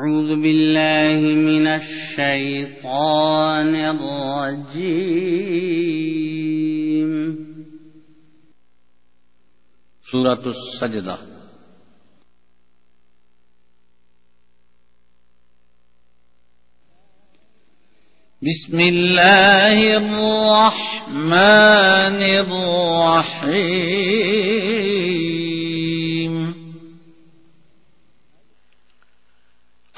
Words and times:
أعوذ 0.00 0.30
بالله 0.42 1.20
من 1.34 1.66
الشيطان 1.66 3.74
الرجيم. 3.74 4.70
سورة 10.12 10.42
السجدة. 10.46 11.18
بسم 18.42 18.80
الله 18.80 19.96
الرحمن 19.96 22.20
الرحيم. 22.40 23.80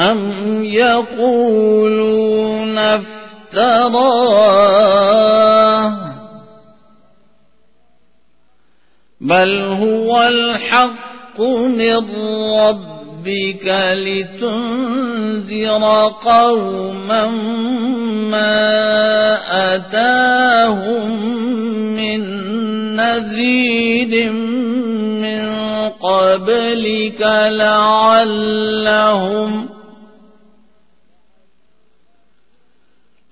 أم 0.00 0.64
يقولون 0.64 1.98
افتراه 2.78 4.28
بل 9.20 9.56
هو 9.56 10.22
الحق 10.22 11.40
من 11.40 12.04
ربك 12.54 13.66
لتنذر 13.92 15.82
قوما 16.24 17.26
ما 18.30 18.68
أتاهم 19.74 21.22
من 21.96 22.20
نذير 22.96 24.32
من 25.22 25.48
قبلك 25.88 27.20
لعلهم 27.50 28.68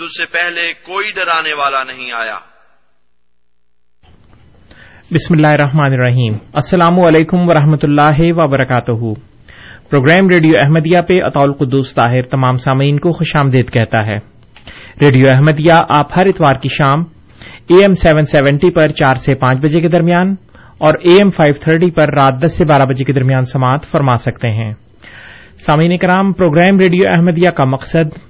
تجھ 0.00 0.20
سے 0.20 0.26
پہلے 0.26 0.72
کوئی 0.86 1.10
ڈرانے 1.16 1.54
والا 1.54 1.84
نہیں 1.84 2.12
آیا۔ 2.12 2.36
بسم 5.10 5.34
اللہ 5.34 5.46
الرحمن 5.46 5.92
الرحیم۔ 5.92 6.32
السلام 6.52 7.00
علیکم 7.00 7.48
ورحمۃ 7.48 7.82
اللہ 7.82 8.20
وبرکاتہ۔ 8.20 9.20
پروگرام 9.90 10.28
ریڈیو 10.28 10.52
احمدیہ 10.58 11.00
پہ 11.00 11.12
اطول 11.24 11.52
قدوس 11.52 11.94
طاہر 11.94 12.22
تمام 12.22 12.54
سامعین 12.54 12.98
کو 12.98 13.12
خوش 13.12 13.36
آمدید 13.36 13.70
کہتا 13.70 14.06
ہے۔ 14.06 14.16
ریڈیو 15.00 15.26
احمدیہ 15.34 15.72
آپ 15.88 16.06
ہر 16.16 16.26
اتوار 16.26 16.54
کی 16.54 16.68
شام 16.68 16.98
اے 17.66 17.82
ایم 17.82 17.94
سیون 17.94 18.22
سیونٹی 18.22 18.70
پر 18.70 18.88
چار 18.88 19.14
سے 19.14 19.34
پانچ 19.34 19.58
بجے 19.58 19.80
کے 19.80 19.88
درمیان 19.88 20.34
اور 20.78 20.94
اے 20.94 21.12
ایم 21.12 21.30
فائیو 21.30 21.54
تھرٹی 21.60 21.90
پر 21.90 22.14
رات 22.14 22.42
دس 22.44 22.52
سے 22.52 22.64
بارہ 22.64 22.82
بجے 22.82 23.04
کے 23.04 23.12
درمیان 23.12 23.44
سماعت 23.44 23.84
فرما 23.84 24.14
سکتے 24.14 24.48
ہیں۔ 24.48 24.72
سامعین 25.58 25.96
کرام، 25.96 26.32
پروگرام 26.32 26.78
ریڈیو 26.78 27.08
احمدیہ 27.12 27.50
کا 27.50 27.64
مقصد 27.64 28.29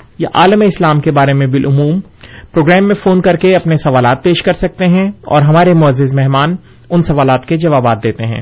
یا 0.21 0.29
عالم 0.33 0.61
اسلام 0.61 0.99
کے 0.99 1.11
بارے 1.11 1.33
میں 1.33 1.47
بالعموم، 1.47 1.99
پروگرام 2.51 2.87
میں 2.87 2.95
فون 2.95 3.21
کر 3.21 3.35
کے 3.35 3.55
اپنے 3.55 3.75
سوالات 3.75 4.23
پیش 4.23 4.43
کر 4.43 4.51
سکتے 4.51 4.87
ہیں 4.87 5.07
اور 5.07 5.41
ہمارے 5.41 5.73
معزز 5.73 6.15
مہمان 6.15 6.49
ان 6.89 7.01
سوالات 7.01 7.45
کے 7.45 7.55
جوابات 7.55 7.97
دیتے 8.03 8.25
ہیں۔ 8.25 8.41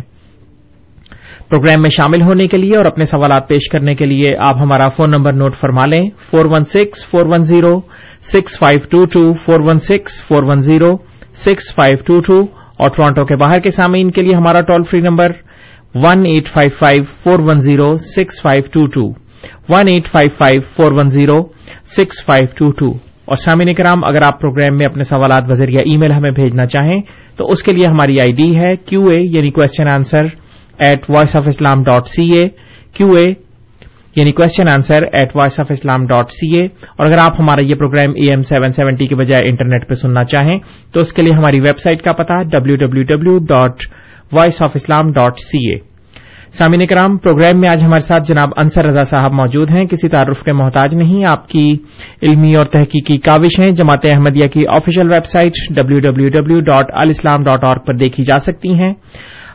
پروگرام 1.49 1.81
میں 1.81 1.89
شامل 1.89 2.21
ہونے 2.21 2.47
کے 2.47 2.57
لیے 2.57 2.77
اور 2.77 2.85
اپنے 2.85 3.03
سوالات 3.03 3.47
پیش 3.47 3.69
کرنے 3.69 3.95
کے 3.95 4.05
لیے 4.05 4.29
آپ 4.39 4.55
ہمارا 4.61 4.87
فون 4.87 5.11
نمبر 5.11 5.33
نوٹ 5.33 5.53
فرما 5.53 5.85
لیں۔ 5.85 6.03
Four 6.31 6.45
one 6.45 6.63
six, 6.63 7.09
four 7.09 7.25
one 7.25 7.43
zero, 7.43 7.81
six 8.21 8.59
five 8.59 8.79
two 8.89 9.05
two, 9.05 9.33
four 9.33 9.59
one 9.59 9.77
six, 9.77 10.27
four 10.27 10.43
one 10.43 10.59
zero, 10.59 10.91
six 11.35 11.75
five 11.75 11.97
two 12.05 12.19
two 12.19 12.41
اور 12.79 12.89
ٹورانٹو 12.89 13.25
کے 13.25 13.35
باہر 13.35 13.59
کے 13.59 13.71
سامعین 13.71 14.11
کے 14.11 14.21
لیے 14.21 14.33
ہمارا 14.37 14.61
toll 14.61 14.83
free 14.83 14.99
number 14.99 15.27
one 15.95 16.25
eight 16.29 16.47
five 16.47 16.71
five, 16.79 17.03
four 17.03 17.39
one 17.39 17.55
zero, 17.55 17.93
six 17.93 18.41
five 18.41 18.63
two 18.73 18.83
two. 18.83 19.28
One 19.69 19.87
eight 19.87 20.07
five 20.11 20.29
five 20.37 20.61
four 20.75 20.91
one 20.91 21.09
zero 21.09 21.39
six 21.97 22.25
five 22.25 22.45
two 22.57 22.69
two 22.79 22.91
اور 23.25 23.37
سامعین 23.37 23.73
کرام، 23.75 24.03
اگر 24.03 24.21
آپ 24.25 24.39
پروگرام 24.41 24.77
میں 24.77 24.85
اپنے 24.85 25.03
سوالات 25.03 25.49
وزیر 25.49 25.77
ای 25.79 25.97
میل 25.97 26.11
ہمیں 26.11 26.31
بھیجنا 26.31 26.65
چاہیں، 26.65 26.99
تو 27.37 27.49
اس 27.51 27.63
کے 27.63 27.73
لیے 27.73 27.87
ہماری 27.87 28.19
آئی 28.21 28.31
ڈی 28.37 28.55
ہے 28.55 28.75
کیو 28.85 29.05
اے 29.07 29.19
یعنی 29.19 29.51
question 29.51 29.91
answer 29.91 30.25
at 30.79 31.09
Voice 31.09 31.35
of 31.35 31.47
Islam 31.47 31.83
dot 31.83 32.07
C 32.07 32.31
A 32.33 32.43
Q 32.93 33.11
A 33.17 33.25
یعنی 34.15 34.31
question 34.31 34.69
answer 34.69 35.03
at 35.11 35.35
Voice 35.35 35.59
of 35.59 35.71
Islam 35.71 36.05
dot 36.07 36.31
C 36.31 36.47
A 36.55 36.65
اور 36.65 37.05
اگر 37.05 37.17
آپ 37.21 37.39
ہمارا 37.39 37.65
یہ 37.65 37.75
programme 37.75 38.13
A 38.15 38.29
M 38.29 38.41
seven 38.41 38.69
seventy 38.69 39.07
کے 39.07 39.15
بجائے 39.15 39.49
انٹرنیٹ 39.49 39.87
پہ 39.89 39.93
سننا 39.93 40.23
چاہیں، 40.23 40.57
تو 40.93 40.99
اس 40.99 41.13
کے 41.13 41.21
لیے 41.21 41.37
ہماری 41.37 41.59
ویب 41.59 41.77
سائٹ 41.77 42.01
کا 42.01 42.13
پتا 42.13 42.41
W 42.51 42.75
W 42.75 43.03
W 43.07 43.37
dot 43.45 43.85
Voice 44.31 44.61
of 44.61 44.71
Islam 44.75 45.11
dot 45.11 45.39
C 45.39 45.59
A 45.69 45.77
سامعین 46.53 46.87
کرام 46.87 47.17
پروگرام 47.17 47.59
میں 47.59 47.69
آج 47.69 47.83
ہمارے 47.83 47.99
ساتھ 47.99 48.27
جناب 48.27 48.49
انصر 48.57 48.85
رضا 48.85 49.03
صاحب 49.03 49.31
موجود 49.31 49.69
ہیں۔ 49.71 49.85
کسی 49.85 50.09
تعارف 50.09 50.43
کے 50.43 50.53
محتاج 50.53 50.95
نہیں 50.95 51.25
آپ 51.25 51.49
کی 51.49 51.77
علمی 52.21 52.55
اور 52.55 52.65
تحقیقی 52.65 53.17
کاوشیں 53.17 53.67
جماعت 53.67 53.99
احمدیہ 54.03 54.47
کی 54.47 54.67
official 54.67 55.11
website 55.25 55.51
W 55.75 55.99
W 55.99 56.29
W 56.29 56.59
dot 56.59 56.85
الاسلام 56.93 57.43
ڈاٹ 57.43 57.63
اور 57.63 57.75
پر 57.75 57.93
دیکھی 57.93 58.23
جا 58.23 58.39
سکتی 58.39 58.73
ہیں۔ 58.73 58.93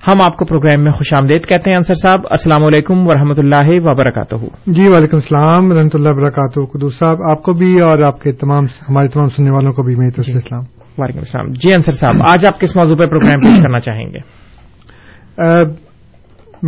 ہم 0.06 0.14
آپ 0.25 0.37
کو 0.37 0.44
پروگرام 0.44 0.85
میں 0.85 0.93
خوش 0.93 1.14
آمدید 1.14 1.46
کہتے 1.46 1.70
ہیں۔ 1.70 1.76
انصر 1.76 1.94
صاحب 1.94 2.20
السلام 2.31 2.64
علیکم 2.64 3.06
ورحمۃ 3.06 3.38
اللہ 3.38 3.69
وبرکاتہ۔ 3.69 4.37
جی 4.67 4.88
وعلیکم 4.88 5.17
السلام 5.17 5.70
ورحمۃ 5.70 5.94
اللہ 5.94 6.08
وبرکاتہ۔ 6.08 6.61
قدوس 6.61 6.99
صاحب 6.99 7.19
آپ 7.31 7.43
کو 7.43 7.52
بھی 7.52 7.81
اور 7.81 8.02
آپ 8.02 8.20
کے 8.20 8.32
تمام 8.32 8.64
ہمارے 8.64 9.08
تمام 9.08 9.29
سننے 9.29 9.50
والوں 9.50 9.73
کو 9.73 9.82
بھی 9.82 9.94
میری 9.94 10.11
طرف 10.11 10.25
سے 10.25 10.38
اسلام 10.38 10.62
وعلیکم 10.99 11.19
السلام۔ 11.19 11.47
جی 11.50 11.75
انصر 11.75 11.93
صاحب 11.93 12.14
آج 12.29 12.47
آپ 12.47 12.61
کس 12.61 12.76
موضوع 12.76 12.97
پہ 12.97 13.06
پروگرام 13.06 13.40
پیش 13.40 13.58
کرنا 13.58 13.79
چاہیں 13.79 14.06
گے؟ 14.06 14.44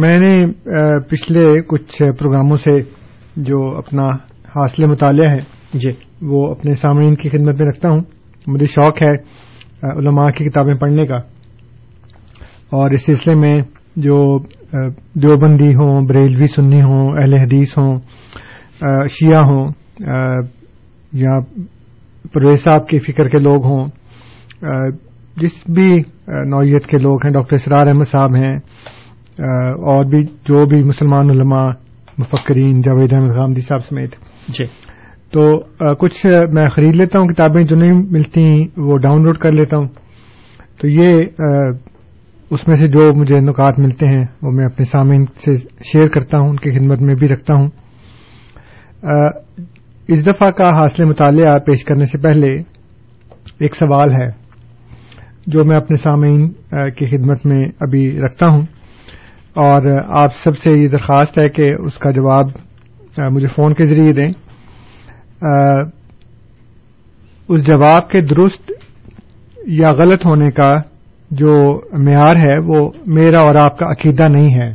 میں 0.00 0.18
نے 0.18 0.46
پچھلے 1.08 1.62
کچھ 1.62 2.02
پروگراموں 2.18 2.56
سے 2.56 2.72
جو 3.36 3.76
اپنا 3.76 4.06
حاصل 4.56 4.86
مطالعہ 4.86 5.30
ہے 5.30 5.38
جی 5.74 5.90
وہ 6.22 6.50
اپنے 6.50 6.74
سامعین 6.74 7.14
کی 7.14 7.28
خدمت 7.28 7.60
میں 7.60 7.68
رکھتا 7.68 7.88
ہوں۔ 7.88 8.00
مجھے 8.46 8.66
شوق 8.66 9.02
ہے 9.02 9.12
علماء 9.82 10.26
کی 10.26 10.44
کتابیں 10.44 10.74
پڑھنے 10.74 11.06
کا۔ 11.06 11.16
اور 12.70 12.90
اس 12.90 13.06
سلسلے 13.06 13.34
میں 13.34 13.56
جو 13.96 14.38
دیوبندی 15.14 15.74
ہوں، 15.74 16.06
بریلوی 16.06 16.46
سنی 16.46 16.80
ہوں، 16.80 17.16
اہل 17.20 17.34
حدیث 17.34 17.78
ہوں 17.78 18.00
شیعہ 19.08 19.42
ہوں 19.42 19.68
یا 21.12 21.38
پرویز 22.32 22.64
صاحب 22.64 22.88
کی 22.88 22.98
فکر 22.98 23.28
کے 23.28 23.38
لوگ 23.38 23.64
ہوں 23.64 23.88
جس 25.36 25.52
بھی 25.74 25.94
نوعیت 26.26 26.86
کے 26.86 26.98
لوگ 26.98 27.24
ہیں، 27.24 27.32
ڈاکٹر 27.32 27.54
اسرار 27.54 27.86
احمد 27.86 28.08
صاحب 28.10 28.30
ہیں 28.36 28.56
اور 29.86 30.04
بھی 30.04 30.22
جو 30.22 30.66
بھی 30.66 30.82
مسلمان 30.82 31.30
علماء 31.30 31.68
مفکرین 32.18 32.80
جاوید 32.80 33.12
احمد 33.12 33.34
خامدی 33.34 33.60
صاحب 33.60 33.80
سمیت۔ 33.80 34.14
جی۔ 34.48 34.64
تو 35.32 35.58
کچھ 35.94 36.26
میں 36.52 36.68
خرید 36.68 36.94
لیتا 36.94 37.18
ہوں 37.18 37.26
کتابیں 37.26 37.64
جو 37.64 37.76
نہیں 37.76 37.92
ملتی 37.92 38.46
وہ 38.76 38.98
ڈاؤن 38.98 39.22
لوڈ 39.22 39.38
کر 39.38 39.50
لیتا 39.50 39.76
ہوں۔ 39.76 39.88
تو 40.80 40.88
یہ 40.88 41.24
اس 42.50 42.68
میں 42.68 42.74
سے 42.74 42.88
جو 42.88 43.08
مجھے 43.16 43.38
نکات 43.38 43.78
ملتے 43.78 44.06
ہیں 44.06 44.24
وہ 44.42 44.50
میں 44.50 44.64
اپنے 44.64 44.84
سامعین 44.84 45.24
سے 45.44 45.54
شیئر 45.92 46.08
کرتا 46.08 46.38
ہوں 46.38 46.48
ان 46.48 46.56
کی 46.56 46.70
خدمت 46.70 47.00
میں 47.00 47.14
بھی 47.14 47.28
رکھتا 47.28 47.54
ہوں۔ 47.54 47.68
اس 50.08 50.26
دفعہ 50.26 50.50
کا 50.50 50.68
حاصل 50.68 51.04
مطالعہ 51.04 51.58
پیش 51.58 51.84
کرنے 51.84 52.04
سے 52.04 52.18
پہلے 52.18 52.52
ایک 53.58 53.76
سوال 53.76 54.10
ہے 54.10 54.28
جو 55.46 55.64
میں 55.64 55.76
اپنے 55.76 55.96
سامعین 55.96 56.48
کی 56.70 57.06
خدمت 57.06 57.46
میں 57.46 57.64
ابھی 57.80 58.20
رکھتا 58.20 58.46
ہوں۔ 58.46 58.62
اور 59.56 60.00
آپ 60.08 60.36
سب 60.36 60.58
سے 60.58 60.70
یہ 60.70 60.88
درخواست 60.88 61.38
ہے 61.38 61.48
کہ 61.48 61.74
اس 61.78 61.98
کا 61.98 62.10
جواب 62.10 62.46
مجھے 63.30 63.48
فون 63.48 63.74
کے 63.74 63.84
ذریعے 63.84 64.12
دیں۔ 64.12 64.28
اس 67.48 67.66
جواب 67.66 68.10
کے 68.10 68.20
درست 68.20 68.72
یا 69.66 69.90
غلط 69.90 70.26
ہونے 70.26 70.50
کا 70.50 70.74
جو 71.30 71.80
معیار 71.92 72.36
ہے، 72.36 72.58
وہ 72.58 72.90
میرا 73.06 73.40
اور 73.40 73.54
آپ 73.54 73.78
کا 73.78 73.86
عقیدہ 73.86 74.28
نہیں 74.28 74.54
ہے۔ 74.54 74.70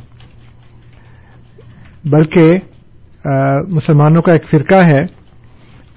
بلکہ 2.10 2.58
مسلمانوں 3.68 4.22
کا 4.22 4.32
ایک 4.32 4.48
فرقہ 4.48 4.76
ہے، 4.76 5.04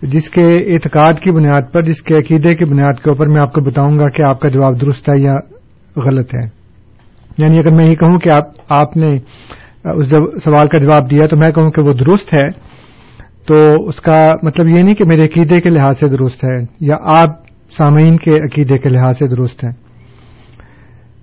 جس 0.03 0.31
کے 0.31 0.75
اعتقاد 0.75 1.13
کی 1.23 1.31
بنیاد 1.31 1.73
پر، 1.73 1.83
جس 1.83 2.03
کے 2.03 2.15
عقیدے 2.15 2.55
کی 2.55 2.65
بنیاد 2.65 3.03
کے 3.05 3.11
اوپر 3.11 3.27
میں 3.27 3.43
آپ 3.43 3.53
کو 3.53 3.61
بتاؤں 3.61 3.99
گا 3.99 4.09
کہ 4.09 4.23
آپ 4.23 4.41
کا 4.41 4.49
جواب 4.49 4.81
درست 4.81 5.09
ہے 5.09 5.19
یا 5.19 5.35
غلط 5.97 6.35
ہے۔ 6.35 6.64
یعنی 7.39 7.59
اگر 7.59 7.73
میں 7.73 7.87
یہ 7.87 7.95
کہوں 7.95 8.19
کہ 8.19 8.31
آپ 8.31 8.73
آپ 8.73 8.97
نے 8.97 9.11
اس 9.93 10.15
سوال 10.45 10.69
کا 10.69 10.79
جواب 10.79 11.11
دیا 11.11 11.27
تو 11.27 11.37
میں 11.37 11.51
کہوں 11.51 11.71
کہ 11.71 11.83
وہ 11.83 11.93
درست 11.95 12.35
ہے، 12.35 12.49
تو 13.47 13.73
اس 13.89 14.01
کا 14.01 14.21
مطلب 14.43 14.69
یہ 14.69 14.83
نہیں 14.83 14.95
کہ 14.95 15.05
میرے 15.05 15.25
عقیدے 15.25 15.61
کے 15.61 15.69
لحاظ 15.69 15.99
سے 15.99 16.09
درست 16.09 16.45
ہے 16.45 16.59
یا 16.81 16.97
آپ 17.17 17.43
سامعین 17.77 18.17
کے 18.17 18.31
عقیدے 18.45 18.79
کے 18.79 18.89
لحاظ 18.89 19.19
سے 19.19 19.27
درست 19.27 19.65
ہے، 19.65 19.71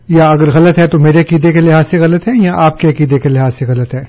یا 0.09 0.27
اگر 0.29 0.51
غلط 0.51 0.79
ہے 0.79 0.87
تو 0.87 0.99
میرے 0.99 1.21
عقیدے 1.21 1.51
کے 1.53 1.59
لحاظ 1.59 1.87
سے 1.87 1.99
غلط 1.99 2.27
ہے 2.27 2.33
یا 2.45 2.53
آپ 2.55 2.77
کے 2.77 2.87
عقیدے 2.89 3.19
کے 3.19 3.29
لحاظ 3.29 3.53
سے 3.55 3.65
غلط 3.65 3.95
ہے۔ 3.95 4.03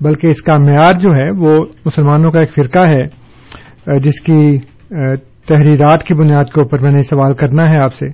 بلکہ 0.00 0.26
اس 0.26 0.42
کا 0.42 0.56
معیار 0.58 0.98
جو 0.98 1.10
ہے 1.10 1.28
وہ 1.38 1.64
مسلمانوں 1.86 2.30
کا 2.30 2.40
ایک 2.40 2.52
فرقہ 2.52 2.86
ہے 2.88 3.04
جس 4.00 4.20
کی 4.20 4.58
تحریرات 5.48 6.04
کی 6.04 6.14
بنیاد 6.14 6.52
کے 6.54 6.60
اوپر 6.60 6.78
میں 6.78 6.92
نے 6.92 7.02
سوال 7.02 7.34
کرنا 7.34 7.68
ہے 7.68 7.82
آپ 7.82 7.94
سے۔ 7.94 8.06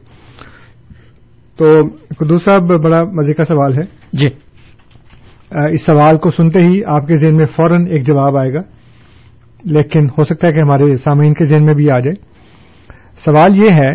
تو 1.57 1.83
قدو 2.19 2.39
صاحب 2.39 2.63
بڑا 2.83 3.05
مزے 3.05 3.35
کا 3.35 3.43
سوال 3.43 3.73
ہے۔ 3.73 3.83
جی۔ 4.13 4.29
اس 5.73 5.87
سوال 5.87 6.17
کو 6.17 6.31
سنتے 6.31 6.59
ہی 6.61 6.81
آپ 6.87 7.07
کے 7.07 7.15
ذہن 7.15 7.37
میں 7.37 7.45
فوراً 7.45 7.87
ایک 7.87 8.07
جواب 8.07 8.39
آئے 8.39 8.55
گا۔ 8.55 8.61
لیکن 9.65 10.07
ہو 10.19 10.23
سکتا 10.23 10.49
ہے 10.49 10.53
کہ 10.53 10.61
ہمارے 10.61 10.97
سامعین 10.97 11.35
کے 11.35 11.45
ذہن 11.45 11.65
میں 11.65 11.75
بھی 11.75 11.91
آ 11.91 11.99
جائے۔ 11.99 12.15
سوال 13.25 13.65
یہ 13.65 13.71
ہے 13.71 13.91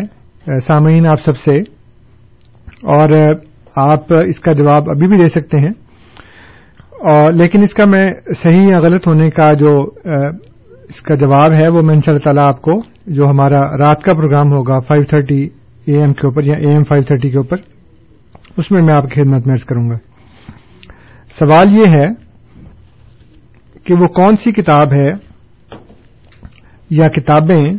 سامعین 0.60 1.06
آپ 1.06 1.20
سب 1.20 1.36
سے 1.36 1.52
اور 2.82 3.08
آپ 3.76 4.14
اس 4.26 4.40
کا 4.40 4.52
جواب 4.52 4.90
ابھی 4.90 5.08
بھی 5.08 5.16
دے 5.16 5.28
سکتے 5.28 5.58
ہیں۔ 5.58 5.70
اور 6.90 7.30
لیکن 7.30 7.62
اس 7.62 7.74
کا 7.74 7.84
میں 7.86 8.06
صحیح 8.36 8.68
یا 8.70 8.78
غلط 8.78 9.06
ہونے 9.06 9.30
کا 9.30 9.52
جو 9.52 9.90
اس 10.88 11.02
کا 11.02 11.14
جواب 11.14 11.52
ہے 11.52 11.68
وہ 11.68 11.82
میں 11.82 11.94
ان 11.94 12.00
شاء 12.00 12.12
اللہ 12.12 12.24
تعالیٰ 12.24 12.46
آپ 12.46 12.62
کو 12.62 12.82
جو 13.06 13.30
ہمارا 13.30 13.76
رات 13.76 14.02
کا 14.02 14.14
پروگرام 14.14 14.52
ہوگا 14.52 14.80
فائیو 14.80 15.04
تھرٹی 15.04 15.48
اے 15.84 15.96
ایم 15.96 16.12
کے 16.12 16.26
اوپر 16.26 16.44
یا 16.44 16.54
اے 16.58 16.70
ایم 16.70 16.84
فائیو 16.84 17.02
تھرٹی 17.02 17.30
کے 17.30 17.36
اوپر 17.36 17.56
اس 18.56 18.70
میں 18.70 18.82
میں 18.82 18.94
آپ 18.94 19.02
کی 19.02 19.22
خدمت 19.22 19.46
میں 19.46 19.54
کروں 19.66 19.90
گا۔ 19.90 19.94
سوال 21.30 21.68
یہ 21.76 21.90
ہے 21.90 22.06
کہ 23.84 23.94
وہ 24.00 24.06
کون 24.06 24.36
سی 24.36 24.52
کتاب 24.52 24.92
ہے 24.92 25.08
یا 26.90 27.08
کتابیں 27.08 27.74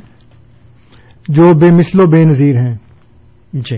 جو 1.29 1.53
بے 1.53 1.71
مثل 1.71 1.99
و 1.99 2.05
بے 2.05 2.25
نظیر 2.25 2.55
ہیں؟ 2.57 2.75
جی۔ 3.53 3.77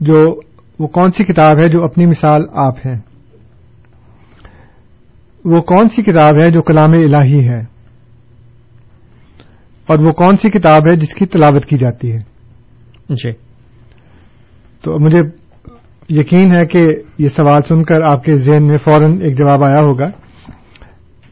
جو 0.00 0.40
وہ 0.78 0.86
کون 0.86 1.10
سی 1.10 1.24
کتاب 1.24 1.58
ہے 1.58 1.68
جو 1.68 1.84
اپنی 1.84 2.06
مثال 2.06 2.42
آپ 2.52 2.86
ہے 2.86 2.94
وہ 5.44 5.60
کون 5.60 5.88
سی 5.88 6.02
کتاب 6.02 6.40
ہے 6.40 6.50
جو 6.50 6.62
کلام 6.62 6.90
الہی 6.90 7.48
ہے؟ 7.48 7.60
اور 9.86 9.98
وہ 9.98 10.10
کون 10.10 10.36
سی 10.36 10.50
کتاب 10.50 10.86
ہے 10.86 10.96
جس 10.96 11.14
کی 11.14 11.26
تلاوت 11.26 11.66
کی 11.66 11.78
جاتی 11.78 12.12
ہے؟ 12.12 12.31
جی۔ 13.08 13.30
تو 14.82 14.98
مجھے 15.00 15.20
یقین 16.08 16.50
ہے 16.50 16.66
کہ 16.66 16.78
یہ 17.18 17.28
سوال 17.28 17.60
سن 17.68 17.84
کر 17.84 18.02
آپ 18.02 18.24
کے 18.24 18.36
ذہن 18.36 18.62
میں 18.62 18.76
فوراً 18.76 19.20
ایک 19.20 19.38
جواب 19.38 19.64
آیا 19.64 19.84
ہوگا۔ 19.84 20.06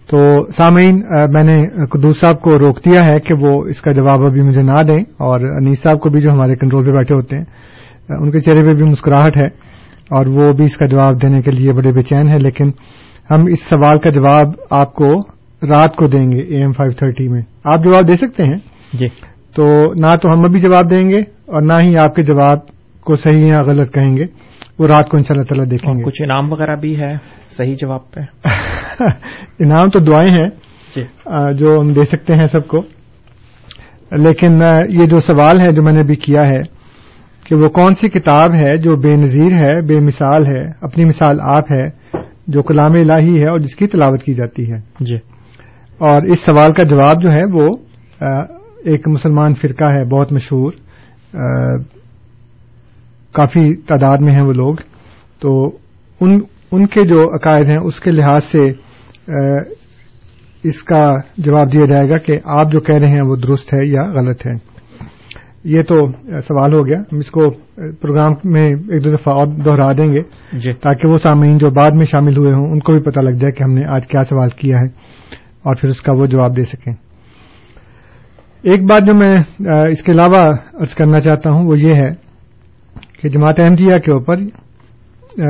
تو 0.07 0.47
سامعین 0.53 1.03
میں 1.33 1.43
نے 1.43 1.87
قدوس 1.87 2.21
صاحب 2.21 2.41
کو 2.41 2.50
روک 2.50 2.85
دیا 2.85 3.12
ہے 3.12 3.21
کہ 3.21 3.35
وہ 3.41 3.65
اس 3.65 3.81
کا 3.81 3.93
جواب 3.93 4.27
ابھی 4.27 4.43
مجھے 4.43 4.62
نہ 4.62 4.83
دیں 4.83 5.00
اور 5.00 5.41
انیس 5.41 5.83
صاحب 5.83 6.00
کو 6.00 6.09
بھی 6.09 6.21
جو 6.21 6.31
ہمارے 6.31 6.57
کنٹرول 6.57 6.85
پہ 6.85 6.91
بیٹھے 6.91 7.15
ہوتے 7.15 7.37
ہیں 7.37 7.45
ان 8.09 8.31
کے 8.31 8.41
چہرے 8.41 8.62
پہ 8.62 8.75
بھی 8.75 8.85
مسکراہٹ 8.85 9.37
ہے 9.37 9.47
اور 10.11 10.27
وہ 10.27 10.53
بھی 10.53 10.65
اس 10.65 10.77
کا 10.77 10.87
جواب 10.87 11.23
دینے 11.23 11.43
کے 11.43 11.50
لیے 11.50 11.73
بڑے 11.73 11.93
بے 11.93 12.03
چین 12.03 12.29
ہیں 12.29 12.39
لیکن 12.39 12.69
ہم 13.31 13.43
اس 13.49 13.61
سوال 13.61 13.99
کا 13.99 14.11
جواب 14.11 14.47
آپ 14.71 14.95
کو 14.95 15.11
رات 15.62 15.97
کو 15.97 16.07
دیں 16.07 16.33
گے 16.33 16.43
اے 16.43 16.57
ایم 16.57 16.73
فائیو 16.73 16.93
تھرٹی 16.93 17.29
میں۔ 17.29 17.43
آپ 17.65 17.85
جواب 17.85 18.09
دے 18.09 18.15
سکتے 18.15 18.45
ہیں؟ 18.45 18.59
جی۔ 18.93 19.07
تو 19.55 19.93
نہ 19.95 20.07
تو 20.07 20.33
ہم 20.33 20.45
ابھی 20.45 20.61
جواب 20.61 20.91
دیں 20.91 21.09
گے 21.09 21.23
اور 21.50 21.62
نہ 21.62 21.73
ہی 21.85 21.97
آپ 21.97 22.14
کے 22.14 22.23
جواب 22.23 22.59
کو 23.00 23.16
صحیح 23.16 23.47
یا 23.47 23.59
غلط 23.62 23.92
کہیں 23.92 24.16
گے 24.16 24.23
وہ 24.78 24.87
رات 24.87 25.09
کو 25.09 25.16
ان 25.16 25.25
شاء 25.25 25.35
اللہ 25.35 25.42
تعالیٰ 25.42 25.71
دیکھیں 25.71 25.95
گے۔ 25.95 26.02
کچھ 26.02 26.23
انعام 26.23 26.52
وغیرہ 26.52 26.76
بھی 26.76 27.00
ہے 27.00 27.16
صحیح 27.49 27.75
جواب 27.80 28.11
پہ؟ 28.11 28.21
انعام 29.59 29.90
تو 29.90 29.99
دعائیں 29.99 30.30
ہیں 30.30 30.49
جی۔ 30.97 31.04
جو 31.59 31.76
ہم 31.80 31.92
دے 31.92 32.02
سکتے 32.02 32.35
ہیں 32.35 32.45
سب 32.45 32.69
کو۔ 32.69 32.76
لیکن 34.12 34.62
یہ 34.88 35.04
جو 35.04 35.19
سوال 35.19 35.61
ہے 35.61 35.73
جو 35.73 35.83
میں 35.83 35.92
نے 35.92 36.00
ابھی 36.00 36.14
کیا 36.14 36.40
ہے 36.40 36.62
کہ 37.45 37.57
وہ 37.57 37.69
کون 37.69 37.92
سی 37.92 38.09
کتاب 38.09 38.54
ہے 38.54 38.76
جو 38.76 38.97
بے 38.97 39.16
نظیر 39.16 39.59
ہے 39.59 39.83
بے 39.83 40.00
مثال 40.00 40.47
ہے 40.47 40.64
اپنی 40.80 41.04
مثال 41.04 41.37
آپ 41.40 41.73
ہے 41.73 41.85
جو 42.47 42.62
کلام 42.62 42.92
الہی 42.92 43.42
ہے 43.42 43.49
اور 43.49 43.59
جس 43.59 43.76
کی 43.76 43.87
تلاوت 43.87 44.23
کی 44.23 44.33
جاتی 44.33 44.73
ہے۔ 44.73 44.78
جی۔ 45.00 45.16
اور 45.99 46.23
اس 46.23 46.40
سوال 46.40 46.73
کا 46.73 46.83
جواب 46.83 47.23
جو 47.23 47.33
ہے 47.33 47.42
وہ 47.52 47.69
ایک 48.85 49.09
مسلمان 49.09 49.54
فرقہ 49.54 49.85
ہے 49.85 50.04
بہت 50.04 50.33
مشہور۔ 50.33 50.73
کافی 53.32 53.75
تعداد 53.76 54.18
میں 54.20 54.32
ہیں 54.32 54.42
وہ 54.42 54.52
لوگ۔ 54.52 54.75
تو 55.40 55.66
ان 56.20 56.38
ان 56.72 56.87
کے 56.87 57.04
جو 57.04 57.34
عقائد 57.34 57.68
ہیں 57.68 57.78
اس 57.84 58.00
کے 58.00 58.10
لحاظ 58.10 58.44
سے 58.44 58.72
اس 60.62 60.82
کا 60.82 61.12
جواب 61.38 61.72
دیا 61.72 61.84
جائے 61.84 62.10
گا 62.10 62.16
کہ 62.16 62.32
آپ 62.44 62.72
جو 62.72 62.80
کہہ 62.80 62.96
رہے 62.96 63.12
ہیں 63.12 63.22
وہ 63.30 63.37
درست 63.37 63.75
ہے 63.75 63.87
یا 63.87 64.02
غلط 64.02 64.46
ہے۔ 64.46 64.52
یہ 65.64 65.82
تو 65.82 66.12
سوال 66.40 66.75
ہو 66.75 66.87
گیا۔ 66.87 67.00
ہم 67.00 67.18
اس 67.18 67.30
کو 67.30 67.50
پروگرام 67.76 68.32
میں 68.44 68.62
ایک 68.62 69.04
دو 69.04 69.10
دفعہ 69.10 69.34
اور 69.34 69.46
دوہرا 69.46 69.92
دیں 69.92 70.12
گے 70.12 70.22
جی۔ 70.58 70.72
تاکہ 70.72 71.08
وہ 71.08 71.16
سامعین 71.16 71.58
جو 71.58 71.70
بعد 71.70 71.90
میں 71.94 72.04
شامل 72.04 72.37
ہوئے 72.37 72.54
ہوں 72.54 72.70
ان 72.70 72.78
کو 72.78 72.92
بھی 72.92 73.00
پتہ 73.00 73.20
لگ 73.20 73.38
جائے 73.38 73.52
کہ 73.52 73.62
ہم 73.62 73.72
نے 73.72 73.87
آج 73.87 74.06
کیا 74.06 74.20
سوال 74.20 74.49
کیا 74.49 74.76
ہے 74.76 74.87
اور 75.62 75.75
پھر 75.75 75.88
اس 75.88 76.00
کا 76.00 76.12
وہ 76.12 76.26
جواب 76.26 76.56
دے 76.56 76.62
سکیں۔ 76.62 77.10
ایک 78.64 78.83
بات 78.83 79.02
جو 79.07 79.14
میں 79.14 79.37
اس 79.90 80.02
کے 80.02 80.12
علاوہ 80.12 80.40
ارض 80.81 80.95
کرنا 80.95 81.21
چاہتا 81.21 81.50
ہوں 81.50 81.67
وہ 81.67 81.79
یہ 81.79 81.95
ہے 81.95 82.11
کہ 83.23 83.29
جماعت 83.29 83.61
احمدیہ 83.61 83.99
کے 83.99 84.12
اوپر 84.12 84.37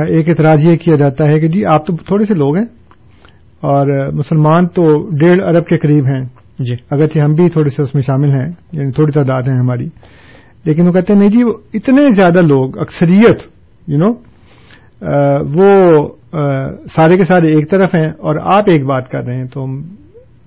ایک 0.07 0.29
اعتراض 0.29 0.67
یہ 0.67 0.75
کیا 0.75 0.95
جاتا 0.95 1.25
ہے 1.25 1.39
کہ 1.39 1.47
جی 1.47 1.65
آپ 1.65 1.85
تو 1.85 1.95
تھوڑے 1.95 2.25
سے 2.25 2.33
لوگ 2.33 2.55
ہیں 2.55 2.65
اور 3.61 4.11
مسلمان 4.11 4.67
تو 4.67 5.09
ڈیڑھ 5.09 5.41
ارب 5.41 5.67
کے 5.67 5.77
قریب 5.77 6.05
ہیں۔ 6.05 6.23
جی۔ 6.59 6.75
اگرچہ 6.91 7.19
ہم 7.19 7.33
بھی 7.33 7.49
تھوڑے 7.49 7.69
سے 7.69 7.83
اس 7.83 7.93
میں 7.95 8.03
شامل 8.03 8.29
ہیں 8.29 8.47
یعنی 8.71 8.91
تھوڑی 8.91 9.11
تعداد 9.11 9.47
ہے 9.47 9.53
ہماری۔ 9.53 9.85
لیکن 10.65 10.87
وہ 10.87 10.91
کہتے 10.91 11.13
ہیں 11.13 11.19
نہیں 11.19 11.29
جی 11.29 11.43
وہ 11.43 11.53
اتنے 11.73 12.09
زیادہ 12.11 12.41
لوگ 12.41 12.79
اکثریت 12.79 13.47
یو 13.87 13.97
نو 13.97 14.11
وہ 15.55 15.69
سارے 16.95 17.17
کے 17.17 17.23
سارے 17.23 17.47
ایک 17.47 17.71
طرف 17.71 17.95
ہیں 17.95 18.07
اور 18.07 18.35
آپ 18.57 18.63
ایک 18.67 18.85
بات 18.85 19.09
کر 19.09 19.23
رہے 19.23 19.37
ہیں 19.37 19.47
تو 19.47 19.65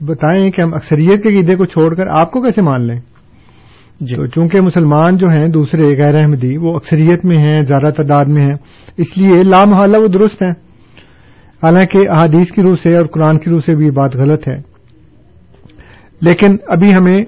بتائیں 0.06 0.50
کہ 0.50 0.62
ہم 0.62 0.74
اکثریت 0.74 1.22
کے 1.22 1.28
عیدے 1.28 1.56
کو 1.56 1.64
چھوڑ 1.64 1.94
کر 1.94 2.06
آپ 2.06 2.30
کو 2.30 2.42
کیسے 2.42 2.62
مان 2.62 2.86
لیں؟ 2.86 3.00
جی۔ 4.00 4.16
تو 4.16 4.26
چونکہ 4.26 4.60
مسلمان 4.60 5.16
جو 5.16 5.28
ہیں 5.28 5.48
دوسرے 5.48 6.02
غیر 6.02 6.14
احمدی 6.14 6.56
وہ 6.56 6.74
اکثریت 6.74 7.24
میں 7.24 7.38
ہیں 7.38 7.64
زیادہ 7.64 7.90
تعداد 7.90 8.24
میں 8.24 8.42
ہیں 8.42 8.54
اس 8.96 9.18
لیے 9.18 9.42
لامحالہ 9.42 9.96
وہ 9.96 10.08
درست 10.08 10.42
ہیں۔ 10.42 10.52
حالانکہ 11.62 11.98
احادیث 12.10 12.50
کی 12.50 12.62
روح 12.62 12.76
سے 12.76 12.96
اور 12.96 13.04
قرآن 13.04 13.38
کی 13.38 13.50
روح 13.50 13.58
سے 13.58 13.74
بھی 13.74 13.86
یہ 13.86 13.90
بات 13.90 14.16
غلط 14.16 14.48
ہے۔ 14.48 14.56
لیکن 16.20 16.56
ابھی 16.68 16.94
ہمیں 16.94 17.22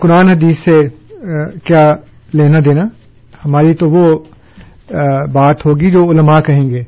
قرآن 0.00 0.28
حدیث 0.28 0.58
سے 0.58 0.88
کیا 1.64 1.90
لینا 2.32 2.58
دینا؟ 2.58 2.82
ہماری 3.44 3.72
تو 3.72 3.86
وہ 3.90 4.18
بات 5.32 5.66
ہوگی 5.66 5.90
جو 5.90 6.10
علماء 6.10 6.40
کہیں 6.40 6.70
گے۔ 6.70 6.80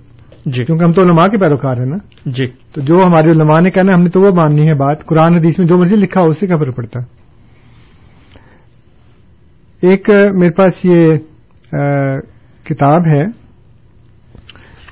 جی۔ 0.46 0.64
کیونکہ 0.64 0.84
ہم 0.84 0.92
تو 0.92 1.02
علماء 1.02 1.26
کے 1.26 1.38
پیروکار 1.38 1.76
ہیں 1.76 1.86
نا۔ 1.86 1.96
جی۔ 2.26 2.46
تو 2.46 2.80
جو 2.80 2.96
ہمارے 2.96 3.30
علماء 3.30 3.60
نے 3.60 3.70
کہنا 3.70 3.92
ہم 3.94 4.02
نے 4.02 4.10
تو 4.10 4.20
وہ 4.20 4.30
ماننی 4.30 4.68
ہے 4.68 4.74
بات۔ 4.74 5.06
قرآن 5.06 5.34
حدیث 5.34 5.58
میں 5.58 5.66
جو 5.66 5.78
مرضی 5.78 5.96
لکھا 5.96 6.20
ہو 6.20 6.30
اس 6.30 6.38
سے 6.38 6.46
کیا 6.46 6.56
فرق 6.56 6.76
پڑتا۔ 6.76 7.00
ایک 9.82 10.10
میرے 10.10 10.50
پاس 10.50 10.84
یہ 10.84 11.12
کتاب 12.64 13.06
ہے 13.06 13.22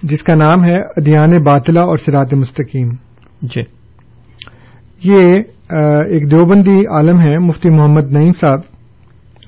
جس 0.02 0.22
کا 0.22 0.34
نام 0.34 0.64
ہے 0.64 0.80
ادیان 0.80 1.42
باطلا 1.42 1.80
اور 1.80 1.96
سرات 1.96 2.34
مستقیم۔ 2.34 2.88
جی۔ 3.42 3.62
یہ 5.04 5.34
ایک 6.06 6.30
دیوبندی 6.30 6.86
عالم 6.86 7.20
ہے 7.20 7.38
مفتی 7.38 7.70
محمد 7.70 8.12
نعیم 8.12 8.32
صاحب 8.40 8.60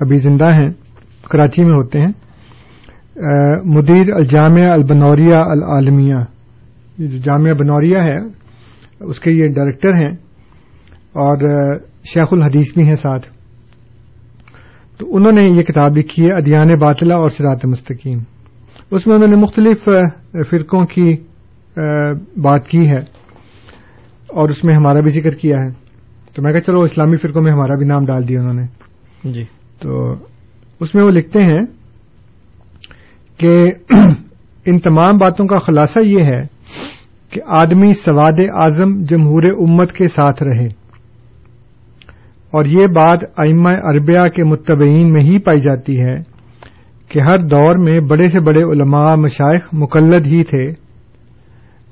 ابھی 0.00 0.18
زندہ 0.18 0.52
ہیں 0.52 0.70
کراچی 1.30 1.64
میں 1.64 1.76
ہوتے 1.76 2.00
ہیں۔ 2.00 2.12
مدیر 3.64 4.12
الجامعہ 4.14 4.70
البنوریہ 4.70 5.34
العالمیہ۔ 5.34 6.14
یہ 6.98 7.06
جو 7.06 7.18
جامعہ 7.18 7.52
بنوریہ 7.52 7.98
ہے 7.98 8.16
اس 9.00 9.20
کے 9.20 9.30
یہ 9.30 9.46
ڈائریکٹر 9.46 9.94
ہیں 9.94 10.12
اور 11.12 11.74
شیخ 12.14 12.28
الحدیث 12.32 12.74
بھی 12.74 12.86
ہیں 12.86 12.94
ساتھ۔ 12.94 13.26
تو 14.98 15.16
انہوں 15.16 15.32
نے 15.32 15.40
یہ 15.58 15.62
کتاب 15.62 15.96
لکھی 15.96 16.26
ہے 16.26 16.32
ادیان 16.32 16.78
باطلا 16.78 17.16
اور 17.16 17.28
سرات 17.28 17.66
مستقیم۔ 17.66 18.18
اس 18.90 19.06
میں 19.06 19.14
انہوں 19.14 19.28
نے 19.28 19.36
مختلف 19.36 19.88
فرقوں 20.50 20.86
کی 20.86 21.16
بات 22.36 22.68
کی 22.68 22.90
ہے 22.90 23.00
اور 24.26 24.48
اس 24.48 24.64
میں 24.64 24.74
ہمارا 24.74 25.00
بھی 25.00 25.10
ذکر 25.10 25.30
کیا 25.30 25.56
ہے۔ 25.56 25.70
تو 26.34 26.42
میں 26.42 26.52
کہا 26.52 26.60
چلو 26.60 26.80
اسلامی 26.80 27.16
فرقوں 27.16 27.42
میں 27.42 27.52
ہمارا 27.52 27.74
بھی 27.74 27.86
نام 27.86 28.04
ڈال 28.04 28.28
دیا 28.28 28.40
انہوں 28.40 28.54
نے۔ 28.54 28.66
جی۔ 29.30 29.44
تو 29.82 30.14
اس 30.80 30.94
میں 30.94 31.04
وہ 31.04 31.10
لکھتے 31.10 31.42
ہیں 31.42 31.62
کہ 33.40 33.72
ان 34.66 34.78
تمام 34.78 35.18
باتوں 35.18 35.46
کا 35.46 35.58
خلاصہ 35.58 35.98
یہ 36.04 36.24
ہے 36.24 36.42
کہ 37.30 37.40
آدمی 37.46 37.94
سواد 37.94 38.40
اعظم 38.40 39.02
جمہور 39.02 39.42
امت 39.68 39.92
کے 39.92 40.08
ساتھ 40.08 40.42
رہے۔ 40.42 40.66
اور 42.50 42.64
یہ 42.64 42.86
بات 42.86 43.18
ائمہ 43.36 43.68
اربیہ 43.68 44.28
کے 44.28 44.44
متبعین 44.44 45.12
میں 45.12 45.24
ہی 45.24 45.38
پائی 45.38 45.60
جاتی 45.60 46.00
ہے 46.00 46.14
کہ 47.08 47.20
ہر 47.20 47.38
دور 47.38 47.76
میں 47.76 48.00
بڑے 48.00 48.28
سے 48.28 48.40
بڑے 48.40 48.62
علماء 48.62 49.14
مشائق 49.14 49.60
مقلد 49.72 50.26
ہی 50.26 50.42
تھے۔ 50.44 50.68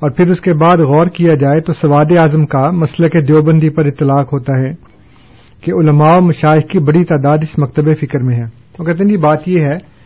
اور 0.01 0.11
پھر 0.11 0.31
اس 0.31 0.41
کے 0.41 0.55
بعد 0.55 0.77
غور 0.77 1.07
کیا 1.07 1.35
جائے 1.35 1.61
تو 1.61 1.73
سواد 1.73 2.17
اعظم 2.17 2.47
کا 2.47 2.71
مسلک 2.71 3.13
دیوبندی 3.29 3.71
پر 3.71 3.85
اطلاق 3.85 4.33
ہوتا 4.33 4.53
ہے 4.59 4.73
کہ 5.61 5.73
علماء 5.73 6.17
و 6.17 6.21
مشائق 6.21 6.69
کی 6.69 6.79
بڑی 6.79 7.05
تعداد 7.05 7.39
اس 7.43 7.59
مکتب 7.59 7.85
فکر 8.01 8.19
میں 8.19 8.37
ہے۔ 8.37 8.45
وہ 8.79 8.85
کہتے 8.85 9.05
ہیں 9.05 9.11
جی 9.11 9.17
بات 9.17 9.49
یہ 9.49 9.61
ہے 9.61 9.98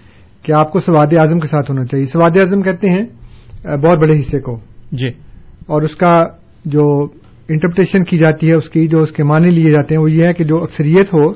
کہ 0.43 0.53
آپ 0.53 0.73
کو 0.73 0.81
سواد 0.81 1.07
اعظم 1.13 1.39
کے 1.39 1.47
ساتھ 1.47 1.71
ہونا 1.71 1.85
چاہیے۔ 1.85 2.07
سواد 2.07 2.31
اعظم 2.37 2.61
کہتے 2.61 2.91
ہیں 2.91 3.03
بہت 3.77 3.99
بڑے 4.01 4.19
حصے 4.19 4.41
کو۔ 4.41 4.59
جی۔ 4.93 5.09
اور 5.67 5.83
اس 5.83 5.97
کا 5.97 6.17
جو 6.65 6.83
انٹرپریٹیشن 7.49 8.05
کی 8.05 8.19
جاتی 8.19 8.49
ہے 8.49 8.55
اس 8.55 8.71
کی 8.71 8.87
جو 8.87 9.03
اس 9.03 9.13
کے 9.13 9.25
معنی 9.25 9.49
لیے 9.49 9.71
جاتے 9.71 9.95
ہیں 9.95 10.03
وہ 10.03 10.11
یہ 10.11 10.27
ہے 10.29 10.33
کہ 10.33 10.45
جو 10.45 10.63
اکثریت 10.63 11.15
ہو 11.15 11.33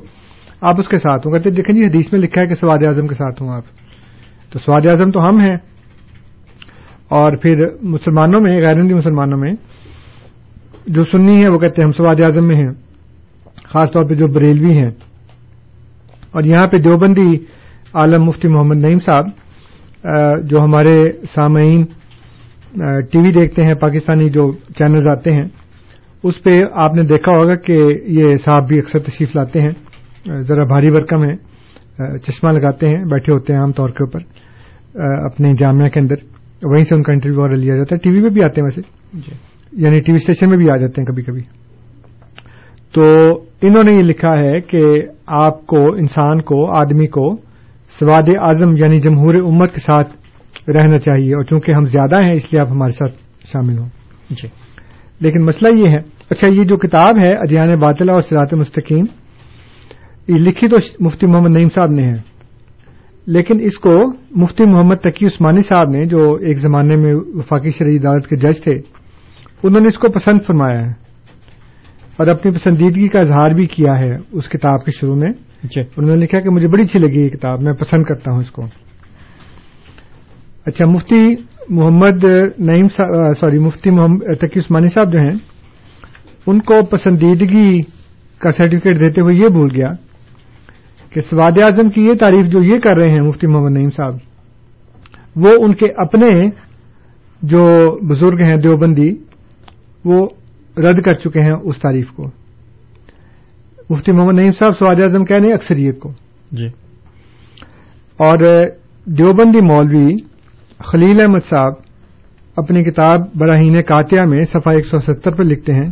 آپ 0.60 0.80
اس 0.80 0.88
کے 0.88 0.98
ساتھ 0.98 1.26
ہوں۔ 1.26 1.32
کہتے 1.32 1.50
دیکھیں 1.50 1.76
جی 1.76 1.84
حدیث 1.84 2.12
میں 2.12 2.20
لکھا 2.20 2.40
ہے 2.40 2.46
کہ 2.46 2.54
سواد 2.54 2.78
اعظم 2.82 3.06
کے 3.06 3.14
ساتھ 3.14 3.42
ہوں 3.42 3.50
آپ۔ 3.50 3.62
تو 4.52 4.58
سواد 4.58 4.80
اعظم 4.86 5.10
تو 5.10 5.28
ہم 5.28 5.40
ہیں۔ 5.40 5.56
اور 7.08 7.36
پھر 7.36 7.54
مسلمانوں 7.82 8.40
میں 8.40 8.60
غیر 8.60 8.80
ہندی 8.80 8.94
مسلمانوں 8.94 9.38
میں 9.38 9.52
جو 10.86 11.04
سنی 11.04 11.44
ہے 11.44 11.50
وہ 11.50 11.58
کہتے 11.58 11.82
ہیں 11.82 11.84
ہم 11.84 11.90
سواد 11.90 12.20
اعظم 12.20 12.46
میں 12.46 12.56
ہیں۔ 12.56 12.72
خاص 13.64 13.92
طور 13.92 14.04
پہ 14.04 14.14
جو 14.14 14.26
بریلوی 14.26 14.78
ہیں۔ 14.78 14.90
اور 16.30 16.42
یہاں 16.42 16.66
پہ 16.66 16.78
دیوبندی 16.78 17.38
عالم 17.94 18.22
مفتی 18.22 18.48
محمد 18.48 18.76
نعیم 18.76 19.00
صاحب 19.00 19.26
جو 20.50 20.64
ہمارے 20.64 20.96
سامعین 21.34 21.84
ٹی 23.10 23.18
وی 23.18 23.32
دیکھتے 23.32 23.62
ہیں 23.62 23.74
پاکستانی 23.74 24.28
جو 24.30 24.52
چینلز 24.78 25.06
آتے 25.06 25.32
ہیں 25.32 25.44
اس 26.24 26.42
پہ 26.42 26.60
آپ 26.72 26.94
نے 26.94 27.02
دیکھا 27.02 27.32
ہوگا 27.32 27.54
کہ 27.54 27.78
یہ 28.02 28.32
صاحب 28.34 28.66
بھی 28.68 28.78
اکثر 28.78 28.98
تشریف 28.98 29.36
لاتے 29.36 29.60
ہیں 29.60 29.72
ذرا 30.40 30.64
بھاری 30.64 30.90
برکم 30.90 31.24
ہے 31.24 31.34
چشمہ 32.18 32.50
لگاتے 32.50 32.86
ہیں 32.86 33.04
بیٹھے 33.04 33.32
ہوتے 33.32 33.52
ہیں 33.52 33.60
عام 33.60 33.72
طور 33.72 33.88
کے 33.88 34.04
اوپر 34.04 34.20
اپنے 35.24 35.52
جامعہ 35.60 35.88
کے 35.88 36.00
اندر 36.00 36.24
وہیں 36.62 36.84
سے 36.84 36.94
ان 36.94 37.02
کا 37.02 37.12
انٹرویو 37.12 37.40
وغیرہ 37.40 37.56
لیا 37.56 37.76
جاتا 37.76 37.94
ہے 37.94 38.00
ٹی 38.00 38.10
وی 38.10 38.20
میں 38.20 38.30
بھی 38.30 38.42
آتے 38.42 38.60
ہیں 38.60 38.64
ویسے 38.64 38.80
جی۔ 39.12 39.32
یعنی 39.72 40.00
ٹی 40.00 40.12
وی 40.12 40.16
اسٹیشن 40.16 40.48
میں 40.48 40.58
بھی 40.58 40.70
آ 40.70 40.76
جاتے 40.76 41.00
ہیں 41.00 41.06
کبھی 41.06 41.22
کبھی۔ 41.22 41.42
تو 42.94 43.02
انہوں 43.62 43.82
نے 43.82 43.92
یہ 43.92 44.02
لکھا 44.02 44.32
ہے 44.40 44.60
کہ 44.60 44.82
آپ 45.26 45.66
کو 45.66 45.82
انسان 45.94 46.40
کو 46.40 46.80
آدمی 46.80 47.06
کو 47.06 47.45
سواد 47.98 48.22
اعظم 48.28 48.76
یعنی 48.76 48.98
جمہور 48.98 49.34
امت 49.34 49.74
کے 49.74 49.80
ساتھ 49.80 50.12
رہنا 50.70 50.98
چاہیے 50.98 51.34
اور 51.34 51.44
چونکہ 51.44 51.72
ہم 51.72 51.86
زیادہ 51.86 52.16
ہیں 52.24 52.32
اس 52.32 52.52
لیے 52.52 52.60
آپ 52.60 52.70
ہمارے 52.70 52.92
ساتھ 52.92 53.12
شامل 53.52 53.78
ہوں۔ 53.78 53.88
جی۔ 54.30 54.48
لیکن 55.20 55.44
مسئلہ 55.44 55.78
یہ 55.78 55.88
ہے 55.88 56.16
اچھا 56.30 56.48
یہ 56.48 56.62
جو 56.62 56.76
کتاب 56.76 57.18
ہے 57.18 57.32
ادیان 57.32 57.78
باطلا 57.78 58.12
اور 58.12 58.20
سرات 58.20 58.54
مستقیم 58.54 59.04
یہ 60.28 60.34
لکھی 60.34 60.68
تو 60.68 60.76
مفتی 61.00 61.26
محمد 61.26 61.56
نعیم 61.56 61.68
صاحب 61.74 61.90
نے 61.90 62.02
ہے 62.02 62.36
لیکن 63.26 63.60
اس 63.60 63.78
کو 63.78 63.90
مفتی 64.30 64.64
محمد 64.64 64.94
تقی 64.94 65.26
عثمانی 65.26 65.60
صاحب 65.60 65.90
نے 65.90 66.06
جو 66.06 66.34
ایک 66.40 66.58
زمانے 66.58 66.96
میں 66.96 67.14
وفاقی 67.14 67.70
شرعی 67.70 67.96
عدالت 67.96 68.26
کے 68.26 68.36
جج 68.36 68.60
تھے 68.60 68.74
انہوں 69.62 69.80
نے 69.80 69.86
اس 69.86 69.98
کو 69.98 70.08
پسند 70.08 70.38
فرمایا 70.46 70.86
ہے 70.86 70.90
اور 72.16 72.26
اپنی 72.26 72.50
پسندیدگی 72.50 73.08
کا 73.08 73.18
اظہار 73.18 73.50
بھی 73.50 73.66
کیا 73.66 73.92
ہے 73.98 74.16
اس 74.32 74.48
کتاب 74.48 74.84
کے 74.84 74.90
شروع 74.90 75.16
میں۔ 75.16 75.45
اچھا، 75.64 75.82
انہوں 75.96 76.16
نے 76.16 76.22
لکھا 76.22 76.40
کہ 76.40 76.50
مجھے 76.50 76.68
بڑی 76.68 76.82
اچھی 76.84 76.98
لگی 76.98 77.20
یہ 77.20 77.28
کتاب، 77.28 77.62
میں 77.62 77.72
پسند 77.72 78.04
کرتا 78.04 78.30
ہوں 78.30 78.40
اس 78.40 78.50
کو۔ 78.50 78.66
اچھا 80.66 80.86
مفتی 80.86 81.34
محمد 81.68 82.24
نعیم 82.58 82.88
سوری، 82.88 83.58
مفتی 83.58 83.90
محمد 83.90 84.38
تقی 84.40 84.58
عثمانی 84.58 84.88
صاحب 84.88 85.12
جو 85.12 85.18
ہیں، 85.18 85.36
ان 86.46 86.60
کو 86.60 86.82
پسندیدگی 86.82 87.82
کا 88.38 88.50
سرٹیفکیٹ 88.50 89.00
دیتے 89.00 89.20
ہوئے 89.20 89.34
یہ 89.34 89.48
بھول 89.48 89.68
گیا 89.76 89.92
کہ 91.10 91.20
سواد 91.20 91.58
اعظم 91.64 91.90
کی 91.90 92.04
یہ 92.04 92.12
تعریف 92.12 92.46
جو 92.46 92.62
یہ 92.62 92.80
کر 92.80 92.96
رہے 92.96 93.10
ہیں 93.10 93.20
مفتی 93.20 93.46
محمد 93.46 93.72
نعیم 93.72 93.90
صاحب، 93.90 94.16
وہ 95.36 95.50
ان 95.60 95.74
کے 95.74 95.86
اپنے 95.96 96.28
جو 97.42 97.62
بزرگ 98.06 98.42
ہیں 98.42 98.56
دیوبندی، 98.56 99.10
وہ 100.04 100.28
رد 100.76 101.02
کر 101.02 101.12
چکے 101.12 101.40
ہیں 101.40 101.54
اس 101.62 101.76
تعریف 101.76 102.10
کو۔ 102.10 102.30
مفتی 103.90 104.12
محمد 104.12 104.34
نعیم 104.34 104.50
صاحب 104.50 104.78
سواد 104.78 105.00
اعظم 105.00 105.24
کہنے 105.24 105.52
اکثریت 105.52 106.00
کو۔ 106.00 106.12
جی۔ 106.52 106.66
اور 108.16 108.64
دیوبندی 109.04 109.60
مولوی 109.60 110.16
خلیل 110.78 111.20
احمد 111.20 111.48
صاحب 111.48 111.72
اپنی 112.56 112.84
کتاب 112.84 113.20
براہین 113.34 113.82
کاتیہ 113.82 114.20
میں 114.20 114.42
صفحہ 114.42 114.72
ایک 114.72 114.86
سو 114.86 115.00
ستر 115.00 115.34
پر 115.34 115.44
لکھتے 115.44 115.74
ہیں۔ 115.74 115.88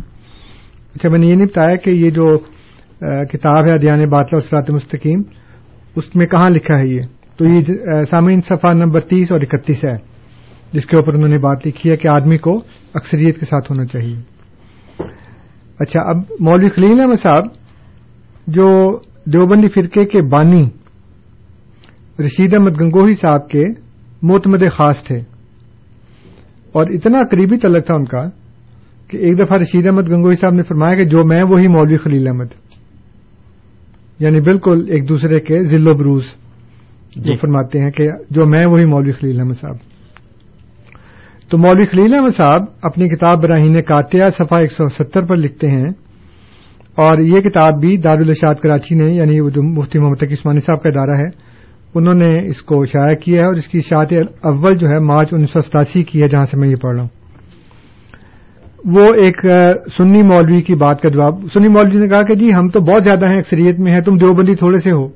اچھا 0.95 1.09
میں 1.09 1.19
نے 1.19 1.25
یہ 1.25 1.35
نہیں 1.35 1.45
بتایا 1.45 1.75
کہ 1.75 1.89
یہ 1.89 2.09
جو 2.09 2.37
کتاب 3.31 3.67
ہے 3.67 3.73
ادیان 3.73 4.09
باطلا 4.09 4.37
اسرات 4.37 4.71
مستقیم 4.71 5.21
اس 5.95 6.15
میں 6.15 6.25
کہاں 6.25 6.49
لکھا 6.49 6.79
ہے 6.79 6.87
یہ؟ 6.87 7.01
تو 7.37 7.45
یہ 7.45 7.63
سامعین 8.09 8.41
صفحہ 8.41 8.73
نمبر 8.73 8.99
تیس 8.99 9.31
اور 9.31 9.41
اکتیس 9.41 9.85
ہے 9.85 9.97
جس 10.73 10.85
کے 10.85 10.95
اوپر 10.95 11.13
انہوں 11.13 11.29
نے 11.29 11.37
بات 11.37 11.67
لکھی 11.67 11.91
ہے 11.91 11.95
کہ 11.95 12.07
آدمی 12.07 12.37
کو 12.37 12.61
اکثریت 12.93 13.39
کے 13.39 13.45
ساتھ 13.45 13.71
ہونا 13.71 13.85
چاہیے۔ 13.85 14.15
اچھا 15.79 15.99
اب 16.01 16.17
مولوی 16.39 16.69
خلیل 16.69 16.99
احمد 16.99 17.21
صاحب 17.21 17.64
جو 18.47 18.99
دیوبندی 19.25 19.67
فرقے 19.67 20.05
کے 20.05 20.21
بانی 20.21 20.69
رشید 22.19 22.53
احمد 22.53 22.81
گنگوہی 22.81 23.13
صاحب 23.13 23.49
کے 23.49 23.63
معتمد 24.21 24.59
خاص 24.71 25.03
تھے۔ 25.03 25.17
اور 26.71 26.89
اتنا 26.89 27.19
قریبی 27.31 27.57
تعلق 27.57 27.85
تھا 27.85 27.95
ان 27.95 28.05
کا 28.05 28.29
کہ 29.07 29.17
ایک 29.17 29.39
دفعہ 29.39 29.57
رشید 29.57 29.87
احمد 29.87 30.09
گنگوئی 30.09 30.35
صاحب 30.35 30.53
نے 30.53 30.63
فرمایا 30.63 30.95
کہ 30.95 31.05
جو 31.05 31.23
میں 31.25 31.43
وہی 31.43 31.67
مولوی 31.67 31.97
خلیل 31.97 32.27
احمد۔ 32.27 32.45
یعنی 34.19 34.39
بالکل 34.39 34.85
ایک 34.87 35.09
دوسرے 35.09 35.39
کے 35.39 35.63
ذل 35.63 35.87
و 35.87 35.93
بروز۔ 35.93 36.23
جی۔ 37.15 37.33
وہ 37.33 37.37
فرماتے 37.41 37.79
ہیں 37.79 37.91
کہ 37.91 38.03
جو 38.29 38.45
میں 38.45 38.65
وہی 38.65 38.85
مولوی 38.85 39.11
خلیل 39.11 39.39
احمد 39.39 39.53
صاحب۔ 39.53 39.75
تو 41.49 41.57
مولوی 41.57 41.85
خلیل 41.85 42.13
احمد 42.13 42.35
صاحب 42.37 42.63
اپنی 42.81 43.09
کتاب 43.09 43.43
براہین 43.43 43.81
کاتیہ 43.81 44.23
صفحہ 44.37 44.57
ایک 44.57 44.71
سو 44.71 44.89
ستر 44.89 45.21
پر 45.21 45.35
لکھتے 45.35 45.67
ہیں۔ 45.67 46.04
اور 46.95 47.19
یہ 47.19 47.39
کتاب 47.39 47.79
بھی 47.79 47.97
دارالشاد 47.97 48.55
کراچی 48.55 48.95
نے 48.95 49.13
یعنی 49.13 49.39
وہ 49.39 49.49
جو 49.49 49.63
مفتی 49.63 49.99
محمد 49.99 50.15
تقی 50.15 50.33
عثمانی 50.33 50.59
صاحب 50.59 50.83
کا 50.83 50.89
ادارہ 50.95 51.17
ہے، 51.17 51.55
انہوں 51.95 52.13
نے 52.13 52.47
اس 52.47 52.61
کو 52.61 52.85
شائع 52.85 53.15
کیا 53.15 53.41
ہے 53.41 53.45
اور 53.45 53.55
اس 53.55 53.67
کی 53.67 53.77
اشاعت 53.77 54.13
اول 54.41 54.75
جو 54.75 54.87
ہے 54.87 54.99
مارچ 54.99 55.29
انیس 55.33 55.49
سو 55.49 55.59
ستاسی 55.59 56.03
کی 56.03 56.21
ہے، 56.21 56.27
جہاں 56.27 56.43
سے 56.43 56.57
میں 56.57 56.69
یہ 56.69 56.75
پڑھ 56.75 56.97
رہا 56.97 57.03
ہوں۔ 57.03 57.25
وہ 58.85 59.01
ایک 59.23 59.45
سنی 59.97 60.23
مولوی 60.23 60.61
کی 60.61 60.75
بات 60.75 61.01
کا 61.01 61.09
جواب، 61.09 61.33
سنی 61.53 61.67
مولوی 61.67 61.99
نے 61.99 62.07
کہا 62.07 62.21
کہ 62.21 62.35
جی 62.35 62.53
ہم 62.53 62.67
تو 62.67 62.79
بہت 62.79 63.03
زیادہ 63.03 63.29
ہیں 63.29 63.37
اکثریت 63.37 63.79
میں 63.79 63.93
ہیں، 63.93 64.01
تم 64.01 64.17
دیوبندی 64.17 64.55
تھوڑے 64.55 64.77
سے 64.77 64.91
ہو۔ 64.91 65.09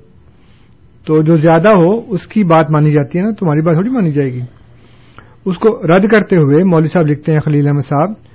تو 1.06 1.22
جو 1.22 1.38
زیادہ 1.38 1.70
ہو، 1.70 2.02
اس 2.08 2.28
کی 2.28 2.44
بات 2.44 2.72
مانی 2.72 2.92
جاتی 2.92 3.20
ہے 3.20 3.24
نا، 3.24 3.30
تمہاری 3.40 3.62
بات 3.62 3.74
تھوڑی 3.74 3.90
مانی 3.90 4.12
جائے 4.12 4.34
گی۔ 4.34 4.42
اس 5.46 5.58
کو 5.58 5.82
رد 5.84 6.08
کرتے 6.08 6.36
ہوئے 6.36 6.64
مولوی 6.64 6.88
صاحب 6.88 7.06
لکھتے 7.06 7.32
ہیں 7.32 7.40
خلیل 7.40 7.68
احمد 7.68 7.86
صاحب 7.90 8.29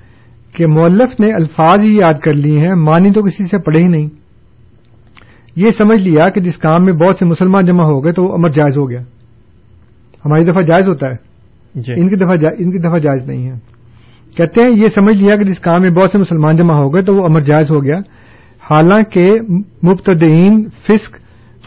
کہ 0.55 0.67
مولف 0.67 1.21
نے 1.21 1.31
الفاظ 1.31 1.81
ہی 1.81 1.97
یاد 1.97 2.15
کر 2.15 2.33
لیے 2.33 2.59
ہیں 2.59 2.75
مانی 2.75 3.11
تو 3.11 3.23
کسی 3.23 3.45
سے 3.45 3.59
پڑھے 3.59 3.79
ہی 3.79 3.89
نہیں۔ 3.89 4.09
یہ 5.57 5.71
سمجھ 5.71 6.09
لیا 6.09 6.29
کہ 6.29 6.41
جس 6.41 6.59
کام 6.59 6.85
میں 6.85 6.93
بہت 6.93 7.17
سے 7.19 7.27
مسلمان 7.27 7.65
جمع 7.65 7.85
ہو 7.85 8.05
گئے 8.05 8.13
تو 8.13 8.25
وہ 8.25 8.35
امر 8.35 8.49
جائز 8.49 8.79
ہو 8.79 8.91
گیا۔ 8.91 9.01
ہماری 10.25 10.45
دفعہ 10.45 10.63
جائز 10.63 10.89
ہوتا 10.89 11.07
ہے۔ 11.07 11.35
جی۔ 11.75 11.93
ان 11.97 12.09
کی 12.09 12.17
دفعہ 12.17 12.37
جا- 12.37 12.55
ان 12.59 12.73
کی 12.73 12.79
دفعہ 12.79 12.99
جائز 12.99 13.27
نہیں 13.27 13.47
ہے۔ 13.47 13.55
کہتے 14.37 14.61
ہیں 14.61 14.71
یہ 14.71 14.89
سمجھ 14.89 15.25
لیا 15.25 15.37
کہ 15.37 15.45
جس 15.45 15.59
کام 15.59 15.83
میں 15.83 15.91
بہت 15.91 16.11
سے 16.11 16.19
مسلمان 16.19 16.57
جمع 16.57 16.75
ہو 16.75 16.95
گئے 16.95 17.03
تو 17.03 17.15
وہ 17.15 17.25
امر 17.25 17.41
جائز 17.41 17.71
ہو 17.71 17.85
گیا۔ 17.85 17.97
حالانکہ 18.71 19.29
مبتدئین 19.83 20.69
فسق 20.83 21.19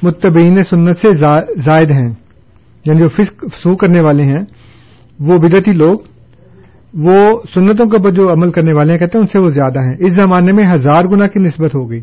متبعین 0.04 0.62
سنت 0.62 0.98
سے 0.98 1.14
زا- 1.14 1.46
زائد 1.56 1.92
ہیں۔ 1.92 2.14
یعنی 2.86 3.00
جو 3.00 3.08
فسق 3.08 3.46
سو 3.64 3.76
کرنے 3.76 4.02
والے 4.02 4.24
ہیں 4.24 4.46
وہ 5.20 5.38
بدعتی 5.38 5.72
لوگ 5.72 6.00
وہ 6.94 7.40
سنتوں 7.54 7.86
کے 7.86 7.98
اوپر 7.98 8.12
جو 8.12 8.32
عمل 8.32 8.52
کرنے 8.52 8.74
والے 8.78 8.92
ہیں، 8.92 9.00
کہتے 9.00 9.18
ہیں 9.18 9.24
ان 9.24 9.28
سے 9.28 9.40
وہ 9.40 9.50
زیادہ 9.50 9.80
ہیں۔ 9.80 9.96
اس 10.00 10.12
زمانے 10.12 10.52
میں 10.52 10.64
ہزار 10.74 11.04
گنا 11.04 11.28
کی 11.28 11.40
نسبت 11.40 11.76
ہو 11.76 11.90
گئی۔ 11.90 12.00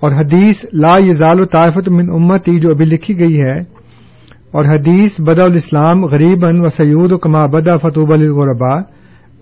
اور 0.00 0.10
حدیث 0.10 0.64
لا 0.72 0.96
یزال 0.98 1.40
و 1.40 1.44
طائفت 1.44 1.88
من 1.88 2.10
امتی 2.10 2.60
جو 2.60 2.70
ابھی 2.70 2.84
لکھی 2.84 3.18
گئی 3.18 3.40
ہے، 3.40 3.78
اور 4.52 4.64
حدیث 4.64 5.20
بدا 5.20 5.44
الاسلام 5.44 6.04
غریباً 6.04 6.60
و 6.60 6.68
سعود 6.68 7.12
و 7.12 7.18
کما 7.18 7.46
بدا 7.46 7.76
فتوب 7.76 8.12
الغربا 8.12 8.74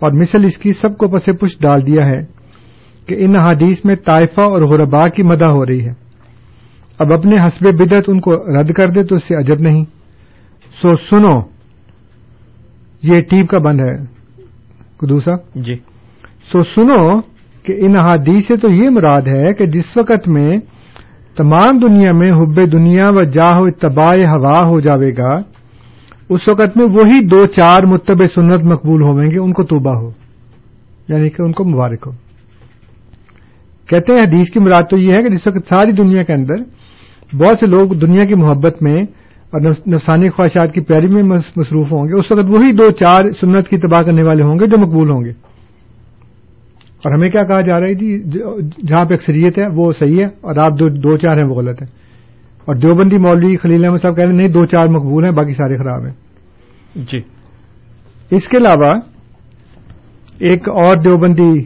اور 0.01 0.13
مثل 0.13 0.45
اس 0.45 0.59
کی 0.59 0.73
سب 0.73 0.97
کو 0.97 1.09
پس 1.09 1.25
پش 1.25 1.59
ڈال 1.61 1.87
دیا 1.87 2.07
ہے 2.07 2.21
کہ 3.07 3.17
ان 3.19 3.37
حدیث 3.37 3.85
میں 3.85 3.95
طائفہ 3.95 4.41
اور 4.41 4.61
غربا 4.61 5.09
کی 5.09 5.23
مدح 5.23 5.45
ہو 5.45 5.67
رہی 5.67 5.87
ہے۔ 5.87 5.93
اب 6.99 7.13
اپنے 7.13 7.37
حسب 7.37 7.67
بدت 7.79 8.09
ان 8.09 8.21
کو 8.21 8.33
رد 8.61 8.71
کر 8.71 8.91
دے 8.91 9.03
تو 9.03 9.15
اس 9.15 9.25
سے 9.25 9.35
عجب 9.35 9.61
نہیں۔ 9.61 9.85
سو 10.83 10.97
سنو۔ 10.97 11.56
یہ 13.03 13.21
ٹیپ 13.21 13.49
کا 13.49 13.59
بند 13.59 13.81
ہے۔ 13.81 14.05
قدوسا 14.97 15.33
جی۔ 15.55 15.75
سو 16.53 16.65
سنو 16.65 17.21
کہ 17.63 17.75
ان 17.79 17.97
احادیث 17.97 18.47
سے 18.47 18.57
تو 18.57 18.69
یہ 18.71 18.89
مراد 18.91 19.23
ہے 19.27 19.55
کہ 19.55 19.65
جس 19.65 19.97
وقت 19.97 20.29
میں 20.29 20.57
تمام 21.37 21.79
دنیا 21.79 22.13
میں 22.13 22.33
حب 22.33 22.73
دنیا 22.73 23.09
و 23.09 23.23
جاہ 23.23 23.59
و 23.59 23.65
اتباع 23.65 24.27
ہوا 24.27 24.69
ہو 24.69 24.81
جاوے 24.81 25.11
گا 25.19 25.43
اس 26.29 26.49
وقت 26.49 26.77
میں 26.77 26.87
وہی 26.87 27.27
دو 27.27 27.47
چار 27.47 27.87
متب 27.87 28.25
سنت 28.25 28.65
مقبول 28.65 29.03
ہویں 29.03 29.31
گے 29.31 29.39
ان 29.39 29.53
کو 29.53 29.63
توبہ 29.63 29.95
ہو 29.97 30.11
یعنی 31.09 31.29
کہ 31.29 31.43
ان 31.43 31.53
کو 31.53 31.65
مبارک 31.65 32.07
ہو۔ 32.07 32.13
کہتے 33.87 34.13
ہیں 34.13 34.21
حدیث 34.21 34.51
کی 34.51 34.61
مراد 34.61 34.83
تو 34.91 34.99
یہ 34.99 35.13
ہے 35.13 35.23
کہ 35.23 35.29
جس 35.29 35.47
وقت 35.47 35.69
ساری 35.69 35.93
دنیا 35.93 36.23
کے 36.23 36.33
اندر 36.33 36.63
بہت 37.37 37.59
سے 37.59 37.67
لوگ 37.67 37.89
دنیا 37.89 38.25
کی 38.25 38.35
محبت 38.35 38.83
میں 38.83 38.97
اور 39.51 39.61
نفس- 39.61 39.93
نفسانی 39.93 40.29
خواہشات 40.29 40.73
کی 40.75 40.81
پیاری 40.81 41.07
میں 41.07 41.23
مصروف 41.57 41.93
ہوں 41.93 42.09
گے۔ 42.09 42.19
اس 42.19 42.33
وقت 42.33 42.45
وہی 42.49 42.73
دو 42.73 42.91
چار 42.91 43.31
سنت 43.41 43.69
کی 43.69 43.79
تباہ 43.79 44.01
کرنے 44.01 44.23
والے 44.23 44.47
ہوں 44.47 44.55
گے 44.55 44.67
جو 44.67 44.79
مقبول 44.79 45.11
ہوں 45.11 45.25
گے۔ 45.25 45.31
اور 46.97 47.19
ہمیں 47.19 47.29
کیا 47.29 47.43
کہا 47.43 47.61
جا 47.61 47.81
رہا 47.81 47.87
ہے؟ 47.87 47.95
جی 47.95 48.23
جہاں 48.87 49.05
پہ 49.05 49.15
اکثریت 49.15 49.59
ہے 49.59 49.65
وہ 49.75 49.93
صحیح 49.93 50.17
ہے 50.17 50.25
اور 50.25 50.57
آپ 50.57 50.73
دو 50.79 50.89
دو 50.89 51.17
چار 51.17 51.37
ہیں 51.37 51.45
وہ 51.45 51.55
غلط 51.55 51.83
ہے 51.83 51.87
اور 52.65 52.77
دیوبندی 52.77 53.19
مولوی 53.19 53.57
خلیل 53.57 53.85
احمد 53.85 53.99
صاحب 53.99 54.17
کہہ 54.17 54.25
رہے 54.25 54.31
ہیں 54.31 54.39
نہیں 54.39 54.49
دو 54.49 54.67
چار 54.67 54.89
مقبول 54.89 55.25
ہیں 55.25 55.33
باقی 55.33 55.53
سارے 55.53 55.77
خراب 55.77 56.05
ہیں۔ 56.05 56.13
جی۔ 56.95 57.19
اس 58.31 58.49
کے 58.49 58.57
علاوہ 58.57 59.01
ایک 60.39 60.69
اور 60.69 61.01
دیوبندی 61.01 61.65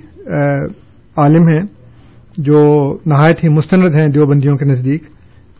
عالم 1.17 1.49
ہیں 1.49 1.61
جو 2.39 2.63
نہایت 3.07 3.45
ہی 3.45 3.49
مستند 3.49 3.95
ہیں 3.95 4.09
دیوبندیوں 4.09 4.57
کے 4.57 4.65
نزدیک۔ 4.65 5.03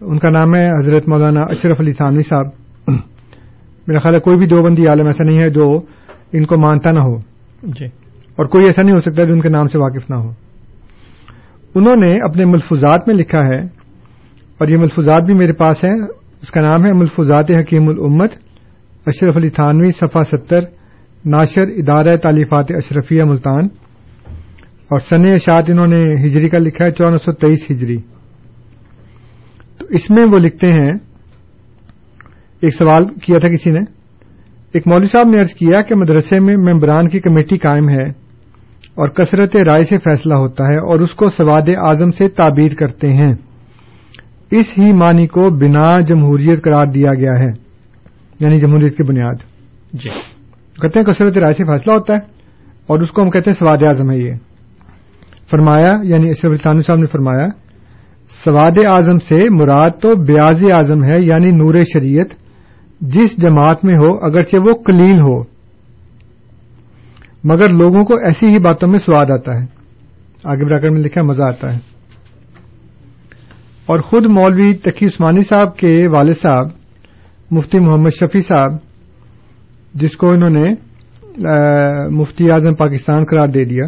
ان 0.01 0.19
کا 0.19 0.31
نام 0.31 0.55
ہے 0.55 0.71
حضرت 0.79 1.09
مولانا 1.09 1.41
اشرف 1.41 1.81
علی 1.81 1.93
تھانوی 1.93 2.23
صاحب۔ 2.23 2.47
میرا 3.87 3.99
خیال 3.99 4.15
ہے 4.15 4.21
کوئی 4.21 4.39
بھی 4.39 4.47
دیوبندی 4.47 4.87
عالم 4.87 5.07
ایسا 5.07 5.25
نہیں 5.25 5.39
ہے 5.39 5.51
جو 5.51 5.81
ان 6.33 6.45
کو 6.45 6.57
مانتا 6.57 6.91
نہ 6.91 6.99
ہو۔ 6.99 7.17
جی۔ 7.63 7.87
اور 8.37 8.45
کوئی 8.45 8.67
ایسا 8.67 8.83
نہیں 8.83 8.95
ہو 8.95 9.01
سکتا 9.01 9.25
جو 9.25 9.33
ان 9.33 9.41
کے 9.41 9.49
نام 9.49 9.69
سے 9.69 9.79
واقف 9.79 10.11
نہ 10.11 10.15
ہو۔ 10.15 10.33
انہوں 11.75 11.97
نے 11.97 12.25
اپنے 12.25 12.45
ملفوظات 12.45 13.09
میں 13.09 13.15
لکھا 13.15 13.47
ہے 13.47 13.59
اور 14.59 14.69
یہ 14.69 14.77
ملفوظات 14.77 15.23
بھی 15.23 15.35
میرے 15.35 15.53
پاس 15.53 15.85
ہیں۔ 15.85 16.01
اس 16.43 16.51
کا 16.51 16.61
نام 16.61 16.87
ہے 16.87 16.93
ملفوظات 16.93 17.51
حکیم 17.51 17.89
الامت 17.89 18.33
اشرف 19.07 19.37
علی 19.37 19.49
تھانوی 19.49 19.91
صفحہ 19.91 20.21
ستر 20.21 20.61
ناشر 21.25 21.69
ادارہ 21.69 22.17
تعلیفات 22.17 22.65
اشرفیہ 22.69 23.23
ملتان۔ 23.23 23.65
اور 24.91 24.99
سن 24.99 25.27
اشاعت 25.27 25.65
انہوں 25.69 25.87
نے 25.87 26.15
ہجری 26.15 26.49
کا 26.49 26.59
لکھا 26.59 26.85
ہے 26.85 26.93
چودہ 26.93 27.17
سو 27.17 27.33
تیئیس 27.33 27.71
ہجری۔ 27.71 27.99
اس 29.91 30.11
میں 30.11 30.25
وہ 30.33 30.39
لکھتے 30.39 30.67
ہیں 30.67 30.91
ایک 32.61 32.75
سوال 32.75 33.05
کیا 33.07 33.39
تھا 33.39 33.49
کسی 33.49 33.71
نے؟ 33.71 33.81
ایک 34.73 34.89
مولوی 34.89 35.07
صاحب 35.07 35.29
نے 35.29 35.39
ارض 35.39 35.55
کیا 35.55 35.83
کہ 35.83 35.95
مدرسے 35.95 36.41
میں 36.41 36.57
ممبران 36.57 37.09
کی 37.09 37.21
کمیٹی 37.21 37.59
قائم 37.59 37.89
ہے 37.89 38.03
اور 38.95 39.09
کثرت 39.09 39.57
رائے 39.57 39.85
سے 39.85 39.99
فیصلہ 39.99 40.35
ہوتا 40.35 40.65
ہے 40.65 40.77
اور 40.77 41.01
اس 41.01 41.15
کو 41.15 41.31
سواد 41.31 41.69
اعظم 41.77 42.13
سے 42.13 42.29
تعبیر 42.29 42.75
کرتے 42.75 43.09
ہیں۔ 43.09 43.35
اس 44.51 44.67
ہی 44.79 44.93
معنی 44.93 45.27
کو 45.27 45.51
بنا 45.51 46.01
جمہوریت 46.01 46.65
قرار 46.65 46.87
دیا 46.87 47.15
گیا 47.15 47.33
ہے 47.39 47.51
یعنی 48.41 48.59
جمہوریت 48.59 48.97
کی 48.97 49.03
بنیاد۔ 49.03 49.37
جی۔ 49.93 50.09
کہتے 50.83 50.99
ہیں 50.99 51.07
کثرت 51.07 51.39
رائے 51.39 51.53
سے 51.53 51.65
فیصلہ 51.65 51.93
ہوتا 51.93 52.13
ہے 52.13 52.19
اور 52.87 53.01
اس 53.01 53.11
کو 53.11 53.23
ہم 53.23 53.31
کہتے 53.31 53.51
ہیں 53.51 53.59
سواد 53.59 53.83
اعظم 53.83 54.11
ہے 54.11 54.19
یہ۔ 54.19 54.33
فرمایا 55.51 55.95
یعنی 56.03 56.31
اشرف 56.31 56.51
الطانوی 56.51 56.81
صاحب 56.81 56.99
نے 56.99 57.07
فرمایا 57.07 57.47
سواد 58.31 58.79
اعظم 58.95 59.19
سے 59.19 59.51
مراد 59.51 59.91
تو 60.03 60.15
بیاض 60.15 60.65
اعظم 60.65 61.05
ہے 61.05 61.21
یعنی 61.21 61.51
نور 61.51 61.75
شریعت، 61.93 62.27
جس 63.01 63.37
جماعت 63.37 63.85
میں 63.85 63.97
ہو، 63.97 64.15
اگرچہ 64.23 64.57
وہ 64.65 64.75
کلیل 64.75 65.21
ہو۔ 65.21 65.43
مگر 67.45 67.69
لوگوں 67.69 68.05
کو 68.05 68.15
ایسی 68.15 68.47
ہی 68.47 68.59
باتوں 68.59 68.89
میں 68.89 68.99
سواد 68.99 69.31
آتا 69.31 69.61
ہے۔ 69.61 69.67
آگے 70.45 70.65
براکر 70.65 70.91
میں 70.91 71.01
لکھا، 71.01 71.23
مزہ 71.23 71.43
آتا 71.43 71.75
ہے۔ 71.75 71.79
اور 73.87 73.99
خود 73.99 74.27
مولوی 74.27 74.75
تقی 74.75 75.07
عثمانی 75.07 75.41
صاحب 75.41 75.77
کے 75.77 76.09
والد 76.09 76.35
صاحب، 76.43 76.67
مفتی 77.51 77.79
محمد 77.79 78.15
شفیع 78.15 78.41
صاحب، 78.41 78.71
جس 79.95 80.17
کو 80.17 80.31
انہوں 80.31 80.51
نے 80.51 80.75
مفتی 82.11 82.51
اعظم 82.51 82.75
پاکستان 82.75 83.25
قرار 83.25 83.47
دے 83.47 83.65
دیا۔ 83.65 83.85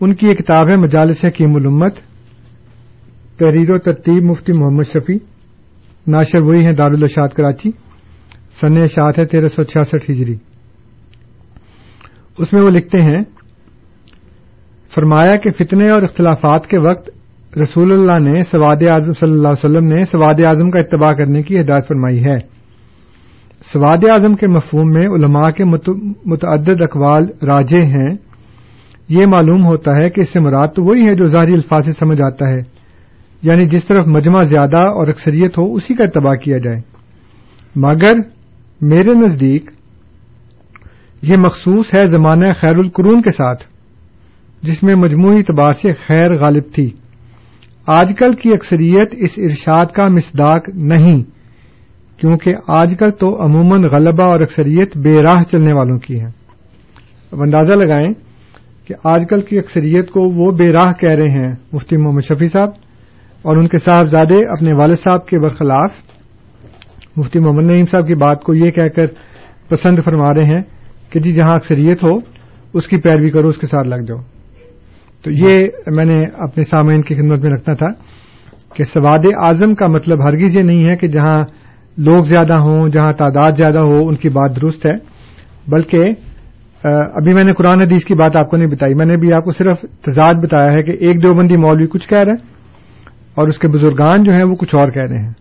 ان 0.00 0.14
کی 0.14 0.26
ایک 0.26 0.38
کتاب 0.38 0.68
ہے، 0.68 0.76
مجالس 0.76 1.24
حکیم 1.24 1.56
الامت۔ 1.56 1.94
تحریر 3.38 3.70
و 3.70 3.78
ترتیب 3.78 4.22
مفتی 4.22 4.52
محمد 4.52 4.88
شفیع، 4.88 5.18
ناشر 6.06 6.40
وہی 6.42 6.64
ہیں 6.64 6.72
دارالشاد 6.72 7.28
کراچی 7.28 7.70
سن 8.60 8.82
اشاعت 8.82 9.18
ہے 9.18 9.24
تیرہ 9.24 9.46
سو 9.46 9.62
چھیاسٹھ 9.62 10.10
ہجری۔ 10.10 10.36
اس 12.38 12.52
میں 12.52 12.62
وہ 12.62 12.70
لکھتے 12.70 13.00
ہیں، 13.00 13.22
فرمایا 14.94 15.36
کہ 15.36 15.50
فتنے 15.50 15.90
اور 15.90 16.02
اختلافات 16.02 16.66
کے 16.66 16.78
وقت 16.78 17.10
رسول 17.58 17.92
اللہ 17.92 18.18
نے 18.18 18.42
سواد 18.42 18.82
اعظم 18.88 19.12
صلی 19.12 19.32
اللہ 19.32 19.48
علیہ 19.48 19.64
وسلم 19.64 19.88
نے 19.88 20.04
سواد 20.04 20.44
اعظم 20.46 20.70
کا 20.70 20.78
اتباع 20.78 21.12
کرنے 21.12 21.42
کی 21.42 21.60
ہدایت 21.60 21.88
فرمائی 21.88 22.24
ہے۔ 22.24 22.38
سواد 23.72 24.04
اعظم 24.10 24.34
کے 24.34 24.46
مفہوم 24.46 24.90
میں 24.92 25.06
علماء 25.08 25.50
کے 25.50 25.64
متعدد 26.26 26.80
اقوال 26.80 27.24
راجے 27.42 27.82
ہیں۔ 27.82 28.14
یہ 29.08 29.26
معلوم 29.26 29.66
ہوتا 29.66 29.94
ہے 29.94 30.08
کہ 30.10 30.20
اس 30.20 30.28
سے 30.28 30.40
مراد 30.40 30.66
تو 30.66 30.82
وہی 30.82 31.06
ہے 31.06 31.14
جو 31.14 31.24
ظاہری 31.24 31.52
الفاظ 31.52 31.84
سے 31.84 31.92
سمجھ 31.92 32.22
آتا 32.22 32.50
ہے۔ 32.50 32.73
یعنی 33.44 33.64
جس 33.64 33.84
طرف 33.84 34.06
مجمع 34.06 34.42
زیادہ 34.42 34.76
اور 34.76 35.08
اکثریت 35.08 35.58
ہو، 35.58 35.74
اسی 35.74 35.94
کا 35.94 36.04
اتباع 36.04 36.34
کیا 36.34 36.58
جائے۔ 36.58 36.80
مگر 37.76 38.12
میرے 38.80 39.14
نزدیک 39.14 39.70
یہ 41.22 41.36
مخصوص 41.36 41.94
ہے 41.94 42.06
زمانہ 42.06 42.46
خیر 42.60 42.76
القرون 42.76 43.22
کے 43.22 43.30
ساتھ، 43.30 43.64
جس 44.62 44.82
میں 44.82 44.94
مجموعی 44.94 45.36
اعتبار 45.36 45.72
سے 45.72 45.92
خیر 45.92 46.34
غالب 46.34 46.62
تھی۔ 46.74 46.90
آج 47.86 48.12
کل 48.18 48.32
کی 48.34 48.50
اکثریت 48.50 49.08
اس 49.12 49.30
ارشاد 49.36 49.86
کا 49.86 50.08
مصداق 50.08 50.68
نہیں، 50.68 51.16
کیونکہ 52.20 52.54
آج 52.68 52.94
کل 52.98 53.10
تو 53.10 53.44
عموماً 53.44 53.82
غلبہ 53.90 54.24
اور 54.24 54.40
اکثریت 54.40 54.96
بے 54.96 55.14
راہ 55.22 55.42
چلنے 55.42 55.72
والوں 55.72 55.98
کی 55.98 56.20
ہے 56.20 56.28
اب 57.32 57.40
اندازہ 57.40 57.72
لگائیں 57.72 58.14
کہ 58.86 58.94
آج 59.04 59.24
کل 59.30 59.40
کی 59.40 59.58
اکثریت 59.58 60.10
کو 60.10 60.20
وہ 60.20 60.52
بے 60.52 60.72
راہ 60.72 60.92
کہہ 60.92 61.14
رہے 61.14 61.28
ہیں، 61.28 61.52
مفتی 61.72 61.96
محمد 61.96 62.20
شفیع 62.20 62.48
صاحب۔ 62.48 62.83
اور 63.44 63.56
ان 63.56 63.68
کے 63.68 63.78
صاحبزادے 63.78 64.34
اپنے 64.34 64.72
والد 64.74 64.96
صاحب 65.04 65.26
کے 65.26 65.38
برخلاف 65.38 65.90
مفتی 67.16 67.38
محمد 67.38 67.62
نعیم 67.62 67.84
صاحب 67.84 68.06
کی 68.06 68.14
بات 68.14 68.42
کو 68.42 68.54
یہ 68.54 68.70
کہہ 68.70 68.88
کر 68.88 69.06
پسند 69.68 69.98
فرما 70.04 70.34
رہے 70.34 70.44
ہیں 70.44 70.62
کہ 71.10 71.20
جی 71.20 71.32
جہاں 71.32 71.54
اکثریت 71.54 72.04
ہو، 72.04 72.18
اس 72.74 72.88
کی 72.88 72.96
پیروی 72.96 73.30
کرو، 73.30 73.48
اس 73.48 73.58
کے 73.58 73.66
ساتھ 73.66 73.88
لگ 73.88 73.94
جاؤ۔ 73.94 74.18
تو 75.22 75.30
یہ 75.30 75.68
میں 75.86 76.04
نے 76.04 76.24
اپنے 76.38 76.64
سامعین 76.64 77.00
کی 77.00 77.14
خدمت 77.14 77.40
میں 77.40 77.50
رکھنا 77.50 77.74
تھا 77.74 77.86
کہ 78.74 78.84
سواد 78.84 79.26
اعظم 79.42 79.74
کا 79.74 79.86
مطلب 79.86 80.24
ہرگز 80.24 80.58
یہ 80.58 80.62
نہیں 80.62 80.90
ہے 80.90 80.96
کہ 80.96 81.08
جہاں 81.08 81.42
لوگ 81.98 82.24
زیادہ 82.24 82.52
ہوں، 82.52 82.88
جہاں 82.88 83.12
تعداد 83.12 83.52
زیادہ 83.52 83.78
ہو، 83.78 83.98
ان 84.08 84.14
کی 84.14 84.28
بات 84.28 84.62
درست 84.62 84.86
ہے۔ 84.86 84.94
بلکہ 85.68 85.98
ابھی 87.14 87.34
میں 87.34 87.44
نے 87.44 87.52
قرآن 87.52 87.80
حدیث 87.80 88.04
کی 88.04 88.14
بات 88.14 88.36
آپ 88.36 88.50
کو 88.50 88.56
نہیں 88.56 88.68
بتائی، 88.68 88.94
میں 88.94 89.06
نے 89.06 89.16
بھی 89.16 89.32
آپ 89.32 89.44
کو 89.44 89.50
صرف 89.50 89.80
تضاد 89.80 90.34
بتایا 90.34 90.72
ہے 90.72 90.82
کہ 90.82 90.90
ایک 90.90 91.22
دیوبندی 91.22 91.56
مولوی 91.56 91.86
کچھ 91.86 92.08
کہہ 92.08 92.18
رہا 92.18 92.32
ہے 92.32 92.53
اور 93.34 93.48
اس 93.48 93.58
کے 93.58 93.68
بزرگان 93.68 94.24
جو 94.24 94.32
ہیں 94.32 94.44
وہ 94.44 94.54
کچھ 94.54 94.74
اور 94.74 94.90
کہہ 94.90 95.02
رہے 95.02 95.18
ہیں۔ 95.18 95.32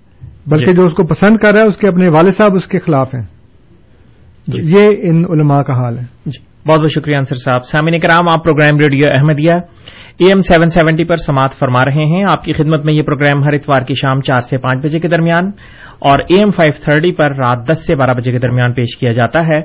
بلکہ 0.47 0.73
جو 0.73 0.85
اس 0.85 0.93
کو 0.93 1.03
پسند 1.03 1.37
کر 1.37 1.53
رہا 1.53 1.61
ہے 1.61 1.67
اس 1.67 1.77
کے 1.77 1.87
اپنے 1.87 2.07
والد 2.07 2.31
صاحب 2.31 2.51
اس 2.55 2.67
کے 2.67 2.77
خلاف 2.77 3.15
ہیں۔ 3.15 3.25
جی۔ 4.47 4.63
یہ 4.77 4.89
ان 5.01 5.25
علماء 5.29 5.61
کا 5.61 5.73
حال 5.73 5.97
ہے۔ 5.97 6.03
جی 6.25 6.45
بہت 6.67 6.79
بہت 6.79 6.91
شکریہ 6.91 7.15
انصر 7.15 7.35
صاحب۔ 7.35 7.63
سامعین 7.63 7.99
کرام 7.99 8.29
آپ 8.29 8.43
program 8.43 8.77
radio 8.77 9.05
Ahmadiyya 9.13 9.51
A 10.17 10.25
M 10.25 10.41
seven 10.41 10.69
seventy 10.69 11.03
پر 11.03 11.15
سماعت 11.15 11.53
فرما 11.59 11.85
رہے 11.85 12.05
ہیں۔ 12.05 12.23
آپ 12.27 12.43
کی 12.43 12.53
خدمت 12.53 12.85
میں 12.85 12.93
یہ 12.93 13.01
پروگرام 13.01 13.43
ہر 13.43 13.53
اتوار 13.53 13.81
کی 13.81 13.93
شام 13.93 14.21
چار 14.21 14.41
سے 14.41 14.57
پانچ 14.57 14.79
بجے 14.83 14.99
کے 14.99 15.07
درمیان 15.07 15.51
اور 15.99 16.19
اے 16.19 16.39
ایم 16.39 16.51
فائیو 16.51 16.71
تھرٹی 16.83 17.11
پر 17.11 17.35
رات 17.35 17.57
دس 17.69 17.87
سے 17.87 17.95
بارہ 17.95 18.13
بجے 18.13 18.31
کے 18.31 18.39
درمیان 18.39 18.73
پیش 18.73 18.97
کیا 18.97 19.11
جاتا 19.11 19.39
ہے۔ 19.47 19.61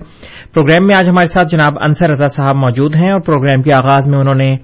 پروگرام 0.54 0.86
میں 0.86 0.96
آج 0.96 1.08
ہمارے 1.08 1.24
ساتھ 1.24 1.48
جناب 1.48 1.72
انصر 1.80 2.08
رضا 2.08 2.26
صاحب 2.26 2.56
موجود 2.56 2.94
ہیں 2.96 3.10
اور 3.10 3.20
پروگرام 3.20 3.62
کے 3.62 3.72
آغاز 3.72 4.08
میں 4.08 4.18
انہوں 4.18 4.34
نے 4.34 4.56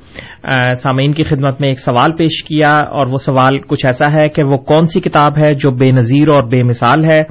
سامعین 0.74 1.12
کی 1.12 1.24
خدمت 1.24 1.60
میں 1.60 1.68
ایک 1.68 1.80
سوال 1.80 2.12
پیش 2.12 2.44
کیا 2.44 2.70
اور 2.70 3.06
وہ 3.06 3.16
سوال 3.16 3.58
کچھ 3.58 3.86
ایسا 3.86 4.12
ہے 4.12 4.28
کہ 4.28 4.44
وہ 4.44 4.56
کون 4.56 4.82
سی 4.82 5.00
کتاب 5.00 5.38
ہے 5.38 5.54
جو 5.54 5.70
بے 5.70 5.90
نظیر 5.92 6.28
اور 6.28 6.42
بے 6.42 6.62
مثال 6.62 7.04
ہے 7.04 7.22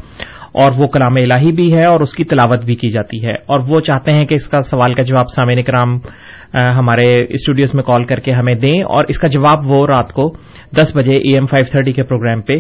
اور 0.54 0.72
وہ 0.78 0.88
کلام 0.88 1.16
الہی 1.16 1.52
بھی 1.52 1.74
ہے 1.74 1.86
اور 1.86 2.00
اس 2.00 2.16
کی 2.16 2.24
تلاوت 2.24 2.66
بھی 2.66 2.76
کی 2.76 2.90
جاتی 2.90 3.26
ہے 3.28 3.34
اور 3.34 3.60
وہ 3.70 3.80
چاہتے 3.80 4.12
ہیں 4.12 4.26
کہ 4.26 4.36
اس 4.36 4.48
کا 4.48 4.60
سوال 4.60 4.94
کا 4.94 5.02
جواب 5.02 5.26
سامعین 5.36 5.64
کرام 5.64 5.98
ہمارے 6.78 7.12
اسٹوڈیوز 7.30 7.76
میں 7.76 7.84
کال 7.84 8.04
کر 8.06 8.20
کے 8.20 8.34
ہمیں 8.34 8.56
دیں 8.56 8.80
اور 8.82 9.06
اس 9.08 9.20
کا 9.20 9.28
جواب 9.28 9.60
وہ 9.68 9.86
رات 9.88 10.12
کو 10.14 10.32
دس 10.78 10.96
بجے 10.96 11.16
اے 11.16 11.36
ایم 11.36 11.46
فائیو 11.46 11.66
تھرٹی 11.72 11.94
کے 11.94 12.04
پروگرام 12.04 12.42
پہ 12.42 12.58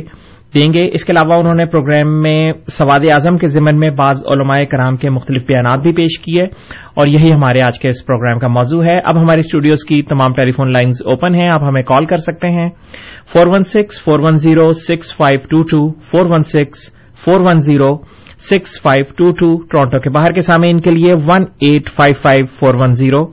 دیں 0.56 0.71
گے۔ 0.73 0.84
اس 0.93 1.06
کے 1.06 1.12
علاوہ 1.12 1.39
انہوں 1.39 1.53
نے 1.53 1.65
پروگرام 1.65 2.21
میں 2.21 2.39
سواد 2.71 3.06
اعظم 3.12 3.38
کے 3.38 3.47
ضمن 3.47 3.79
میں 3.79 3.89
بعض 3.91 4.23
علماء 4.32 4.58
کرام 4.71 4.97
کے 4.97 5.10
مختلف 5.10 5.45
بیانات 5.47 5.79
بھی 5.79 5.93
پیش 5.93 6.19
کیے 6.19 6.43
اور 6.95 7.08
یہی 7.08 7.32
ہمارے 7.32 7.62
آج 7.62 7.79
کے 7.79 7.88
اس 7.88 8.06
پروگرام 8.06 8.39
کا 8.39 8.47
موضوع 8.47 8.84
ہے۔ 8.84 8.97
اب 9.06 9.17
ہماری 9.17 9.39
اسٹوڈیوز 9.39 9.86
کی 9.86 10.01
تمام 10.01 10.34
ٹیلی 10.34 10.51
فون 10.51 10.71
لائنز 10.73 11.01
اوپن 11.06 11.36
ہیں، 11.36 11.49
آپ 11.49 11.63
ہمیں 11.63 11.82
کال 11.84 12.06
کر 12.06 12.17
سکتے 12.17 12.49
ہیں۔ 12.49 12.69
Four 13.34 13.47
one 13.47 13.63
six, 13.63 14.03
four 14.03 14.19
one 14.19 14.38
zero, 14.38 14.71
six 14.88 15.15
five 15.17 15.39
two 15.49 15.63
two, 15.63 15.88
four 16.12 16.25
one 16.29 16.43
six 16.47 16.89
four 17.25 17.41
one 17.41 17.57
zero 17.57 17.95
six 18.49 18.81
five 18.81 19.03
two 19.17 19.29
two 19.29 19.55
Toronto 19.71 19.99
کے 19.99 20.09
باہر 20.09 20.33
کے 20.33 20.39
سامعین 20.39 20.81
کے 20.81 20.91
لیے 20.91 21.13
one 21.25 21.43
eight 21.59 21.89
five 21.89 22.15
five 22.21 22.45
four 22.45 22.73
one 22.73 22.91
zero 22.91 23.25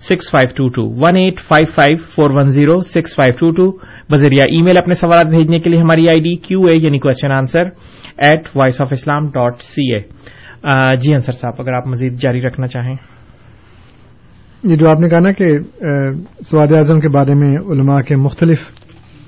six 0.00 0.30
five 0.30 0.48
two 0.56 0.68
two 0.68 0.82
one 1.04 1.16
eight 1.16 1.38
five 1.38 1.72
five 1.74 1.96
four 2.16 2.30
one 2.30 2.48
zero 2.48 2.78
six 2.80 3.14
five 3.16 3.32
two 3.40 3.50
two 3.50 3.70
بذریعہ 4.12 4.46
ای 4.50 4.62
میل 4.62 4.78
اپنے 4.78 4.94
سوالات 4.94 5.26
بھیجنے 5.26 5.58
کے 5.58 5.70
لیے 5.70 5.80
ہماری 5.80 6.08
آئی 6.08 6.20
ڈی 6.20 6.34
کیو 6.36 6.62
اے 6.62 6.74
یعنی 6.74 6.98
question 6.98 7.32
answer 7.32 7.62
at 8.18 8.48
voice 8.56 8.80
of 8.80 8.88
Islam 8.92 9.26
dot 9.26 9.62
C 9.62 9.94
A 9.94 10.00
جی 11.00 11.12
انصر 11.12 11.32
صاحب 11.32 11.54
اگر 11.58 11.72
آپ 11.72 11.86
مزید 11.86 12.12
جاری 12.12 12.42
رکھنا 12.42 12.66
چاہیں۔ 12.66 12.96
یہ 14.62 14.74
جو 14.74 14.88
آپ 14.90 15.00
نے 15.00 15.08
کہا 15.08 15.20
نا 15.20 15.30
کہ 15.30 15.52
سواد 16.50 16.72
اعظم 16.72 17.00
کے 17.00 17.08
بارے 17.08 17.34
میں 17.34 17.50
علماء 17.50 17.98
کے 17.98 18.16
مختلف 18.16 18.58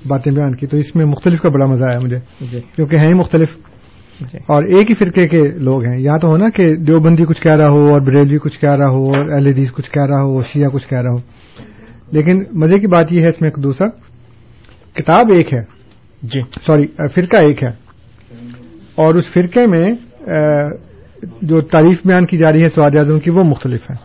باتیں 0.07 0.33
بیان 0.33 0.55
کی 0.55 0.67
تو 0.67 0.77
اس 0.77 0.95
میں 0.95 1.05
مختلف 1.05 1.41
کا 1.41 1.49
بڑا 1.49 1.65
مزہ 1.65 1.85
آیا 1.85 1.99
مجھے۔ 1.99 2.19
جی۔ 2.51 2.59
کیونکہ 2.75 2.95
ہیں 2.95 3.07
ہی 3.07 3.13
مختلف۔ 3.13 3.55
جی 3.55 3.68
اور 4.21 4.63
ایک 4.63 4.89
ہی 4.89 4.95
فرقے 4.95 5.27
کے 5.27 5.41
لوگ 5.41 5.85
ہیں۔ 5.85 5.99
یا 5.99 6.17
تو 6.17 6.27
ہو 6.27 6.37
نا 6.37 6.49
کہ 6.49 6.75
دیوبندی 6.75 7.25
کچھ 7.25 7.41
کہہ 7.41 7.55
رہا 7.55 7.69
ہو 7.69 7.89
اور 7.89 8.01
بریلوی 8.01 8.37
کچھ 8.37 8.59
کہہ 8.59 8.75
رہا 8.75 8.89
ہو 8.89 9.05
اور 9.05 9.29
اہل 9.29 9.47
حدیث 9.47 9.71
کچھ 9.71 9.91
کہہ 9.91 10.05
رہا 10.05 10.23
ہو 10.23 10.33
اور 10.33 10.41
شیعہ 10.41 10.69
کچھ 10.69 10.87
کہہ 10.87 10.97
رہا 10.97 11.11
ہو۔ 11.11 11.17
لیکن 12.11 12.43
مزے 12.51 12.79
کی 12.79 12.87
بات 12.87 13.13
یہ 13.13 13.21
ہے 13.21 13.27
اس 13.27 13.41
میں 13.41 13.49
ایک 13.49 13.63
دوسرا۔ 13.63 13.87
کتاب 14.93 15.31
ایک 15.31 15.53
ہے۔ 15.53 15.61
جی۔ 16.23 16.41
سوری 16.65 16.85
فرقہ 17.15 17.35
ایک 17.35 17.63
ہے۔ 17.63 17.69
اور 18.95 19.13
اس 19.13 19.31
فرقے 19.31 19.67
میں 19.67 19.87
جو 21.41 21.61
تعریف 21.61 22.05
بیان 22.05 22.25
کی 22.25 22.37
جا 22.37 22.51
رہی 22.51 22.61
ہے 22.61 22.67
سواد 22.67 22.95
اعظم 22.95 23.19
کی 23.19 23.29
وہ 23.29 23.43
مختلف 23.43 23.91
ہے 23.91 23.95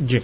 جی۔ 0.00 0.18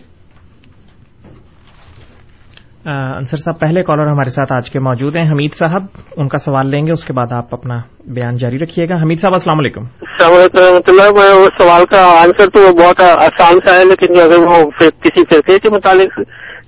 انصر 2.87 3.37
صاحب 3.37 3.59
پہلے 3.61 3.83
کالر 3.83 4.07
ہمارے 4.07 4.31
ساتھ 4.31 4.53
آج 4.53 4.71
کے 4.71 4.79
موجود 4.79 5.17
ہیں۔ 5.17 5.23
حمید 5.31 5.55
صاحب 5.59 5.87
ان 6.17 6.29
کا 6.29 6.39
سوال 6.39 6.69
لیں 6.71 6.87
گے 6.87 6.93
اس 6.93 7.05
کے 7.05 7.13
بعد 7.13 7.33
آپ 7.33 7.55
اپنا 7.55 7.77
بیان 8.17 8.37
جاری 8.43 8.59
رکھیے 8.59 8.87
گا۔ 8.89 9.01
حمید 9.03 9.21
صاحب 9.21 9.33
السلام 9.33 9.59
علیکم۔ 9.59 9.85
السلام 10.03 10.35
علیکم 10.35 10.59
رحمۃ 10.59 10.91
اللہ 10.93 11.19
اس 11.41 11.57
سوال 11.63 11.85
کا 11.85 12.03
آنسر 12.21 12.51
تو 12.57 12.61
بہت 12.81 13.01
آسان 13.01 13.59
سا 13.67 13.75
ہے 13.79 13.85
لیکن 13.85 14.19
اگر 14.21 14.45
وہ 14.45 14.91
کسی 15.03 15.25
فرقے 15.33 15.59
کے 15.59 15.71
متعلق 15.71 16.21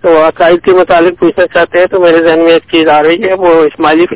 تو 0.03 0.17
عقائد 0.25 0.61
کے 0.65 0.77
متعلق 0.77 1.19
پوچھنا 1.21 1.47
چاہتے 1.55 1.79
ہیں 1.79 1.87
تو 1.87 2.01
میرے 2.01 2.27
ذہن 2.27 2.39
میں 2.39 2.53
ایک 2.53 2.67
چیز 2.73 2.89
آ 2.97 3.03
رہی 3.03 3.23
ہے 3.23 3.35
وہ 3.39 3.55
اسماعیلی 3.63 4.07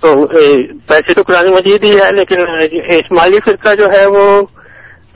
تو 0.00 0.08
اے، 0.22 0.46
ویسے 0.90 1.14
تو 1.14 1.22
قرآن 1.26 1.50
مجید 1.52 1.84
ہی 1.84 1.94
ہے 1.96 2.10
لیکن 2.16 2.40
اسماعیلی 2.98 3.40
فرقہ 3.46 3.74
جو 3.74 3.86
ہے 3.92 4.04
وہ 4.16 4.26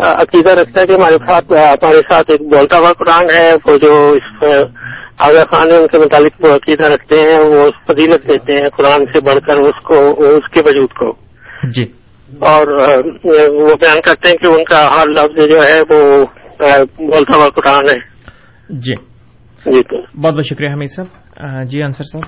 عقیدہ 0.06 0.54
رکھتا 0.60 0.80
ہے 0.80 0.86
کہ 0.86 0.92
ہمارے 0.92 1.18
ساتھ 1.28 1.52
ہمارے 1.84 2.00
ساتھ 2.10 2.30
ایک 2.30 2.42
بولتا 2.54 2.78
ہوا 2.78 2.92
قرآن 2.98 3.30
ہے 3.36 3.46
وہ 3.66 3.76
جو 3.84 3.94
اس 4.18 4.28
آغا 5.18 5.56
خان 5.56 5.68
ان 5.80 5.86
کے 5.86 5.98
متعلق 5.98 6.44
وہ 6.44 6.52
عقیدہ 6.52 6.82
رکھتے 6.82 7.20
ہیں 7.20 7.36
وہ 7.50 7.64
فضیلت 7.88 8.28
دیتے 8.28 8.52
ہیں 8.52 8.68
قرآن 8.68 9.04
سے 9.06 9.20
بڑھ 9.20 9.46
کر 9.46 9.56
اس 9.56 9.84
کو 9.84 10.10
اس 10.10 10.50
کے 10.50 10.60
وجود 10.60 10.88
کو۔ 10.88 11.12
جی۔ 11.70 11.82
اور 12.38 12.66
وہ 13.52 13.68
بیان 13.68 14.00
کرتے 14.06 14.28
ہیں 14.28 14.34
کہ 14.34 14.46
ان 14.46 14.64
کا 14.64 14.88
ہر 14.98 15.08
لفظ 15.08 15.54
جو 15.54 15.58
ہے 15.62 15.80
وہ 15.90 16.20
بولتا 16.98 17.38
ہوا 17.38 17.48
قرآن 17.48 17.96
ہے۔ 17.96 18.00
جی۔ 18.70 18.94
جی۔ 19.72 19.80
بہت 20.22 20.34
بہت 20.34 20.46
شکریہ 20.46 20.68
حمید 20.68 20.88
صاحب۔ 20.96 21.64
جی 21.64 21.82
انصر 21.82 22.04
صاحب 22.04 22.22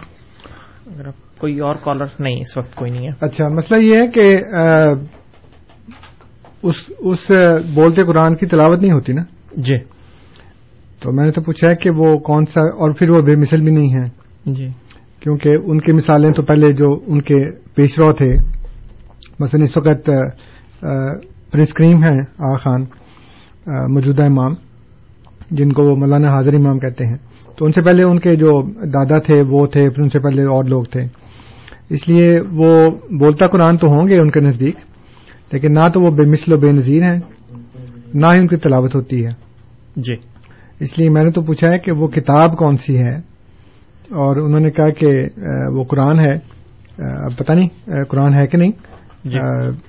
اگر 0.87 1.07
آپ 1.07 1.39
کوئی 1.39 1.61
اور 1.61 1.75
کالر 1.75 2.05
نہیں 2.19 2.37
اس 2.37 2.59
وقت 2.59 2.75
کوئی 2.75 2.91
نہیں 2.91 3.09
ہے۔ 3.09 3.13
اچھا 3.21 3.49
مسئلہ 3.49 3.83
یہ 3.83 3.95
ہے 3.95 4.09
کہ 4.09 4.39
اس 6.63 7.31
بولتے 7.75 8.03
قرآن 8.03 8.35
کی 8.35 8.47
تلاوت 8.47 8.79
نہیں 8.79 8.93
ہوتی 8.93 9.13
نا؟ 9.13 9.23
جی۔ 9.53 9.98
تو 11.03 11.13
میں 11.13 11.25
نے 11.25 11.31
تو 11.31 11.43
پوچھا 11.43 11.67
ہے 11.67 11.83
کہ 11.83 11.91
وہ 11.91 12.19
کون 12.19 12.45
سا 12.47 12.61
اور 12.61 12.91
پھر 12.95 13.11
وہ 13.11 13.21
بے 13.21 13.37
مثل 13.37 13.63
بھی 13.63 13.71
نہیں 13.71 13.95
ہے 13.95 14.05
جی۔ 14.45 14.69
کیونکہ 15.21 15.57
ان 15.65 15.81
کی 15.81 15.93
مثالیں 15.93 16.33
تو 16.33 16.43
پہلے 16.43 16.73
جو 16.73 17.01
ان 17.07 17.23
کے 17.23 17.51
پیش 17.75 17.99
رو 17.99 18.13
تھے 18.13 18.35
مثلا 19.41 19.63
اس 19.63 19.77
وقت 19.77 20.11
پرنس 21.53 21.73
کریم 21.73 22.03
ہیں 22.05 22.19
آغا 22.39 22.57
خان 22.57 22.85
آ، 23.67 23.87
موجودہ 23.87 24.25
امام 24.25 24.53
جن 25.51 25.73
کو 25.73 25.83
وہ 25.83 25.97
مولانا 25.97 26.29
حاضر 26.29 26.55
امام 26.55 26.79
کہتے 26.79 27.07
ہیں۔ 27.07 27.17
تو 27.57 27.65
ان 27.65 27.73
سے 27.73 27.83
پہلے 27.83 28.03
ان 28.03 28.19
کے 28.19 28.37
جو 28.37 28.63
دادا 28.87 29.19
تھے 29.19 29.43
وہ 29.49 29.67
تھے 29.67 29.91
پھر 29.91 30.03
ان 30.03 30.09
سے 30.09 30.19
پہلے 30.21 30.45
اور 30.45 30.65
لوگ 30.65 30.85
تھے۔ 30.85 31.01
اس 31.91 32.09
لیے 32.09 32.41
وہ 32.53 32.91
بولتا 32.91 33.47
قرآن 33.47 33.77
تو 33.77 33.87
ہوں 33.87 34.09
گے 34.09 34.19
ان 34.19 34.31
کے 34.31 34.41
نزدیک 34.41 34.77
لیکن 35.53 35.75
نہ 35.75 35.89
تو 35.95 36.01
وہ 36.01 36.11
بے 36.11 36.25
مثل 36.25 36.53
و 36.53 36.57
بے 36.57 36.73
نظیر 36.73 37.03
ہیں 37.03 37.21
نہ 38.15 38.27
ہی 38.27 38.39
ان 38.39 38.47
کی 38.47 38.57
تلاوت 38.57 38.95
ہوتی 38.95 39.27
ہے۔ 39.27 39.31
جی۔ 39.97 40.15
اس 40.81 40.99
لیے 40.99 41.11
میں 41.11 41.25
نے 41.25 41.31
تو 41.31 41.43
پوچھا 41.43 41.71
ہے 41.71 41.79
کہ 41.79 41.93
وہ 41.93 42.09
کتاب 42.09 42.57
کون 42.57 42.77
سی 42.77 42.99
ہے؟ 42.99 43.15
اور 44.11 44.37
انہوں 44.37 44.61
نے 44.61 44.71
کہا 44.71 44.91
کہ 44.91 45.23
وہ 45.75 45.85
قرآن 45.85 46.21
ہے۔ 46.21 46.35
اب 46.99 47.39
پتہ 47.39 47.53
نہیں 47.53 47.69
قرآن 48.09 48.35
ہے 48.35 48.47
کہ 48.47 48.59
نہیں؟ 48.59 48.73
جی۔ 49.25 49.39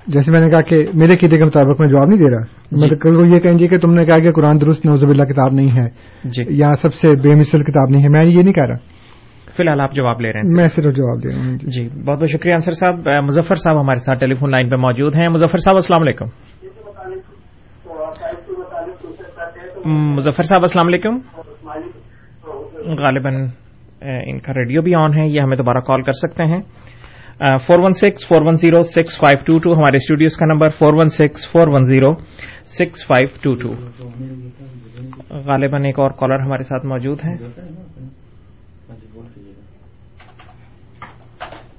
جیسے 0.06 0.32
میں 0.32 0.40
نے 0.40 0.50
کہا 0.50 0.60
کہ 0.60 0.86
میرے 0.94 1.16
قیدے 1.16 1.36
کے 1.36 1.44
مطابق 1.44 1.80
میں 1.80 1.88
جواب 1.88 2.06
نہیں 2.06 2.18
دے 2.18 2.30
رہا۔ 2.30 2.44
میں 2.72 2.88
تو 2.88 2.96
کل 2.96 3.14
کو 3.14 3.34
یہ 3.34 3.40
کہیں 3.40 3.58
گے 3.58 3.68
کہ 3.68 3.78
تم 3.78 3.94
نے 3.94 4.04
کہا 4.04 4.18
کہ 4.18 4.32
قرآن 4.32 4.60
درست 4.60 4.86
نوزب 4.86 5.08
اللہ 5.08 5.22
کتاب 5.22 5.52
نہیں 5.52 5.82
ہے۔ 5.82 5.88
جی۔ 6.24 6.44
یا 6.48 6.74
سب 6.74 6.94
سے 6.94 7.12
بے 7.12 7.34
مثل 7.34 7.58
کتاب 7.58 7.90
نہیں 7.90 8.02
ہے۔ 8.02 8.08
میں 8.08 8.24
یہ 8.24 8.42
نہیں 8.42 8.52
کہہ 8.52 8.64
رہا۔ 8.64 8.76
فی 9.56 9.62
الحال 9.62 9.80
آپ 9.80 9.92
جواب 9.92 10.20
لے 10.20 10.32
رہے 10.32 10.40
ہیں 10.40 10.52
میں 10.56 10.66
صرف 10.66 10.96
جواب 10.96 11.24
دے 11.24 11.36
رہا 11.36 11.46
ہوں۔ 11.46 11.56
جی۔ 11.56 11.70
جی 11.70 11.88
بہت 11.88 12.18
بہت 12.18 12.30
شکریہ 12.30 12.52
انصر 12.52 12.72
صاحب۔ 12.72 13.08
مظفر 13.24 13.54
صاحب 13.54 13.80
ہمارے 13.80 13.98
ساتھ 13.98 14.18
ٹیلی 14.18 14.34
فون 14.34 14.50
لائن 14.50 14.70
پہ 14.70 14.74
موجود 14.74 15.14
ہیں۔ 15.16 15.28
مظفر 15.28 15.58
صاحب 15.58 15.76
السلام 15.76 16.02
علیکم۔ 16.02 16.26
مظفر 19.86 20.42
صاحب 20.42 20.60
السلام 20.62 20.86
علیکم۔ 20.86 21.18
غالباً 22.98 23.34
ان 24.02 24.38
کا 24.38 24.52
ریڈیو 24.54 24.82
بھی 24.82 24.94
آن 24.94 25.14
ہے 25.14 25.28
یہ 25.28 25.40
ہمیں 25.40 25.56
دوبارہ 25.56 25.78
کال 25.78 26.02
کر 26.02 26.12
سکتے 26.12 26.44
ہیں۔ 26.44 26.60
Four 27.66 27.78
one 27.78 27.92
six 27.92 28.28
four 28.28 28.42
one 28.42 28.54
zero 28.54 28.82
six 28.82 29.18
five 29.20 29.38
two 29.46 29.58
two 29.58 29.74
ہمارے 29.78 29.96
اسٹوڈیوز 29.96 30.36
کا 30.36 30.46
number 30.46 30.68
four 30.68 30.94
one 30.94 31.08
six 31.08 31.52
four 31.52 31.68
one 31.68 31.84
zero 31.84 32.14
six 32.78 33.06
five 33.06 33.28
two 33.42 33.52
two 33.54 33.70
غالباً 35.30 35.84
ایک 35.84 35.98
اور 35.98 36.10
کالر 36.10 36.38
ہمارے 36.40 36.62
ساتھ 36.62 36.86
موجود 36.86 37.18
ہیں۔ 37.24 37.36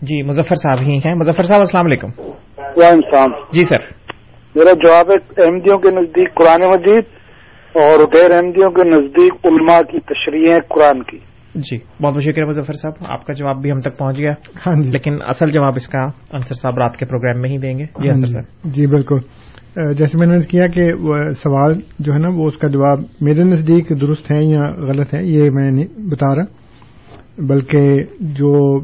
جی 0.01 0.23
مظفر 0.23 0.55
صاحب 0.55 0.79
ہی 0.81 0.97
ہیں۔ 1.05 1.15
مظفر 1.15 1.43
صاحب 1.43 1.59
السلام 1.59 1.85
علیکم۔ 1.85 2.07
وعلیکم 2.07 2.95
السلام۔ 2.95 3.31
جی 3.51 3.63
سر۔ 3.63 3.79
میرا 4.55 4.71
جواب 4.71 5.11
ہے 5.11 5.43
احمدیوں 5.43 5.77
کے 5.77 5.89
نزدیک 5.91 6.35
قرآن 6.35 6.61
مجید 6.61 7.20
اور 7.73 7.99
غیر 7.99 8.31
احمدیوں 8.31 8.71
کے 8.71 8.89
نزدیک 8.89 9.34
علماء 9.43 9.77
کی 9.77 9.99
تشریح 9.99 10.55
قرآن 10.69 11.03
کی۔ 11.03 11.17
جی 11.55 11.77
بہت 12.03 12.13
بہت 12.13 12.23
شکریہ 12.23 12.45
مظفر 12.45 12.73
صاحب 12.73 12.93
آپ 13.10 13.25
کا 13.25 13.34
جواب 13.34 13.62
بھی 13.62 13.71
ہم 13.71 13.81
تک 13.81 13.97
پہنچ 13.97 14.19
گیا۔ 14.19 14.31
ہاں 14.65 14.81
جی۔ 14.81 14.89
لیکن 14.91 15.13
اصل 15.21 15.49
جواب 15.49 15.73
اس 15.75 15.88
کا 15.88 15.99
انصر 16.31 16.53
صاحب 16.53 16.77
رات 16.77 16.97
کے 16.97 17.05
پروگرام 17.05 17.41
میں 17.41 17.49
ہی 17.49 17.57
دیں 17.57 17.79
گے۔ 17.79 17.84
جی 17.84 18.10
ہاں 18.10 18.15
انصر 18.15 18.27
جی۔ 18.27 18.34
صاحب۔ 18.34 18.73
جی 18.75 18.88
بالکل۔ 18.88 19.17
جیسے 19.97 20.17
میں 20.17 20.27
نے 20.27 20.38
کیا 20.45 20.67
کہ 20.67 20.93
وہ 20.93 21.31
سوال 21.31 21.73
جو 21.99 22.13
ہے 22.13 22.19
نا 22.19 22.27
وہ 22.34 22.47
اس 22.47 22.57
کا 22.57 22.67
جواب 22.67 22.99
میرے 23.21 23.43
نزدیک 23.43 24.01
درست 24.01 24.31
ہے 24.31 24.43
یا 24.43 24.69
غلط 24.69 25.15
ہے 25.15 25.23
یہ 25.23 25.49
میں 25.49 25.71
نہیں 25.71 25.86
بتا 25.97 26.36
رہا۔ 26.36 26.43
بلکہ 27.38 28.03
جو 28.19 28.79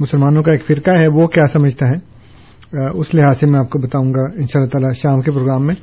مسلمانوں 0.00 0.42
کا 0.42 0.52
ایک 0.52 0.64
فرقہ 0.66 0.90
ہے 0.90 1.06
وہ 1.08 1.26
کیا 1.26 1.44
سمجھتا 1.44 1.86
ہے 1.88 2.18
اس 2.94 3.14
لحاظ 3.14 3.38
سے 3.38 3.46
میں 3.46 3.60
آپ 3.60 3.70
کو 3.70 3.78
بتاؤں 3.78 4.14
گا 4.14 4.22
ان 4.34 4.46
شاء 4.46 4.60
اللہ 4.60 4.68
تعالی 4.68 4.86
شام 5.02 5.20
کے 5.20 5.30
پروگرام 5.30 5.66
میں۔ 5.66 5.74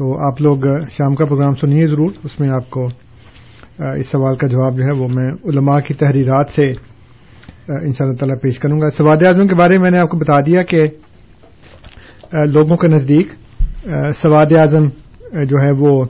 تو 0.00 0.12
آپ 0.26 0.40
لوگ 0.42 0.62
شام 0.90 1.14
کا 1.14 1.24
پروگرام 1.24 1.54
سنیے 1.60 1.86
ضرور۔ 1.86 2.10
اس 2.24 2.38
میں 2.40 2.48
آپ 2.50 2.68
کو 2.70 2.84
اس 3.96 4.06
سوال 4.06 4.36
کا 4.36 4.46
جواب 4.46 4.76
جو 4.76 4.84
ہے 4.84 4.92
وہ 4.98 5.08
میں 5.08 5.26
علماء 5.44 5.78
کی 5.78 5.94
تحریرات 5.94 6.50
سے 6.50 6.68
ان 6.68 7.92
شاء 7.92 8.04
اللہ 8.04 8.16
تعالی 8.16 8.38
پیش 8.38 8.58
کروں 8.58 8.78
گا۔ 8.80 8.90
سواد 8.90 9.22
اعظم 9.22 9.46
کے 9.46 9.54
بارے 9.54 9.74
میں 9.74 9.82
میں 9.82 9.90
نے 9.90 9.98
آپ 9.98 10.08
کو 10.08 10.18
بتا 10.18 10.40
دیا 10.40 10.62
کہ 10.62 10.80
لوگوں 12.46 12.76
کے 12.76 12.88
نزدیک 12.88 13.28
سواد 14.16 14.52
اعظم 14.58 14.86
جو 15.44 15.56
ہے 15.62 15.70
وہ 15.78 16.04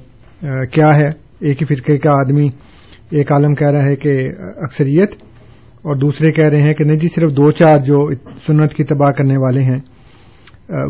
کیا 0.74 0.96
ہے؟ 0.96 1.08
ایک 1.40 1.62
ہی 1.62 1.66
فرقے 1.66 1.98
کا 1.98 2.10
آدمی، 2.12 2.48
ایک 3.10 3.32
عالم 3.32 3.54
کہہ 3.54 3.70
رہا 3.70 3.84
ہے 3.84 3.96
کہ 3.96 4.12
اکثریت، 4.64 5.14
اور 5.84 5.96
دوسرے 5.96 6.32
کہہ 6.32 6.48
رہے 6.48 6.62
ہیں 6.62 6.74
کہ 6.74 6.84
نہیں 6.84 6.96
جی 6.96 7.08
صرف 7.08 7.30
دو 7.32 7.50
چار 7.50 7.78
جو 7.80 8.08
سنت 8.46 8.74
کی 8.74 8.84
تباہ 8.84 9.10
کرنے 9.10 9.36
والے 9.36 9.62
ہیں 9.62 9.80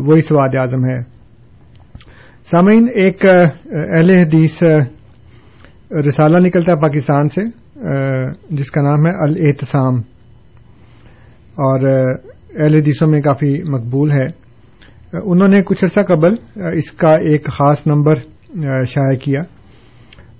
وہی 0.07 0.21
سواد 0.21 0.55
اعظم 0.59 0.85
ہے۔ 0.85 0.99
سامعین، 2.51 2.87
ایک 2.95 3.25
اہل 3.25 4.09
حدیث 4.09 4.63
رسالہ 6.07 6.37
نکلتا 6.37 6.71
ہے 6.71 6.81
پاکستان 6.81 7.29
سے 7.29 7.41
جس 8.49 8.71
کا 8.71 8.81
نام 8.81 9.05
ہے 9.05 9.23
الاعتصام۔ 9.23 9.95
اور 11.51 11.87
اہل 12.59 12.75
حدیثوں 12.75 13.07
میں 13.07 13.21
کافی 13.21 13.63
مقبول 13.69 14.11
ہے۔ 14.11 14.25
انہوں 15.13 15.47
نے 15.47 15.61
کچھ 15.61 15.83
عرصہ 15.83 15.99
قبل 15.99 16.33
اس 16.55 16.91
کا 16.91 17.11
ایک 17.11 17.45
خاص 17.45 17.87
نمبر 17.87 18.15
شائع 18.87 19.17
کیا، 19.17 19.41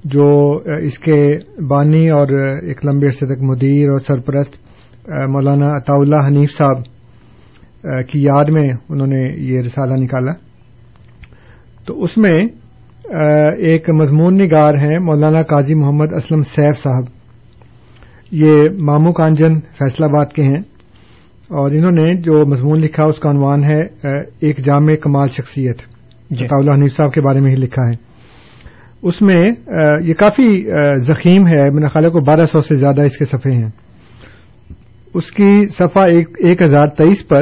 جو 0.03 0.59
اس 0.83 0.99
کے 0.99 1.37
بانی 1.67 2.09
اور 2.09 2.27
ایک 2.61 2.85
لمبے 2.85 3.05
عرصے 3.05 3.25
تک 3.25 3.41
مدیر 3.41 3.89
اور 3.89 3.99
سرپرست 3.99 4.53
مولانا 5.07 5.77
عطا 5.77 5.93
اللہ 5.93 6.27
حنیف 6.27 6.57
صاحب 6.57 6.77
کی 8.09 8.23
یاد 8.23 8.49
میں 8.49 8.69
انہوں 8.89 9.07
نے 9.07 9.35
یہ 9.37 9.61
رسالہ 9.61 9.93
نکالا۔ 9.93 10.50
تو 11.91 12.03
اس 12.03 12.17
میں 12.17 12.41
ایک 13.57 13.89
مضمون 13.89 14.37
نگار 14.37 14.73
ہیں 14.73 14.99
مولانا 14.99 15.41
قاضی 15.41 15.75
محمد 15.75 16.13
اسلم 16.13 16.41
سیف 16.41 16.83
صاحب۔ 16.83 17.03
یہ 18.31 18.53
مامو 18.79 19.13
کانجن 19.13 19.59
فیصلہ 19.59 20.05
آباد 20.05 20.25
کے 20.25 20.41
ہیں۔ 20.43 20.59
اور 21.49 21.71
انہوں 21.71 21.91
نے 21.91 22.21
جو 22.21 22.45
مضمون 22.45 22.79
لکھا 22.79 23.03
اس 23.03 23.19
کا 23.19 23.29
عنوان 23.29 23.63
ہے 23.63 24.07
ایک 24.39 24.57
جامع 24.57 24.95
کمال 24.95 25.27
شخصیت۔ 25.27 25.77
جی۔ 26.29 26.45
عطاء 26.45 26.75
حنیف 26.75 26.95
صاحب 26.95 27.13
کے 27.13 27.21
بارے 27.21 27.39
میں 27.39 27.51
ہی 27.51 27.55
لکھا 27.55 27.87
ہے۔ 27.87 27.93
اس 29.01 29.21
میں 29.21 29.41
یہ 30.01 30.13
کافی 30.13 30.69
زخیم 30.95 31.47
ہے۔ 31.47 31.69
میرا 31.69 31.87
خیال 31.87 32.05
ہے 32.05 32.09
کو 32.09 32.19
بارہ 32.19 32.45
سو 32.51 32.61
سے 32.61 32.75
زیادہ 32.75 33.01
اس 33.01 33.17
کے 33.17 33.25
صفحے 33.25 33.51
ہیں۔ 33.51 33.69
اس 35.13 35.31
کی 35.31 35.67
صفحہ 35.77 36.01
ایک 36.37 36.61
ہزار 36.61 36.87
تیئیس 36.87 37.27
پر 37.27 37.41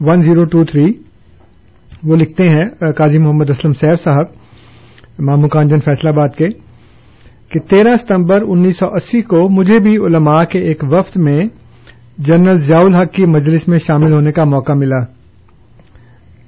ون 0.00 0.20
زیرو 0.20 0.44
ٹو 0.44 0.64
تھری 0.64 0.92
وہ 2.04 2.16
لکھتے 2.16 2.44
ہیں 2.44 2.64
قاضی 2.92 3.18
محمد 3.18 3.50
اسلم 3.50 3.72
سیف 3.72 4.02
صاحب 4.04 4.26
مامو 5.18 5.48
کانجن 5.48 5.78
فیصلہ 5.78 6.10
آباد 6.10 6.28
کے، 6.28 6.46
کہ 7.50 7.60
تیرہ 7.60 7.96
ستمبر 7.96 8.42
انیس 8.46 8.78
سو 8.78 8.86
اسی 8.86 9.22
کو 9.22 9.48
مجھے 9.48 9.78
بھی 9.78 9.96
علماء 9.96 10.42
کے 10.44 10.58
ایک 10.58 10.82
وفد 10.82 11.16
میں 11.16 11.38
جنرل 12.18 12.58
ضیاء 12.58 12.80
الحق 12.80 13.12
کی 13.12 13.26
مجلس 13.26 13.68
میں 13.68 13.78
شامل 13.78 14.12
ہونے 14.12 14.30
کا 14.30 14.44
موقع 14.44 14.72
ملا۔ 14.72 15.04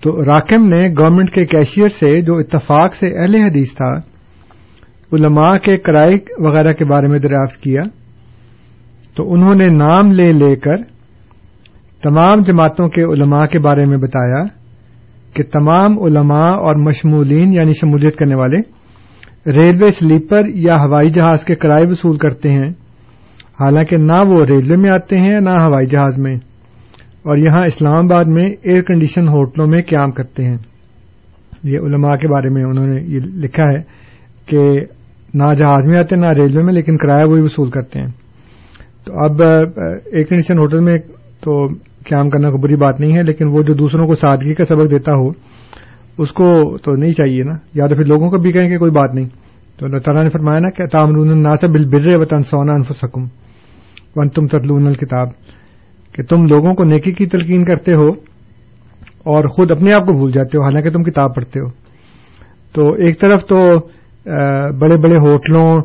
تو 0.02 0.24
راکم 0.24 0.68
نے 0.68 0.82
گورنمنٹ 0.90 1.30
کے 1.30 1.44
کیشیئر 1.46 1.88
سے 1.88 2.20
جو 2.22 2.36
اتفاق 2.38 2.94
سے 2.94 3.06
اہل 3.18 3.34
حدیث 3.34 3.74
تھا، 3.74 3.90
علماء 5.12 5.54
کے 5.56 5.76
کرائے 5.76 6.16
وغیرہ 6.38 6.72
کے 6.72 6.84
بارے 6.84 7.06
میں 7.06 7.18
دریافت 7.18 7.60
کیا۔ 7.60 7.82
تو 9.16 9.32
انہوں 9.32 9.54
نے 9.54 9.68
نام 9.68 10.10
لے 10.10 10.32
لے 10.32 10.56
کر 10.56 10.76
تمام 12.02 12.40
جماعتوں 12.40 12.88
کے 12.88 13.02
علماء 13.02 13.46
کے 13.46 13.58
بارے 13.58 13.86
میں 13.86 13.98
بتایا۔ 13.98 14.42
کہ 15.38 15.44
تمام 15.44 16.02
علماء 16.02 16.50
اور 16.50 16.74
مشمولین 16.74 17.52
یعنی 17.52 17.72
شمولیت 17.72 18.16
کرنے 18.16 18.38
والے 18.38 18.56
ریلوے 19.52 19.88
سلیپر 19.88 20.40
یا 20.48 20.74
ہوائی 20.84 21.10
جہاز 21.10 21.44
کے 21.44 21.54
کرائے 21.54 21.90
وصول 21.90 22.18
کرتے 22.18 22.50
ہیں۔ 22.50 22.70
حالانکہ 23.60 23.96
نہ 23.96 24.12
وہ 24.12 24.44
ریلوے 24.44 24.76
میں 24.76 24.90
آتے 24.90 25.16
ہیں، 25.16 25.40
نہ 25.40 25.50
ہوائی 25.50 25.86
جہاز 25.86 26.18
میں۔ 26.18 26.34
اور 27.18 27.36
یہاں 27.36 27.62
اسلام 27.62 28.12
آباد 28.12 28.24
میں 28.24 28.44
ایئر 28.62 28.82
کنڈیشن 28.82 29.28
ہوٹلوں 29.28 29.66
میں 29.66 29.82
قیام 29.82 30.10
کرتے 30.10 30.44
ہیں۔ 30.44 30.56
یہ 31.64 31.78
علماء 31.78 32.16
کے 32.16 32.28
بارے 32.28 32.48
میں 32.48 32.64
انہوں 32.64 32.86
نے 32.86 33.00
یہ 33.02 33.20
لکھا 33.20 33.64
ہے 33.64 33.82
کہ 34.46 34.80
نہ 35.34 35.44
جہاز 35.54 35.88
میں 35.88 35.98
آتے 35.98 36.16
ہیں 36.16 36.22
نہ 36.22 36.32
ریلوے 36.32 36.62
میں، 36.62 36.74
لیکن 36.74 36.96
کرایہ 36.96 37.24
وہی 37.24 37.42
وصول 37.42 37.70
کرتے 37.70 38.00
ہیں۔ 38.00 38.08
تو 39.04 39.12
اب 39.18 39.42
ایئر 39.42 40.22
کنڈیشن 40.22 40.58
ہوٹل 40.58 40.80
میں 40.80 40.94
تو 41.40 41.66
قیام 42.08 42.30
کرنا 42.30 42.48
کوئی 42.48 42.62
بری 42.62 42.76
بات 42.76 43.00
نہیں 43.00 43.16
ہے، 43.16 43.22
لیکن 43.22 43.46
وہ 43.48 43.62
جو 43.62 43.74
دوسروں 43.74 44.06
کو 44.06 44.14
سادگی 44.14 44.54
کا 44.54 44.64
سبق 44.64 44.90
دیتا 44.90 45.12
ہو، 45.18 45.30
اس 46.18 46.32
کو 46.32 46.78
تو 46.78 46.96
نہیں 46.96 47.12
چاہیے 47.12 47.42
نا۔ 47.42 47.52
یا 47.74 47.86
تو 47.86 47.96
پھر 47.96 48.04
لوگوں 48.04 48.28
کو 48.28 48.36
بھی 48.36 48.52
کہیں 48.52 48.70
کہ 48.70 48.78
کوئی 48.78 48.90
بات 48.90 49.14
نہیں۔ 49.14 49.28
تو 49.78 49.86
اللہ 49.86 49.98
تعالیٰ 49.98 50.22
نے 50.22 50.28
فرمایا 50.28 50.58
نا 50.58 50.70
کہ 50.70 50.86
تامرون 50.86 51.42
نا 51.42 51.56
سے 51.56 51.68
بل 51.68 51.84
بر 51.84 52.16
وطن 52.20 52.42
سونا 52.42 52.72
انفسکم 52.72 53.22
ون 54.16 54.28
تم 54.28 54.46
ترلون 54.46 54.86
الکتاب 54.86 55.28
کہ 56.12 56.22
تم 56.22 56.46
لوگوں 56.46 56.74
کو 56.74 56.84
نیکی 56.84 57.12
کی 57.12 57.26
تلقین 57.26 57.64
کرتے 57.64 57.92
ہو 57.94 58.08
اور 59.24 59.44
خود 59.44 59.70
اپنے 59.70 59.92
آپ 59.92 60.06
کو 60.06 60.12
بھول 60.12 60.30
جاتے 60.30 60.58
ہو، 60.58 60.62
حالانکہ 60.62 60.90
تم 60.90 61.02
کتاب 61.02 61.34
پڑھتے 61.34 61.60
ہو۔ 61.60 61.66
تو 62.72 62.92
ایک 62.92 63.20
طرف 63.20 63.46
تو 63.46 63.58
بڑے 64.78 64.96
بڑے 64.96 65.16
ہوٹلوں 65.16 65.80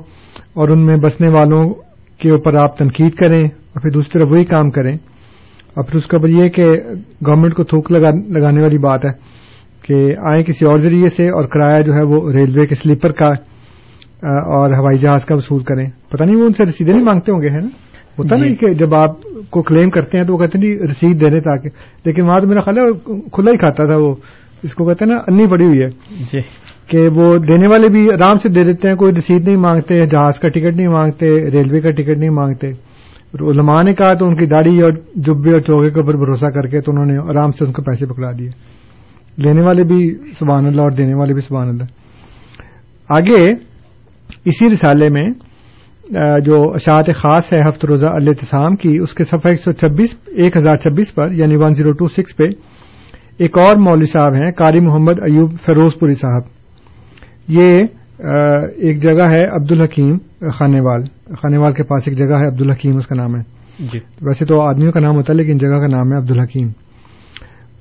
اور 0.54 0.70
ان 0.70 0.86
میں 0.86 0.98
بسنے 0.98 1.28
والوں 1.34 1.74
کے 2.18 2.30
اوپر 2.30 2.56
آپ 2.56 2.78
تنقید 2.78 3.12
کریں 3.12 3.44
اور 3.44 3.82
پھر 3.82 3.90
دوسری 3.90 4.12
طرف 4.14 4.32
وہی 4.32 4.44
کام 4.44 4.70
کریں۔ 4.70 4.98
اور 5.76 5.84
پھر 5.84 5.98
اس 5.98 6.08
کے 6.08 6.16
اوپر 6.16 6.30
یہ 6.30 6.50
کہ 6.50 6.64
گورنمنٹ 7.28 7.54
کو 7.54 7.64
تھوک 7.64 7.92
لگانے 7.92 8.62
والی 8.62 8.78
بات 8.78 9.06
ہے 9.06 9.12
کہ 9.82 10.14
آئیں 10.28 10.44
کسی 10.44 10.66
اور 10.66 10.78
ذریعے 10.78 11.08
سے 11.08 11.30
اور 11.30 11.46
کرایہ 11.46 11.82
جو 11.82 11.94
ہے 11.94 12.04
وہ 12.04 12.32
ریلوے 12.32 12.66
کے 12.66 12.76
سلیپر 12.76 13.12
کا 13.12 13.30
اور 14.28 14.70
ہوائی 14.70 14.98
جہاز 14.98 15.26
کا 15.26 15.36
وصول 15.36 15.64
کریں۔ 15.64 15.90
پتہ 16.12 16.24
نہیں 16.24 16.36
وہ 16.36 16.46
ان 16.46 16.54
سے 16.54 16.64
رسیدیں 16.64 16.94
نہیں 16.94 17.06
مانگتے 17.06 17.32
ہوں 17.32 17.42
گے 17.42 17.48
ہے 17.54 17.60
نا؟ 17.60 17.68
ہوتا 18.20 18.36
نہیں 18.42 18.56
کہ 18.56 18.74
جب 18.74 18.96
آپ 18.96 19.10
کو 19.50 19.62
کلیم 19.62 19.90
کرتے 19.90 20.18
ہیں 20.18 20.26
تو 20.26 20.34
وہ 20.34 20.38
کہتے 20.38 20.60
ہیں 20.60 20.76
رسید 20.92 21.22
دینے 21.22 21.40
تاکہ 21.40 21.70
لیکن 22.06 22.24
وہاں 22.24 22.40
تو 22.40 22.48
میرا 22.48 22.60
خیال 22.62 22.78
ہے 22.78 23.20
کھلا 23.32 23.52
ہی 23.52 23.58
کھاتا 23.58 23.86
تھا 23.86 23.98
وہ۔ 23.98 24.16
اس 24.64 24.76
کو 24.76 24.86
کہتے 24.86 25.06
ہیں 25.06 25.12
نا 25.12 25.18
انی 25.28 25.48
پڑی 25.48 25.66
ہوئی 25.66 25.80
ہے۔ 25.80 25.88
جی۔ 26.34 26.40
کہ 26.88 27.08
وہ 27.16 27.38
دینے 27.38 27.68
والے 27.68 27.88
بھی 27.88 28.08
آرام 28.14 28.38
سے 28.38 28.50
دے 28.50 28.64
دیتے 28.64 28.88
ہیں 28.88 28.96
کوئی 28.96 29.14
رسید 29.16 29.46
نہیں 29.46 29.58
مانگتے 29.58 30.06
جہاز 30.06 30.40
کا 30.40 30.48
ٹکٹ 30.48 30.76
نہیں 30.76 30.88
مانگتے 30.88 31.30
ریلوے 31.30 31.82
کا 31.82 31.92
ٹکٹ 31.92 32.18
نہیں 32.18 32.30
مانگتے۔ 32.30 32.72
علماء 33.42 33.84
نے 33.84 33.94
کہا 33.94 34.14
تو 34.14 34.26
ان 34.26 34.36
کی 34.36 34.46
داڑھی 34.46 34.82
اور 34.82 34.92
جبے 35.16 35.52
اور 35.52 35.60
چوکے 35.60 35.90
کے 35.90 36.00
اوپر 36.00 36.14
بھروسہ 36.14 36.46
کر 36.46 36.68
کے 36.68 36.82
تو 36.82 36.92
انہوں 36.92 37.06
نے 37.06 37.18
آرام 37.18 37.52
سے 37.52 37.66
ان 37.66 37.72
کو 37.72 37.82
پیسے 37.82 38.06
پکڑا 38.06 38.32
دیے۔ 38.40 38.50
لینے 39.38 39.62
والے 39.62 39.84
بھی 39.84 40.16
سبحان 40.40 40.66
اللہ 40.66 40.82
اور 40.82 40.92
دینے 40.92 41.14
والے 41.14 41.34
بھی 41.34 41.42
سبحان 41.42 41.68
اللہ۔ 41.68 41.84
آگے 43.10 43.52
اسی 44.46 44.66
رسالے 44.66 45.10
میں 45.10 45.30
جو 46.40 46.72
اشاعت 46.74 47.06
خاص 47.16 47.54
ہے 47.54 47.70
ہفت 47.70 47.86
روزہ 47.86 48.06
التسام 48.06 48.76
کی، 48.76 48.98
اس 49.00 49.14
کے 49.14 49.24
صفحہ 49.24 49.48
ایک 49.48 49.60
سو 49.60 49.72
چھبیس، 49.72 50.16
ایک 50.28 50.58
ہزار 50.58 50.74
چھبیس 50.74 51.16
پر 51.16 51.32
یعنی 51.32 51.56
ون 51.56 51.74
زیرو 51.74 51.92
ٹو 51.92 52.08
سکس 52.08 52.38
پہ، 52.38 52.44
ایک 53.38 53.58
اور 53.58 53.76
مولوی 53.76 54.04
صاحب 54.04 54.34
ہیں، 54.34 54.52
قاری 54.52 54.80
محمد 54.80 55.20
ایوب 55.20 55.52
فیروز 55.66 56.00
پوری 56.00 56.14
صاحب۔ 56.14 56.42
یہ 57.48 57.78
ایک 58.24 59.02
جگہ 59.02 59.28
ہے 59.30 59.44
عبد 59.44 59.72
الحکیم 59.72 60.18
خانے 60.58 60.80
وال 60.80 61.04
خانے 61.42 61.58
وال 61.58 61.74
کے 61.74 61.84
پاس 61.84 62.08
ایک 62.08 62.18
جگہ 62.18 62.40
ہے 62.40 62.48
عبد 62.48 62.62
الحکیم 62.62 62.98
اس 62.98 63.08
کا 63.08 63.16
نام 63.16 63.36
ہے. 63.36 63.42
جی. 63.80 64.00
ویسے 64.22 64.46
تو 64.46 64.62
آدمیوں 64.62 64.92
کا 64.92 65.00
نام 65.00 65.16
ہوتا 65.16 65.34
ہے 65.34 65.38
لیکن 65.38 65.58
جگہ 65.58 65.80
کا 65.80 65.88
نام 65.88 66.12
ہے 66.12 66.18
عبد 66.18 66.32
الحکیم 66.32 66.70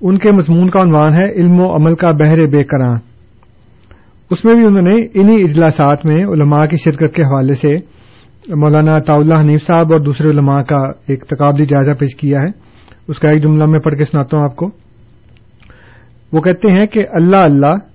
ان 0.01 0.19
کے 0.19 0.33
مضمون 0.33 0.71
کا 0.71 0.81
عنوان 0.81 1.13
ہے 1.15 1.27
علم 1.33 1.61
و 1.61 1.77
عمل 1.77 1.95
کا 1.95 2.11
بحر 2.11 2.47
بے 2.47 2.65
کراں 2.65 2.95
اس 4.31 4.45
میں 4.45 4.55
بھی 4.55 4.65
انہوں 4.65 4.83
نے 4.83 4.95
انہی 5.15 5.43
اجلاسات 5.43 6.07
میں 6.07 6.25
علماء 6.25 6.65
کی 6.65 6.77
شرکت 6.77 7.15
کے 7.15 7.23
حوالے 7.23 7.53
سے 7.53 7.75
مولانا 8.57 8.97
اللہ 9.09 9.41
حنیف 9.41 9.63
صاحب 9.63 9.93
اور 9.93 10.01
دوسرے 10.01 10.31
علماء 10.31 10.63
کا 10.63 10.83
ایک 11.09 11.25
تقابلی 11.25 11.65
جائزہ 11.65 11.91
پیش 11.91 12.15
کیا 12.17 12.39
ہے. 12.39 12.51
اس 13.09 13.19
کا 13.19 13.29
ایک 13.31 13.43
جملہ 13.43 13.65
میں 13.65 13.81
پڑھ 13.81 13.95
کے 13.95 14.03
سناتا 14.03 14.37
ہوں 14.37 14.45
آپ 14.45 14.57
کو. 14.57 14.71
وہ 16.33 16.41
کہتے 16.41 16.73
ہیں 16.73 16.87
کہ 16.87 17.03
اللہ 17.13 17.37
اللہ 17.37 17.92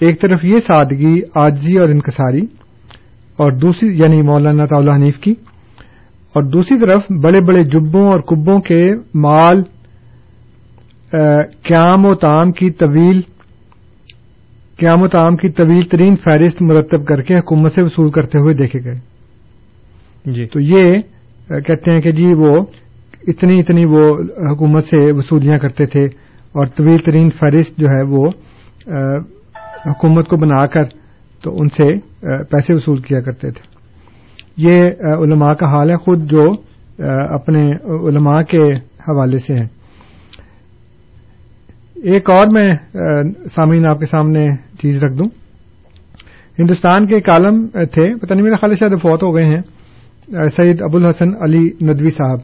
ایک 0.00 0.20
طرف 0.20 0.44
یہ 0.44 0.58
سادگی 0.58 1.20
آجزی 1.34 1.76
اور 1.78 1.88
انکساری 1.88 2.42
اور 3.38 3.52
دوسری 3.52 3.88
یعنی 3.88 4.22
مولانا 4.22 4.64
تعالی 4.66 4.90
حنیف 4.90 5.18
کی 5.18 5.30
اور 6.34 6.42
دوسری 6.42 6.78
طرف 6.78 7.02
بڑے 7.22 7.40
بڑے 7.40 7.64
جبوں 7.64 8.06
اور 8.06 8.20
کبوں 8.20 8.60
کے 8.60 8.82
مال 9.14 9.62
قیام 11.62 12.06
و 12.06 12.14
تام 12.14 12.50
کی 12.52 12.70
طویل 12.70 13.20
قیام 14.78 15.02
و 15.02 15.08
تام 15.08 15.36
کی 15.36 15.48
طویل 15.48 15.82
ترین 15.82 16.14
فہرست 16.14 16.62
مرتب 16.62 17.06
کر 17.06 17.22
کے 17.22 17.38
حکومت 17.38 17.72
سے 17.72 17.82
وصول 17.82 18.10
کرتے 18.10 18.38
ہوئے 18.38 18.54
دیکھے 18.54 18.80
گئے۔ 18.84 18.98
جی۔ 20.24 20.44
تو 20.44 20.60
یہ 20.60 20.92
کہتے 21.60 21.92
ہیں 21.92 22.00
کہ 22.00 22.10
جی 22.10 22.26
وہ 22.26 22.56
اتنی 23.26 23.60
اتنی 23.60 23.84
وہ 23.84 24.08
حکومت 24.52 24.84
سے 24.84 25.12
وصولیاں 25.12 25.58
کرتے 25.58 25.84
تھے 25.84 26.04
اور 26.52 26.66
طویل 26.66 26.98
ترین 26.98 27.30
فہرست 27.30 27.78
جو 27.78 27.86
ہے 27.88 28.02
وہ 28.08 28.30
حکومت 29.86 30.28
کو 30.28 30.36
بنا 30.36 30.66
کر 30.66 30.84
تو 31.42 31.56
ان 31.60 31.68
سے 31.68 31.94
پیسے 32.44 32.74
وصول 32.74 32.96
کیا 32.96 33.20
کرتے 33.20 33.50
تھے۔ 33.50 33.64
یہ 34.56 34.82
علماء 35.22 35.52
کا 35.52 35.66
حال 35.66 35.90
ہے، 35.90 35.96
خود 35.96 36.30
جو 36.30 36.44
اپنے 37.34 37.60
علماء 38.08 38.40
کے 38.42 38.62
حوالے 39.08 39.38
سے 39.38 39.54
ہیں۔ 39.54 39.68
ایک 42.04 42.30
اور 42.30 42.46
میں 42.52 42.70
سامعین 43.54 43.86
آپ 43.86 43.98
کے 43.98 44.06
سامنے 44.06 44.46
چیز 44.82 45.04
رکھ 45.04 45.16
دوں۔ 45.16 45.28
ہندوستان 46.58 47.06
کے 47.06 47.20
کالم 47.20 47.66
تھے، 47.66 48.14
پتہ 48.18 48.34
نہیں 48.34 48.42
میرا 48.42 48.56
خیال 48.56 48.74
شاید 48.76 49.00
فوت 49.02 49.22
ہو 49.22 49.34
گئے 49.36 49.44
ہیں 49.44 49.62
سید 50.56 50.82
ابو 50.82 50.96
الحسن 50.96 51.28
علی 51.40 51.70
ندوی 51.82 52.10
صاحب۔ 52.10 52.38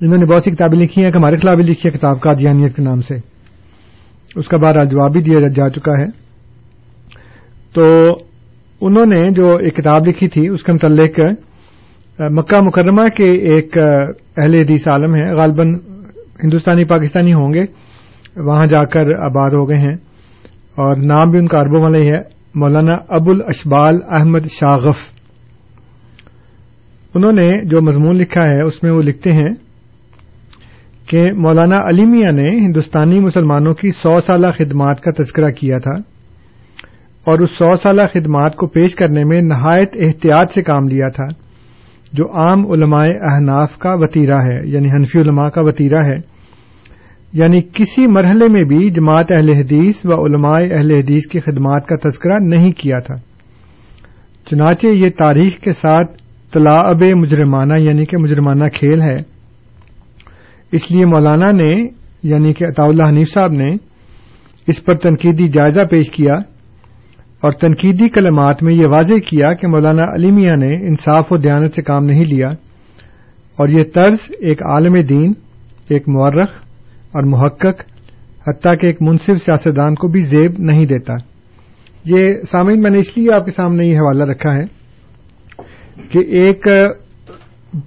انہوں 0.00 0.18
نے 0.18 0.26
بہت 0.26 0.44
سی 0.44 0.50
کتابیں 0.50 0.78
لکھی 0.78 1.02
ہیں 1.02 1.10
ہمارے 1.14 1.36
خلاف 1.36 1.56
بھی 1.56 1.64
لکھی 1.64 1.88
ہے، 1.88 1.98
کتاب 1.98 2.20
کا 2.20 2.32
دیانیت 2.32 2.76
کے 2.76 2.82
نام 2.82 3.02
سے۔ 3.02 3.33
اس 4.36 4.48
کا 4.48 4.56
بارہ 4.56 4.84
جواب 4.84 5.12
بھی 5.12 5.20
دیا 5.20 5.48
جا 5.48 5.68
چکا 5.68 5.98
ہے۔ 5.98 6.06
تو 7.74 8.08
انہوں 8.80 9.06
نے 9.06 9.30
جو 9.30 9.56
ایک 9.56 9.76
کتاب 9.76 10.06
لکھی 10.06 10.28
تھی، 10.28 10.48
اس 10.48 10.62
کے 10.62 10.72
متعلق 10.72 11.20
مکہ 12.20 12.56
مکرمہ 12.60 13.08
کے 13.08 13.30
ایک 13.30 13.78
اہل 14.36 14.54
حدیث 14.54 14.88
عالم 14.88 15.14
ہیں، 15.14 15.32
غالباً 15.32 15.74
ہندوستانی، 16.44 16.84
پاکستانی 16.84 17.32
ہوں 17.32 17.54
گے۔ 17.54 17.64
وہاں 18.36 18.66
جا 18.66 18.84
کر 18.84 19.00
آباد 19.00 19.50
ہو 19.50 19.68
گئے 19.68 19.78
ہیں۔ 19.78 19.96
اور 20.76 20.96
نام 20.96 21.30
بھی 21.30 21.38
ان 21.38 21.46
کا 21.46 21.58
عربوں 21.58 21.82
والا 21.82 21.98
ہی 21.98 22.08
ہے، 22.08 22.34
مولانا 22.54 22.94
ابو 23.08 23.30
الاشبال 23.30 23.94
احمد 24.10 24.46
شاغف 24.50 24.96
انہوں 27.14 27.32
نے 27.32 27.64
جو 27.64 27.82
مضمون 27.82 28.16
لکھا 28.16 28.50
ہے، 28.50 28.62
اس 28.62 28.82
میں 28.82 28.92
وہ 28.92 29.02
لکھتے 29.02 29.30
ہیں 29.30 29.63
کہ 31.06 31.32
مولانا 31.32 31.76
علی 31.76 32.04
میاں 32.04 32.32
نے 32.32 32.50
ہندوستانی 32.50 33.20
مسلمانوں 33.20 33.72
کی 33.72 33.90
سو 33.90 34.20
سالہ 34.26 34.46
خدمات 34.58 35.00
کا 35.00 35.22
تذکرہ 35.22 35.50
کیا 35.50 35.78
تھا 35.78 36.00
اور 37.26 37.38
اس 37.38 37.50
سو 37.50 37.76
سالہ 37.76 38.02
خدمات 38.12 38.56
کو 38.56 38.66
پیش 38.66 38.94
کرنے 38.94 39.24
میں 39.24 39.42
نہایت 39.42 39.88
احتیاط 39.94 40.52
سے 40.52 40.62
کام 40.62 40.88
لیا 40.88 41.08
تھا، 41.08 41.26
جو 42.12 42.32
عام 42.32 42.70
علماء 42.70 43.34
احناف 43.34 43.78
کا 43.78 43.94
وطیرہ 43.94 44.36
ہے 44.36 44.68
یعنی 44.68 44.90
حنفی 44.90 45.20
علماء 45.20 45.48
کا 45.48 45.60
وطیرہ 45.60 46.04
ہے۔ 46.04 46.16
یعنی 47.32 47.60
کسی 47.60 48.06
مرحلے 48.06 48.48
میں 48.48 48.64
بھی 48.64 48.90
جماعت 48.90 49.32
اہل 49.32 49.50
حدیث 49.50 49.94
و 50.04 50.26
علماء 50.26 50.76
اہل 50.76 50.96
حدیث 50.96 51.26
کی 51.26 51.38
خدمات 51.38 51.86
کا 51.86 52.08
تذکرہ 52.08 52.38
نہیں 52.40 52.70
کیا 52.70 52.98
تھا۔ 52.98 53.14
چنانچہ 54.50 54.86
یہ 54.86 55.10
تاریخ 55.10 55.58
کے 55.58 55.72
ساتھ 55.72 56.12
طلاب 56.52 57.02
مجرمانہ 57.16 57.74
یعنی 57.78 58.04
کہ 58.04 58.16
مجرمانہ 58.16 58.68
کھیل 58.74 59.02
ہے۔ 59.02 59.33
اس 60.74 60.90
لیے 60.90 61.04
مولانا 61.04 61.50
نے 61.50 61.72
یعنی 62.22 62.52
کہ 62.52 62.64
عطا 62.64 62.82
اللہ 62.82 63.08
حنیف 63.08 63.32
صاحب 63.34 63.52
نے، 63.52 63.70
اس 64.66 64.84
پر 64.84 64.94
تنقیدی 64.94 65.46
جائزہ 65.48 65.80
پیش 65.90 66.10
کیا 66.10 66.34
اور 67.42 67.52
تنقیدی 67.52 68.08
کلمات 68.08 68.62
میں 68.62 68.74
یہ 68.74 68.86
واضح 68.86 69.14
کیا 69.28 69.52
کہ 69.54 69.66
مولانا 69.66 70.02
علی 70.14 70.30
میاں 70.30 70.56
نے 70.56 70.86
انصاف 70.86 71.32
و 71.32 71.36
دیانت 71.36 71.74
سے 71.74 71.82
کام 71.82 72.04
نہیں 72.04 72.24
لیا 72.24 72.48
اور 73.58 73.68
یہ 73.68 73.84
طرز 73.94 74.16
ایک 74.40 74.62
عالم 74.62 75.00
دین، 75.08 75.32
ایک 75.88 76.08
مورخ 76.08 76.50
اور 77.12 77.22
محقق، 77.26 77.82
حتیٰ 78.48 78.74
کہ 78.80 78.86
ایک 78.86 79.02
منصف 79.02 79.44
سیاستدان 79.44 79.94
کو 79.94 80.08
بھی 80.08 80.22
زیب 80.22 80.58
نہیں 80.58 80.86
دیتا۔ 80.86 81.14
یہ 82.04 82.32
سامعین، 82.50 82.82
میں 82.82 82.90
نے 82.90 82.98
اس 82.98 83.16
لیے 83.16 83.32
آپ 83.32 83.44
کے 83.44 83.50
سامنے 83.50 83.86
یہ 83.86 83.96
حوالہ 83.96 84.24
رکھا 84.24 84.54
ہے 84.54 84.64
کہ 86.08 86.18
ایک 86.18 86.66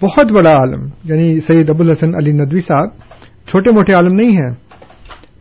بہت 0.02 0.32
بڑا 0.32 0.50
عالم 0.50 0.88
یعنی 1.04 1.40
سید 1.40 1.70
ابو 1.70 1.84
الحسن 1.84 2.16
علی 2.16 2.32
ندوی 2.32 2.60
صاحب، 2.60 2.88
چھوٹے 3.48 3.72
موٹے 3.72 3.94
عالم 3.94 4.14
نہیں 4.14 4.32
ہیں۔ 4.32 4.56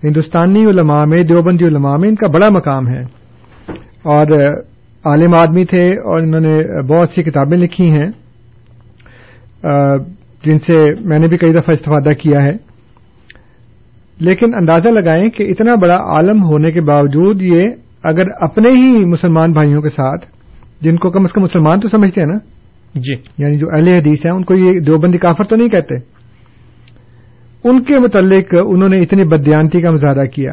ہندوستانی 0.05 0.65
علماء 0.65 1.05
میں، 1.05 1.23
دیوبندی 1.23 1.65
علماء 1.65 1.97
میں 1.97 2.09
ان 2.09 2.15
کا 2.15 2.27
بڑا 2.27 2.47
مقام 2.51 2.89
ہے۔ 2.89 3.03
اور 4.03 4.53
عالم 5.05 5.35
آدمی 5.35 5.65
تھے 5.65 5.91
اور 5.91 6.23
انہوں 6.23 6.41
نے 6.41 6.83
بہت 6.83 7.09
سی 7.09 7.23
کتابیں 7.23 7.59
لکھی 7.59 7.91
ہیں۔ 7.91 8.11
جن 10.45 10.59
سے 10.59 10.95
میں 11.01 11.19
نے 11.19 11.27
بھی 11.29 11.37
کئی 11.37 11.51
دفعہ 11.51 11.73
استفادہ 11.73 12.13
کیا 12.13 12.43
ہے۔ 12.43 12.57
لیکن 14.21 14.55
اندازہ 14.55 14.89
لگائیں 14.89 15.31
کہ 15.31 15.43
اتنا 15.43 15.75
بڑا 15.75 15.97
عالم 15.97 16.43
ہونے 16.43 16.71
کے 16.71 16.81
باوجود 16.81 17.43
یہ 17.43 17.69
اگر 18.05 18.25
اپنے 18.41 18.69
ہی 18.69 19.05
مسلمان 19.05 19.53
بھائیوں 19.53 19.83
کے 19.83 19.89
ساتھ، 19.89 20.27
جن 20.81 20.97
کو 20.97 21.11
کم 21.11 21.23
از 21.25 21.33
کم 21.33 21.43
مسلمان 21.43 21.81
تو 21.81 21.89
سمجھتے 21.89 22.21
ہیں 22.21 22.33
نا 22.33 22.56
جی۔ 22.95 23.15
یعنی 23.39 23.59
جو 23.59 23.67
اہل 23.73 23.89
حدیث 23.89 24.27
ہیں، 24.27 24.33
ان 24.33 24.45
کو 24.45 24.55
یہ 24.55 24.81
دیوبندی 24.81 25.19
کافر 25.19 25.45
تو 25.45 25.57
نہیں 25.57 25.69
کہتے؟ 25.69 25.95
ان 27.65 27.83
کے 27.83 27.99
متعلق 27.99 28.55
انہوں 28.67 28.89
نے 28.89 28.99
اتنی 28.99 29.25
بدیانتی 29.25 29.81
کا 29.81 29.91
مظاہرہ 29.91 30.25
کیا 30.25 30.53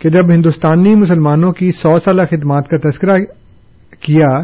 کہ 0.00 0.08
جب 0.08 0.30
ہندوستانی 0.30 0.94
مسلمانوں 0.94 1.52
کی 1.52 1.70
سو 1.70 1.98
سالہ 1.98 2.22
خدمات 2.30 2.68
کا 2.68 2.90
تذکرہ 2.90 3.18
کیا، 4.00 4.42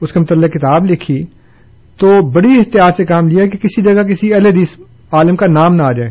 اس 0.00 0.12
کے 0.12 0.20
متعلق 0.20 0.52
کتاب 0.52 0.84
لکھی، 0.84 1.24
تو 1.98 2.30
بڑی 2.30 2.52
احتیاط 2.52 2.96
سے 2.96 3.04
کام 3.04 3.28
لیا 3.28 3.46
کہ 3.46 3.58
کسی 3.58 3.82
جگہ 3.82 4.02
کسی 4.02 4.34
اہل 4.34 4.46
حدیث 4.46 4.68
عالم 5.12 5.36
کا 5.36 5.46
نام 5.46 5.74
نہ 5.74 5.82
آ 5.82 5.92
جائے۔ 5.92 6.10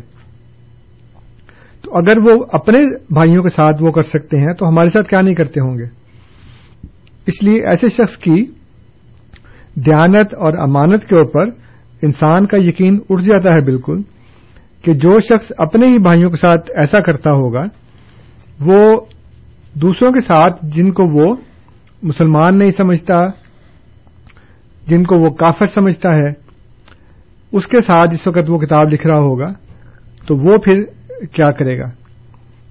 تو 1.81 1.97
اگر 1.97 2.17
وہ 2.17 2.43
اپنے 2.51 2.79
بھائیوں 3.13 3.43
کے 3.43 3.49
ساتھ 3.49 3.83
وہ 3.83 3.91
کر 3.91 4.01
سکتے 4.01 4.37
ہیں، 4.37 4.53
تو 4.59 4.69
ہمارے 4.69 4.89
ساتھ 4.89 5.07
کیا 5.07 5.21
نہیں 5.21 5.35
کرتے 5.35 5.59
ہوں 5.59 5.77
گے؟ 5.77 5.85
اس 7.27 7.43
لیے 7.43 7.65
ایسے 7.65 7.89
شخص 7.89 8.17
کی 8.17 8.45
دیانت 9.85 10.33
اور 10.33 10.53
امانت 10.53 11.05
کے 11.05 11.15
اوپر 11.15 11.45
انسان 12.01 12.45
کا 12.45 12.57
یقین 12.57 12.99
اٹھ 13.09 13.23
جاتا 13.23 13.49
ہے 13.49 13.61
بالکل 13.61 14.01
کہ 14.81 14.93
جو 14.93 15.19
شخص 15.19 15.51
اپنے 15.57 15.87
ہی 15.87 15.97
بھائیوں 15.97 16.29
کے 16.29 16.37
ساتھ 16.37 16.71
ایسا 16.79 16.99
کرتا 16.99 17.31
ہوگا، 17.31 17.63
وہ 18.59 19.01
دوسروں 19.73 20.11
کے 20.11 20.19
ساتھ 20.19 20.65
جن 20.65 20.91
کو 20.91 21.07
وہ 21.07 21.35
مسلمان 22.03 22.59
نہیں 22.59 22.69
سمجھتا، 22.69 23.21
جن 24.87 25.03
کو 25.03 25.17
وہ 25.17 25.29
کافر 25.29 25.65
سمجھتا 25.65 26.17
ہے، 26.17 26.31
اس 27.51 27.67
کے 27.67 27.81
ساتھ 27.81 28.11
جس 28.11 28.27
وقت 28.27 28.49
وہ 28.49 28.57
کتاب 28.57 28.93
لکھ 28.93 29.07
رہا 29.07 29.19
ہوگا، 29.19 29.53
تو 30.27 30.35
وہ 30.35 30.57
پھر 30.57 30.83
کیا 31.31 31.51
کرے 31.51 31.79
گا؟ 31.79 31.89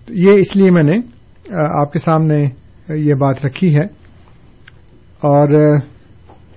تو 0.07 0.15
یہ 0.15 0.33
اس 0.33 0.57
لیے 0.57 0.71
میں 0.71 0.83
نے 0.83 0.99
آپ 1.83 1.93
کے 1.93 1.99
سامنے 1.99 2.49
یہ 2.89 3.15
بات 3.15 3.47
رکھی 3.47 3.75
ہے۔ 3.75 3.85
اور 5.21 5.77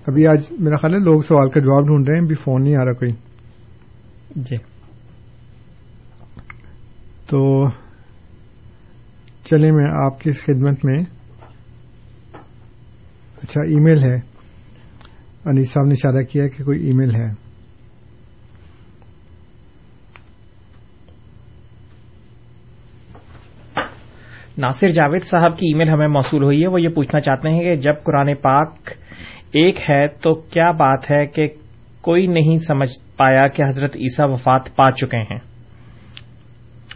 ابھی 0.10 0.28
آج 0.28 0.52
میرا 0.60 0.76
خیال 0.76 0.93
ہے 0.93 1.00
لوگ 1.00 1.22
سوال 1.22 1.50
کا 1.50 1.60
جواب 1.60 1.86
ڈھونڈ 1.86 2.10
رہے 2.10 2.17
ہیں 2.17 2.26
ابھی 2.26 2.36
فون 2.36 2.63
نہیں 2.63 2.76
آ 2.76 2.86
رہا 2.86 2.93
کوئی۔ 2.93 3.12
جی۔ 4.36 4.56
تو 7.30 7.65
چلے 9.45 9.72
میں 9.72 10.06
آپ 10.06 10.19
کی 10.22 10.32
خدمت 10.32 10.86
میں۔ 10.86 11.00
اچھا 13.43 13.62
ای 13.62 13.80
میل 13.80 14.00
ہے۔ 14.04 14.15
انیس 15.45 15.72
صاحب 15.72 15.86
نے 15.86 15.91
اشارہ 15.91 16.24
کیا 16.24 16.48
کہ 16.48 16.63
کوئی 16.63 16.86
ای 16.86 16.93
میل 16.93 17.15
ہے۔ 17.15 17.50
ناصر 24.58 24.89
جاوید 24.89 25.24
صاحب 25.24 25.58
کی 25.58 25.65
ای 25.65 25.78
میل 25.78 25.89
ہمیں 25.89 26.08
موصول 26.08 26.43
ہوئی 26.43 26.62
ہے۔ 26.62 26.67
وہ 26.67 26.82
یہ 26.82 26.89
پوچھنا 26.89 27.19
چاہتے 27.19 27.50
ہیں 27.50 27.62
کہ 27.62 27.76
جب 27.76 28.04
قرآن 28.04 28.36
پاک 28.36 28.76
ایک 29.51 29.89
ہے 29.89 30.07
تو 30.07 30.35
کیا 30.35 30.71
بات 30.71 31.12
ہے 31.12 31.27
کہ 31.27 31.47
کوئی 32.01 32.27
نہیں 32.27 32.57
سمجھ 32.57 32.89
پایا 33.17 33.47
کہ 33.47 33.62
حضرت 33.62 33.95
عیسیٰ 33.95 34.31
وفات 34.31 34.75
پا 34.75 34.91
چکے 34.91 35.17
ہیں؟ 35.17 35.39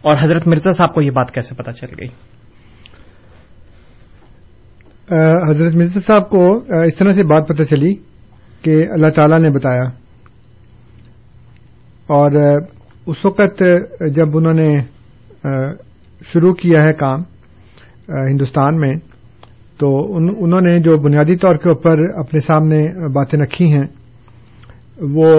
اور 0.02 0.16
حضرت 0.20 0.48
مرزا 0.48 0.72
صاحب 0.72 0.94
کو 0.94 1.02
یہ 1.02 1.12
بات 1.12 1.32
کیسے 1.34 1.56
پتا 1.56 1.72
چل 1.72 1.88
گئی؟ 2.00 2.08
حضرت 5.50 5.76
مرزا 5.76 6.00
صاحب 6.00 6.30
کو 6.30 6.58
اس 6.86 6.96
طرح 6.96 7.12
سے 7.12 7.24
بات 7.24 7.48
پتہ 7.48 7.64
چلی 7.64 7.96
کہ 8.62 8.84
اللہ 8.92 9.10
تعالی 9.10 9.38
نے 9.38 9.50
بتایا۔ 9.50 9.84
اور 12.08 12.32
اس 13.06 13.26
وقت 13.26 13.64
جب 14.12 14.38
انہوں 14.38 14.54
نے 14.54 14.70
شروع 16.26 16.54
کیا 16.54 16.84
ہے 16.84 16.94
کام 16.94 17.22
ہندوستان 18.10 18.80
میں 18.80 18.96
تو 19.78 20.16
انہوں 20.16 20.62
نے 20.62 20.80
جو 20.80 20.98
بنیادی 20.98 21.36
طور 21.36 21.56
کے 21.56 21.70
اوپر 21.70 22.00
اپنے 22.16 22.40
سامنے 22.40 23.08
باتیں 23.14 23.40
رکھی 23.40 23.74
ہیں، 23.74 23.86
وہ 25.02 25.30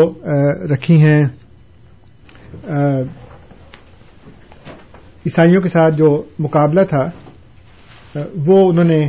رکھی 0.70 1.03
ہیں 1.03 1.22
عیسائیوں 5.26 5.61
کے 5.61 5.68
ساتھ 5.68 5.97
جو 5.97 6.22
مقابلہ 6.39 6.80
تھا 6.82 7.05
وہ 8.47 8.59
انہوں 8.66 8.85
نے 8.85 9.05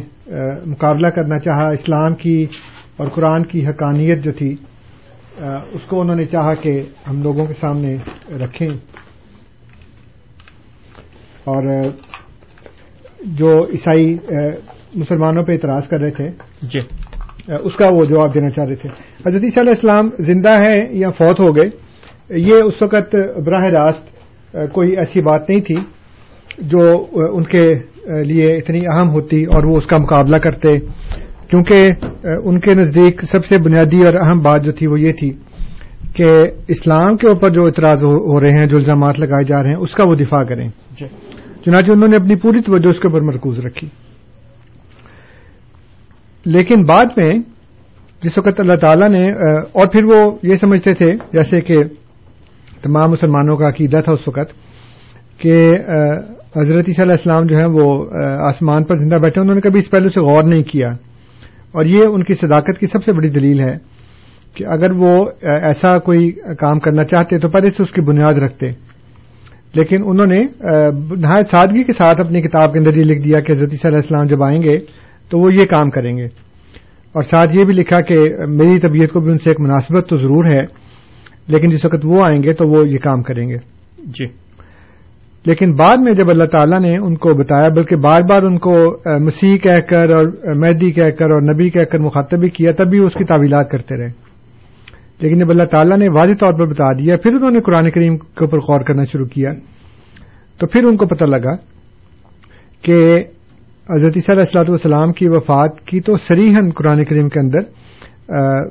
مقابلہ 0.66 1.08
کرنا 1.08 1.40
چاہا، 1.40 1.70
اسلام 1.70 2.16
کی 2.16 2.46
اور 2.98 3.08
قرآن 3.10 3.46
کی 3.46 3.68
حقانیت 3.68 4.24
جو 4.24 4.32
تھی 4.32 4.56
اس 5.72 5.82
کو 5.88 6.02
انہوں 6.02 6.16
نے 6.16 6.26
چاہا 6.26 6.54
کہ 6.54 6.82
ہم 7.10 7.22
لوگوں 7.24 7.46
کے 7.46 7.54
سامنے 7.54 7.96
رکھیں۔ 8.44 8.68
اور 11.44 11.64
جو 13.26 13.52
عیسائی 13.74 14.18
مسلمانوں 14.96 15.43
پہ 15.43 15.52
اعتراض 15.52 15.88
کر 15.88 16.00
رہے 16.00 16.10
تھے۔ 16.10 16.30
جی۔ 16.62 16.80
اس 17.64 17.76
کا 17.76 17.88
وہ 17.89 18.06
جواب 18.06 18.34
دینا 18.34 18.50
چاہ 18.50 18.66
رہے 18.66 18.76
تھے۔ 18.76 18.89
حضرت 19.26 19.43
عیسیٰ 19.43 19.64
علیہ 19.64 19.72
السلام 19.72 20.10
زندہ 20.20 20.50
ہیں 20.50 20.86
یا 20.91 21.10
فوت 21.10 21.39
ہو 21.39 21.56
گئے 21.56 21.70
یہ 22.38 22.54
اس 22.54 22.82
وقت 22.82 23.16
براہ 23.46 23.64
راست 23.64 24.16
کوئی 24.72 24.91
ایسی 24.91 25.22
بات 25.22 25.50
نہیں 25.50 25.62
تھی 25.62 25.76
جو 26.58 27.06
ان 27.12 27.43
کے 27.43 27.74
لیے 28.26 28.56
اتنی 28.56 28.80
اہم 28.88 29.10
ہوتی 29.10 29.43
اور 29.43 29.64
وہ 29.64 29.78
اس 29.78 29.86
کا 29.86 29.98
مقابلہ 29.98 30.38
کرتے۔ 30.38 30.80
کیونکہ 31.50 31.89
ان 32.43 32.60
کے 32.60 32.74
نزدیک 32.74 33.24
سب 33.24 33.46
سے 33.46 33.58
بنیادی 33.58 34.06
اور 34.06 34.14
اہم 34.14 34.39
بات 34.39 34.64
جو 34.64 34.72
تھی 34.72 34.88
وہ 34.88 35.00
یہ 35.00 35.12
تھی 35.12 35.34
کہ 36.16 36.41
اسلام 36.68 37.18
کے 37.18 37.28
اوپر 37.28 37.50
جو 37.50 37.66
اعتراض 37.66 38.04
ہو 38.04 38.39
رہے 38.39 38.50
ہیں 38.50 38.66
جو 38.66 38.78
الزامات 38.78 39.20
لگائے 39.20 39.43
جا 39.43 39.64
رہے 39.64 39.70
ہیں 39.70 39.78
اس 39.78 39.91
کا 39.91 40.04
وہ 40.04 40.16
دفاع 40.16 40.43
کریں۔ 40.43 40.68
جی۔ 41.00 41.06
چنانچہ 41.66 41.91
انہوں 41.91 42.08
نے 42.08 42.16
اپنی 42.16 42.36
پوری 42.36 42.62
توجہ 42.62 42.89
اس 42.89 43.00
کے 43.00 43.08
اوپر 43.08 43.22
مرکوز 43.22 43.60
رکھی۔ 43.60 43.88
لیکن 46.46 46.86
بعد 46.86 47.06
میں 47.18 47.32
جس 48.24 48.38
وقت 48.38 48.60
اللہ 48.60 48.76
تعالی 48.76 49.08
نے 49.10 49.24
اور 49.72 49.88
پھر 49.88 50.04
وہ 50.04 50.20
یہ 50.43 50.56
سمجھتے 50.56 50.93
تھے، 50.93 51.12
جیسے 51.34 51.62
کہ 51.62 51.84
تمام 52.84 53.12
مسلمانوں 53.12 53.58
کا 53.58 53.68
عقیدہ 53.70 54.00
تھا 54.06 54.12
اس 54.12 54.28
وقت، 54.28 54.54
کہ 55.39 55.54
حضرت 56.58 56.89
علیہ 57.00 57.12
السلام 57.12 57.43
جو 57.43 57.58
ہے 57.58 57.66
وہ 57.66 58.06
آسمان 58.48 58.84
پر 58.84 58.96
زندہ 58.96 59.16
بیٹھے، 59.16 59.41
انہوں 59.41 59.56
نے 59.56 59.62
کبھی 59.62 59.80
اس 59.80 59.89
پہلو 59.89 60.10
سے 60.10 60.22
غور 60.22 60.43
نہیں 60.43 60.64
کیا۔ 60.64 60.89
اور 61.72 61.86
یہ 61.86 62.06
ان 62.06 62.24
کی 62.24 62.34
صداقت 62.34 62.80
کی 62.80 62.88
سب 62.88 63.04
سے 63.04 63.12
بڑی 63.12 63.30
دلیل 63.30 63.60
ہے 63.60 63.78
کہ 64.54 64.66
اگر 64.66 64.91
وہ 64.91 65.26
ایسا 65.41 65.98
کوئی 66.00 66.32
کام 66.60 66.80
کرنا 66.80 67.04
چاہتے 67.04 67.39
تو 67.39 67.50
پہلے 67.50 67.70
سے 67.70 67.84
اس 67.84 67.91
کی 67.91 68.02
بنیاد 68.02 68.34
رکھتے۔ 68.34 68.72
لیکن 69.76 70.04
انہوں 70.06 70.28
نے 70.28 70.43
نہایت 71.22 71.48
سادگی 71.52 71.84
کے 71.84 71.93
ساتھ 71.93 72.20
اپنی 72.22 72.41
کتاب 72.41 72.74
کے 72.74 72.80
اندر 72.80 72.96
یہ 72.98 73.04
لکھ 73.04 73.24
دیا 73.24 73.39
کہ 73.39 73.52
حضرت 73.52 73.74
علیہ 73.86 73.98
السلام 73.98 74.26
جب 74.26 74.43
آئیں 74.43 74.62
گے 74.64 74.80
تو 75.30 75.40
وہ 75.40 75.54
یہ 75.54 75.66
کام 75.66 75.90
کریں 75.90 76.18
گے۔ 76.18 76.26
اور 77.14 77.24
ساتھ 77.24 77.56
یہ 77.56 77.64
بھی 77.64 77.74
لکھا 77.74 78.02
کہ 78.02 78.18
میری 78.48 78.80
طبیعت 78.80 79.10
کو 79.10 79.20
بھی 79.20 79.32
ان 79.32 79.38
سے 79.38 79.50
ایک 79.50 79.62
مناسبت 79.62 80.08
تو 80.10 80.16
ضرور 80.16 80.46
ہے 80.46 80.86
لیکن 81.48 81.70
جس 81.70 81.86
وقت 81.86 82.02
وہ 82.04 82.26
آئیں 82.26 82.44
گے 82.44 82.54
تو 82.54 82.68
وہ 82.68 82.90
یہ 82.90 82.98
کام 82.98 83.22
کریں 83.22 83.50
گے۔ 83.50 83.58
جی۔ 83.98 84.26
لیکن 85.46 85.76
بعد 85.76 85.98
میں 85.98 86.14
جب 86.14 86.30
اللہ 86.30 86.44
تعالیٰ 86.44 86.80
نے 86.80 86.94
ان 87.02 87.16
کو 87.16 87.34
بتایا 87.34 87.70
بلکہ 87.70 87.96
بار 87.96 88.22
بار 88.22 88.44
ان 88.44 88.58
کو 88.58 88.98
مسیح 89.20 89.58
کہہ 89.58 89.80
کر 89.90 90.10
اور 90.10 90.56
مہدی 90.56 90.92
کہہ 90.92 91.10
کر 91.10 91.32
اور 91.32 91.42
نبی 91.42 91.70
کہہ 91.70 91.84
کر 91.84 91.98
مخاطب 91.98 92.40
بھی 92.40 92.50
کیا 92.50 92.72
تب 92.72 92.90
بھی 92.90 93.00
اس 93.00 93.14
کی 93.14 93.24
تعویلات 93.24 93.70
کرتے 93.70 93.98
رہے۔ 93.98 94.10
لیکن 95.20 95.40
جب 95.40 95.50
اللہ 95.50 95.64
تعالیٰ 95.64 95.98
نے 95.98 96.08
واضح 96.08 96.34
طور 96.40 96.54
پر 96.54 96.66
بتا 96.66 96.94
دیا 96.94 97.18
پھر 97.18 97.36
انہوں 97.36 97.52
نے 97.52 97.60
قرآن 97.60 97.90
کریم 97.90 98.18
کے 98.18 98.46
اوپر 98.46 98.58
غور 98.58 98.80
کرنا 98.80 99.04
شروع 99.04 99.26
کیا۔ 99.26 99.52
تو 100.58 100.68
پھر 100.68 100.84
ان 100.84 100.98
کو 100.98 101.06
پتہ 101.06 101.24
لگا 101.24 101.56
کہ 102.82 103.24
حضرت 103.90 104.18
علیہ 104.18 104.40
السلاۃ 104.40 104.64
والسلام 104.68 105.14
کی 105.14 105.28
وفات 105.28 105.82
کی 105.82 106.00
تو 106.00 106.18
سریحن 106.18 106.70
قرآن 106.70 107.04
کریم 107.04 107.30
کے 107.30 107.40
اندر 107.40 107.60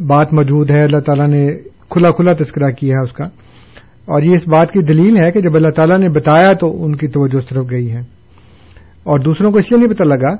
بات 0.03 0.33
موجود 0.33 0.71
ہے، 0.71 0.83
اللہ 0.83 1.01
تعالیٰ 1.01 1.29
نے 1.29 1.49
کھلا 1.91 2.11
کھلا 2.11 2.33
تذکرہ 2.33 2.71
کیا 2.71 2.93
ہے 2.93 3.03
اس 3.03 3.13
کا۔ 3.13 3.25
اور 4.05 4.23
یہ 4.23 4.33
اس 4.33 4.49
بات 4.49 4.73
کی 4.73 4.81
دلیل 4.81 5.17
ہے 5.17 5.31
کہ 5.31 5.41
جب 5.41 5.55
اللہ 5.55 5.71
تعالیٰ 5.71 5.99
نے 5.99 6.09
بتایا 6.09 6.53
تو 6.53 6.85
ان 6.85 6.97
کی 6.97 7.07
توجہ 7.07 7.37
اس 7.37 7.47
طرف 7.47 7.65
گئی 7.71 7.93
ہے۔ 7.93 8.01
اور 9.03 9.19
دوسروں 9.19 9.53
کو 9.53 9.59
اس 9.59 9.73
لیے 9.73 9.81
نہیں 9.81 9.95
پتہ 9.95 10.03
لگا 10.03 10.35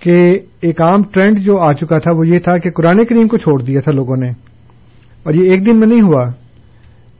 کہ 0.00 0.32
ایک 0.60 0.80
عام 0.80 1.02
ٹرینڈ 1.02 1.38
جو 1.38 1.58
آ 1.58 1.72
چکا 1.72 1.98
تھا 1.98 2.12
وہ 2.12 2.28
یہ 2.28 2.38
تھا 2.38 2.58
کہ 2.58 2.70
قرآن 2.70 3.04
کریم 3.04 3.28
کو 3.28 3.36
چھوڑ 3.36 3.62
دیا 3.62 3.80
تھا 3.80 3.92
لوگوں 3.92 4.16
نے۔ 4.16 4.30
اور 5.22 5.34
یہ 5.34 5.50
ایک 5.50 5.66
دن 5.66 5.80
میں 5.80 5.88
نہیں 5.88 6.02
ہوا، 6.02 6.24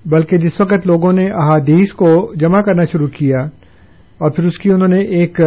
بلکہ 0.05 0.39
جس 0.39 0.61
وقت 0.61 0.87
لوگوں 0.87 1.13
نے 1.13 1.25
احادیث 1.25 1.93
کو 1.93 2.33
جمع 2.35 2.61
کرنا 2.61 2.85
شروع 2.85 3.09
کیا 3.09 3.39
اور 4.19 4.31
پھر 4.31 4.45
اس 4.45 4.59
کی 4.59 4.71
انہوں 4.71 4.89
نے 4.89 5.01
ایک 5.01 5.41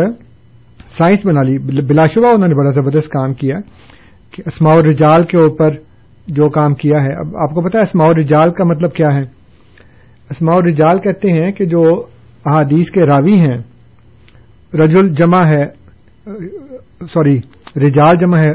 سائنس 0.98 1.26
بنا 1.26 1.42
لی 1.42 1.58
بلا 1.82 2.06
شبہ 2.06 2.28
انہوں 2.28 2.48
نے 2.48 2.56
بڑا 2.56 2.72
زبردست 2.72 3.10
کام 3.10 3.34
کیا 3.34 3.60
کہ 4.32 4.44
اسماع 4.46 4.74
الرجال 4.74 5.22
کے 5.22 5.38
اوپر 5.38 5.72
جو 6.28 6.50
کام 6.50 6.74
کیا 6.74 7.04
ہے۔ 7.04 7.20
اب 7.20 7.38
آپ 7.38 7.50
کو 7.50 7.62
پتا 7.62 7.78
ہے 7.78 7.84
اسماع 7.84 8.08
الرجال 8.08 8.52
کا 8.52 8.64
مطلب 8.64 8.94
کیا 8.94 9.14
ہے؟ 9.14 9.22
اسماع 10.30 10.56
الرجال 10.56 11.00
کہتے 11.00 11.32
ہیں 11.32 11.52
کہ 11.52 11.66
جو 11.66 12.06
احادیث 12.46 12.90
کے 12.90 13.06
راوی 13.06 13.34
ہیں 13.34 13.58
رجل 14.74 15.10
جمع 15.10 15.44
ہے 15.44 15.66
سوری 17.14 17.40
رجال 17.76 18.16
جمع 18.20 18.38
ہے 18.38 18.52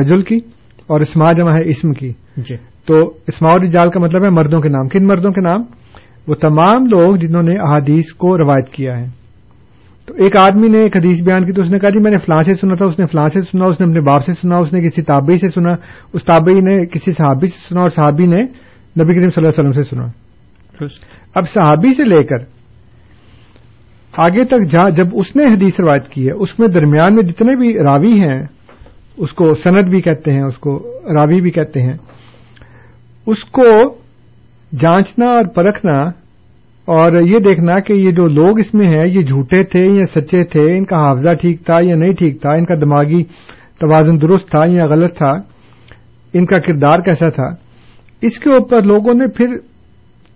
رجل 0.00 0.22
کی 0.22 0.36
اور 0.86 1.00
اسماع 1.00 1.32
جمع 1.32 1.50
ہے 1.50 1.68
اسم 1.68 1.92
کی۔ 1.92 2.12
جی۔ 2.36 2.56
تو 2.86 3.12
اسماع 3.26 3.52
الرجال 3.52 3.90
کا 3.90 4.00
مطلب 4.00 4.24
ہے 4.24 4.30
مردوں 4.30 4.60
کے 4.60 4.68
نام۔ 4.68 4.88
کن 4.88 5.06
مردوں 5.06 5.32
کے 5.32 5.40
نام؟ 5.40 5.62
وہ 6.26 6.34
تمام 6.34 6.86
لوگ 6.86 7.16
جنہوں 7.16 7.42
نے 7.42 7.56
احادیث 7.58 8.04
کو 8.12 8.38
روایت 8.38 8.68
کیا 8.68 9.00
ہے۔ 9.00 9.17
تو 10.08 10.14
ایک 10.14 10.36
آدمی 10.36 10.68
نے 10.68 10.78
ایک 10.78 10.96
حدیث 10.96 11.22
بیان 11.22 11.44
کی 11.44 11.52
تو 11.52 11.62
اس 11.62 11.70
نے 11.70 11.78
کہا 11.78 11.88
جی 11.88 11.98
میں 11.98 12.10
نے 12.10 12.16
فلاں 12.16 12.42
سے 12.42 12.54
سنا 12.54 12.74
تھا 12.74 12.84
اس 12.84 12.98
نے 12.98 13.06
فلاں 13.06 13.28
سے 13.28 13.42
سنا 13.42 13.64
اس 13.64 13.80
نے 13.80 13.90
اپنے 13.90 14.00
باپ 14.00 14.24
سے 14.24 14.32
سنا 14.32 14.56
اس 14.56 14.72
نے 14.72 14.80
کسی 14.80 15.02
تابعی 15.02 15.36
سے 15.36 15.48
سنا 15.48 15.70
اس 16.12 16.24
تابعی 16.24 16.60
نے 16.60 16.86
کسی 16.86 17.12
صحابی 17.12 17.46
سے 17.46 17.68
سنا 17.68 17.80
اور 17.80 17.88
صحابی 17.88 18.26
نے 18.26 18.42
نبی 19.02 19.14
کریم 19.14 19.28
صلی 19.28 19.46
اللہ 19.46 19.60
علیہ 19.60 19.68
وسلم 19.68 19.82
سے 19.82 19.82
سنا۔ 19.82 20.06
اب 21.34 21.48
صحابی 21.48 21.94
سے 21.94 22.04
لے 22.04 22.22
کر 22.22 22.36
آگے 24.16 24.44
تک 24.44 24.66
جہاں 24.70 24.90
جب 24.90 25.06
اس 25.12 25.36
نے 25.36 25.44
حدیث 25.44 25.80
روایت 25.80 26.08
کی 26.08 26.26
ہے 26.26 26.32
اس 26.32 26.58
میں 26.58 26.68
درمیان 26.68 27.14
میں 27.14 27.22
جتنے 27.22 27.56
بھی 27.56 27.74
راوی 27.74 28.20
ہیں 28.20 28.42
اس 29.16 29.32
کو 29.32 29.54
سند 29.54 29.88
بھی 29.88 30.00
کہتے 30.00 30.32
ہیں 30.32 30.42
اس 30.42 30.58
کو 30.58 30.98
راوی 31.14 31.40
بھی 31.40 31.50
کہتے 31.50 31.82
ہیں 31.82 31.96
اس 33.26 33.44
کو 33.44 33.64
جانچنا 34.78 35.26
اور 35.26 35.44
پرکھنا 35.44 36.10
اور 36.88 37.12
یہ 37.12 37.38
دیکھنا 37.38 37.80
کہ 37.80 37.92
یہ 37.92 38.10
جو 38.10 38.26
لوگ 38.26 38.58
اس 38.58 38.74
میں 38.74 38.88
ہیں، 38.88 39.06
یہ 39.06 39.22
جھوٹے 39.22 39.62
تھے 39.64 39.86
یا 39.86 40.04
سچے 40.04 40.44
تھے، 40.44 40.78
ان 40.78 40.84
کا 40.84 40.96
حافظہ 40.96 41.34
ٹھیک 41.40 41.60
تھا 41.66 41.76
یا 41.82 41.96
نہیں 41.96 42.12
ٹھیک 42.12 42.42
تھا، 42.42 42.50
ان 42.50 42.64
کا 42.64 42.74
دماغی 42.74 43.22
توازن 43.78 44.20
درست 44.22 44.50
تھا 44.50 44.60
یا 44.68 44.84
غلط 44.84 45.16
تھا، 45.16 45.30
ان 46.34 46.46
کا 46.46 46.58
کردار 46.58 46.98
کیسا 46.98 47.28
تھا، 47.30 47.48
اس 48.22 48.38
کے 48.38 48.50
اوپر 48.50 48.82
لوگوں 48.82 49.14
نے 49.14 49.26
پھر 49.26 49.46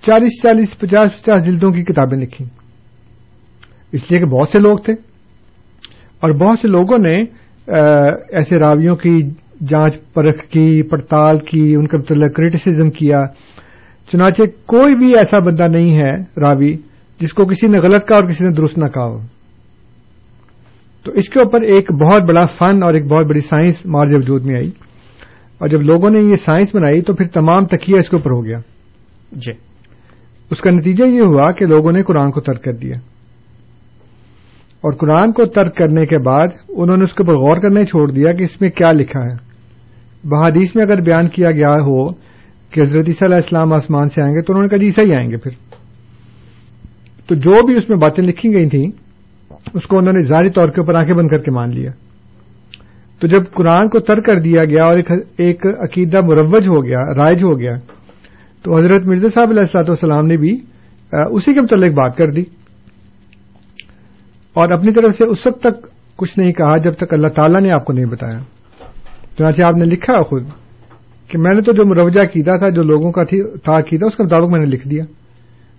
چالیس 0.03 0.43
چالیس، 0.43 0.79
پچاس 0.79 1.23
پچاس 1.23 1.47
جلدوں 1.47 1.73
کی 1.73 1.85
کتابیں 1.85 2.19
لکھی 2.19 2.45
اس 3.93 4.11
لیے 4.11 4.21
کہ 4.21 4.27
بہت 4.27 4.49
سے 4.49 4.59
لوگ 4.59 4.79
تھے۔ 4.79 4.93
اور 6.23 6.33
بہت 6.33 6.59
سے 6.59 6.69
لوگوں 6.69 6.99
نے 6.99 7.19
ایسے 8.37 8.59
راویوں 8.59 8.97
کی 8.97 9.23
جانچ 9.61 10.13
پرکھ 10.15 10.45
کی، 10.45 10.83
پڑتال 10.83 11.39
کی، 11.39 11.75
ان 11.75 11.87
کا 11.87 11.99
متعلق 11.99 12.37
کریٹیسزم 12.37 12.91
کیا۔ 12.91 13.23
چنانچہ 14.11 14.43
کوئی 14.67 14.95
بھی 14.95 15.13
ایسا 15.13 15.39
بندہ 15.39 15.67
نہیں 15.69 15.97
ہے 15.97 16.41
راوی 16.41 16.77
جس 17.21 17.33
کو 17.33 17.45
کسی 17.45 17.67
نے 17.67 17.79
غلط 17.79 18.09
کہا 18.09 18.17
اور 18.17 18.25
کسی 18.25 18.45
نے 18.45 18.55
درست 18.55 18.79
نہ 18.79 18.87
کہا 18.87 19.05
ہو۔ 19.05 19.19
تو 21.05 21.13
اس 21.13 21.29
کے 21.29 21.39
اوپر 21.39 21.63
ایک 21.63 21.93
بہت 21.93 22.23
بڑا 22.23 22.43
فن 22.43 22.83
اور 22.83 22.95
ایک 22.95 23.05
بہت 23.05 23.27
بڑی 23.27 23.41
سائنس 23.41 23.87
مارج 23.87 24.15
وجود 24.15 24.45
میں 24.45 24.57
آئی۔ 24.57 24.71
اور 25.59 25.69
جب 25.69 25.81
لوگوں 25.81 26.11
نے 26.11 26.21
یہ 26.21 26.37
سائنس 26.37 26.75
بنائی 26.75 27.01
تو 27.01 27.15
پھر 27.15 27.27
تمام 27.29 27.67
تکیہ 27.67 27.99
اس 27.99 28.09
کے 28.09 28.17
اوپر 28.17 28.31
ہو 28.31 28.45
گیا۔ 28.45 28.59
جی۔ 29.33 29.53
اس 30.51 30.61
کا 30.61 30.71
نتیجہ 30.71 31.05
یہ 31.05 31.21
ہوا 31.25 31.53
کہ 31.53 31.67
لوگوں 31.67 31.93
نے 31.93 32.03
قرآن 32.03 32.31
کو 32.31 32.41
ترک 32.41 32.65
کر 32.65 32.73
دیا۔ 32.73 32.97
اور 34.81 34.93
قرآن 34.93 35.33
کو 35.33 35.45
ترک 35.45 35.77
کرنے 35.77 36.07
کے 36.07 36.19
بعد 36.19 36.49
انہوں 36.69 36.97
نے 36.97 37.05
اس 37.05 37.15
کے 37.15 37.23
اوپر 37.23 37.37
غور 37.37 37.61
کرنا 37.61 37.85
چھوڑ 37.85 38.11
دیا 38.11 38.33
کہ 38.33 38.43
اس 38.43 38.61
میں 38.61 38.71
کیا 38.71 38.93
لکھا 38.93 39.25
ہے۔ 39.25 39.53
بحادیث 40.25 40.77
میں 40.77 40.83
اگر 40.83 41.01
بیان 41.01 41.29
کیا 41.29 41.51
گیا 41.51 41.73
ہو 41.73 42.32
کہ 42.73 42.81
حضرت 42.81 43.05
عیسیٰ 43.07 43.29
علیہ 43.29 43.37
السلام 43.37 43.73
آسمان 43.73 44.09
سے 44.09 44.23
آئیں 44.23 44.35
گے 44.35 44.43
تو 44.43 44.53
انہوں 44.53 44.63
نے 44.63 44.69
کہا 44.69 44.79
جی 44.79 44.87
عیسیٰ 44.87 45.05
ہی 45.05 45.15
آئیں 45.15 45.31
گے 45.31 45.37
پھر۔ 45.37 45.51
تو 47.29 47.35
جو 47.35 47.67
بھی 47.67 47.75
اس 47.75 47.89
میں 47.89 47.97
باتیں 47.97 48.25
لکھی 48.25 48.55
گئی 48.55 48.69
تھیں، 48.69 48.87
اس 49.75 49.87
کو 49.87 49.99
انہوں 49.99 50.13
نے 50.13 50.23
ظاہری 50.23 50.51
طور 50.51 50.69
کے 50.69 50.81
اوپر 50.81 50.95
آنکھیں 50.95 51.15
بند 51.15 51.29
کر 51.29 51.39
کے 51.39 51.51
مان 51.51 51.75
لیا۔ 51.75 51.91
تو 53.21 53.27
جب 53.27 53.53
قرآن 53.53 53.89
کو 53.89 53.99
ترک 53.99 54.25
کر 54.25 54.37
دیا 54.37 54.65
گیا 54.65 54.87
اور 54.87 54.99
ایک 55.39 55.67
عقیدہ 55.67 56.21
مروج 56.21 56.69
ہو 56.69 56.85
گیا، 56.85 56.99
رائج 57.17 57.45
ہو 57.45 57.59
گیا، 57.59 57.75
تو 58.63 58.79
حضرت 58.79 59.03
مرزا 59.07 59.29
صاحب 59.35 59.51
علیہ 59.51 59.61
السلاط 59.61 59.89
والسلام 59.89 60.27
نے 60.27 60.37
بھی 60.37 60.61
اسی 61.31 61.55
کے 61.55 61.61
متعلق 61.61 61.95
بات 61.95 62.17
کر 62.17 62.31
دی۔ 62.31 62.43
اور 64.53 64.71
اپنی 64.73 64.93
طرف 64.93 65.15
سے 65.15 65.25
اس 65.25 65.47
وقت 65.47 65.61
تک 65.61 65.87
کچھ 66.17 66.39
نہیں 66.39 66.53
کہا 66.53 66.77
جب 66.77 66.95
تک 66.95 67.15
اللہ 67.15 67.29
تعالیٰ 67.29 67.61
نے 67.61 67.71
آپ 67.71 67.85
کو 67.85 67.93
نہیں 67.93 68.05
بتایا۔ 68.05 68.39
چنانچہ 69.39 69.63
آپ 69.63 69.77
نے 69.77 69.85
لکھا 69.85 70.23
خود۔ 70.23 70.43
کہ 71.33 71.39
میں 71.39 71.55
نے 71.55 71.63
تو 71.63 71.73
جو 71.73 71.85
مروجہ 71.87 72.25
کیتا 72.25 72.59
تھا، 72.59 72.69
جو 72.69 72.83
لوگوں 72.83 73.13
کا 73.13 73.25
تھا 73.65 73.81
کیتا، 73.81 74.07
اس 74.07 74.17
کے 74.17 74.23
مطابق 74.23 74.51
میں 74.51 74.61
نے 74.61 74.67
لکھ 74.67 74.89
دیا۔ 74.89 75.05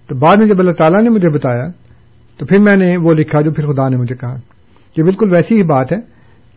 تو 0.08 0.16
بعد 0.16 0.36
میں 0.38 0.48
جب 0.48 0.60
اللہ 0.60 0.72
تعالیٰ 0.72 1.02
نے 1.02 1.10
مجھے 1.10 1.30
بتایا، 1.30 1.64
تو 2.38 2.46
پھر 2.46 2.60
میں 2.60 2.76
نے 2.76 2.98
وہ 3.04 3.14
لکھا 3.14 3.42
جو 3.42 3.52
پھر 3.52 3.74
خدا 3.74 3.90
نے 3.90 3.98
مجھے 3.98 4.16
کہا۔ 4.16 4.36
یہ 4.98 5.04
بالکل 5.04 5.34
ویسی 5.34 5.58
ہی 5.58 5.64
بات 5.64 5.92
ہے 5.92 5.98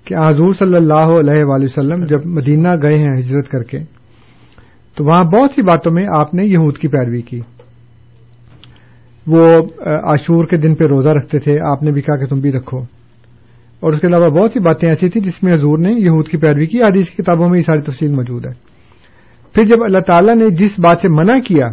کہ 0.04 0.14
حضور 0.14 0.50
صلی 0.58 0.76
اللہ 0.76 0.94
علیہ 0.94 1.44
وآلہ 1.44 1.64
وسلم 1.64 2.04
جب 2.04 2.26
مدینہ 2.26 2.68
گئے 2.82 2.98
ہیں 2.98 3.18
ہجرت 3.18 3.50
کر 3.50 3.62
کے، 3.62 3.78
تو 4.94 5.04
وہاں 5.04 5.24
بہت 5.24 5.50
سی 5.50 5.62
باتوں 5.62 5.92
میں 5.92 6.06
آپ 6.16 6.34
نے 6.34 6.44
یہود 6.44 6.78
کی 6.78 6.88
پیروی 6.88 7.22
کی۔ 7.22 7.40
وہ 9.26 9.48
عاشور 9.84 10.46
کے 10.46 10.56
دن 10.56 10.74
پہ 10.74 10.84
روزہ 10.84 11.08
رکھتے 11.08 11.38
تھے، 11.38 11.58
آپ 11.60 11.82
نے 11.82 11.90
بھی 11.90 12.00
کہا 12.00 12.16
کہ 12.16 12.26
تم 12.26 12.36
بھی 12.36 12.52
رکھو۔ 12.52 12.78
اور 13.80 13.92
اس 13.92 14.00
کے 14.00 14.06
علاوہ 14.06 14.28
بہت 14.28 14.52
سی 14.52 14.60
باتیں 14.60 14.88
ایسی 14.88 15.08
تھیں 15.08 15.22
جس 15.22 15.42
میں 15.42 15.54
حضور 15.54 15.78
نے 15.78 15.92
یہود 15.92 16.28
کی 16.28 16.36
پیروی 16.36 16.66
کی۔ 16.66 16.82
حدیث 16.82 17.10
کی 17.10 17.22
کتابوں 17.22 17.48
میں 17.48 17.58
یہ 17.58 17.62
ساری 17.62 17.80
تفصیل 17.80 18.12
موجود 18.12 18.46
ہے۔ 18.46 18.65
پھر 19.56 19.64
جب 19.64 19.84
اللہ 19.84 19.98
تعالیٰ 19.98 20.36
نے 20.36 20.50
جس 20.50 20.78
بات 20.78 20.98
سے 21.00 21.08
منع 21.08 21.38
کیا، 21.38 21.66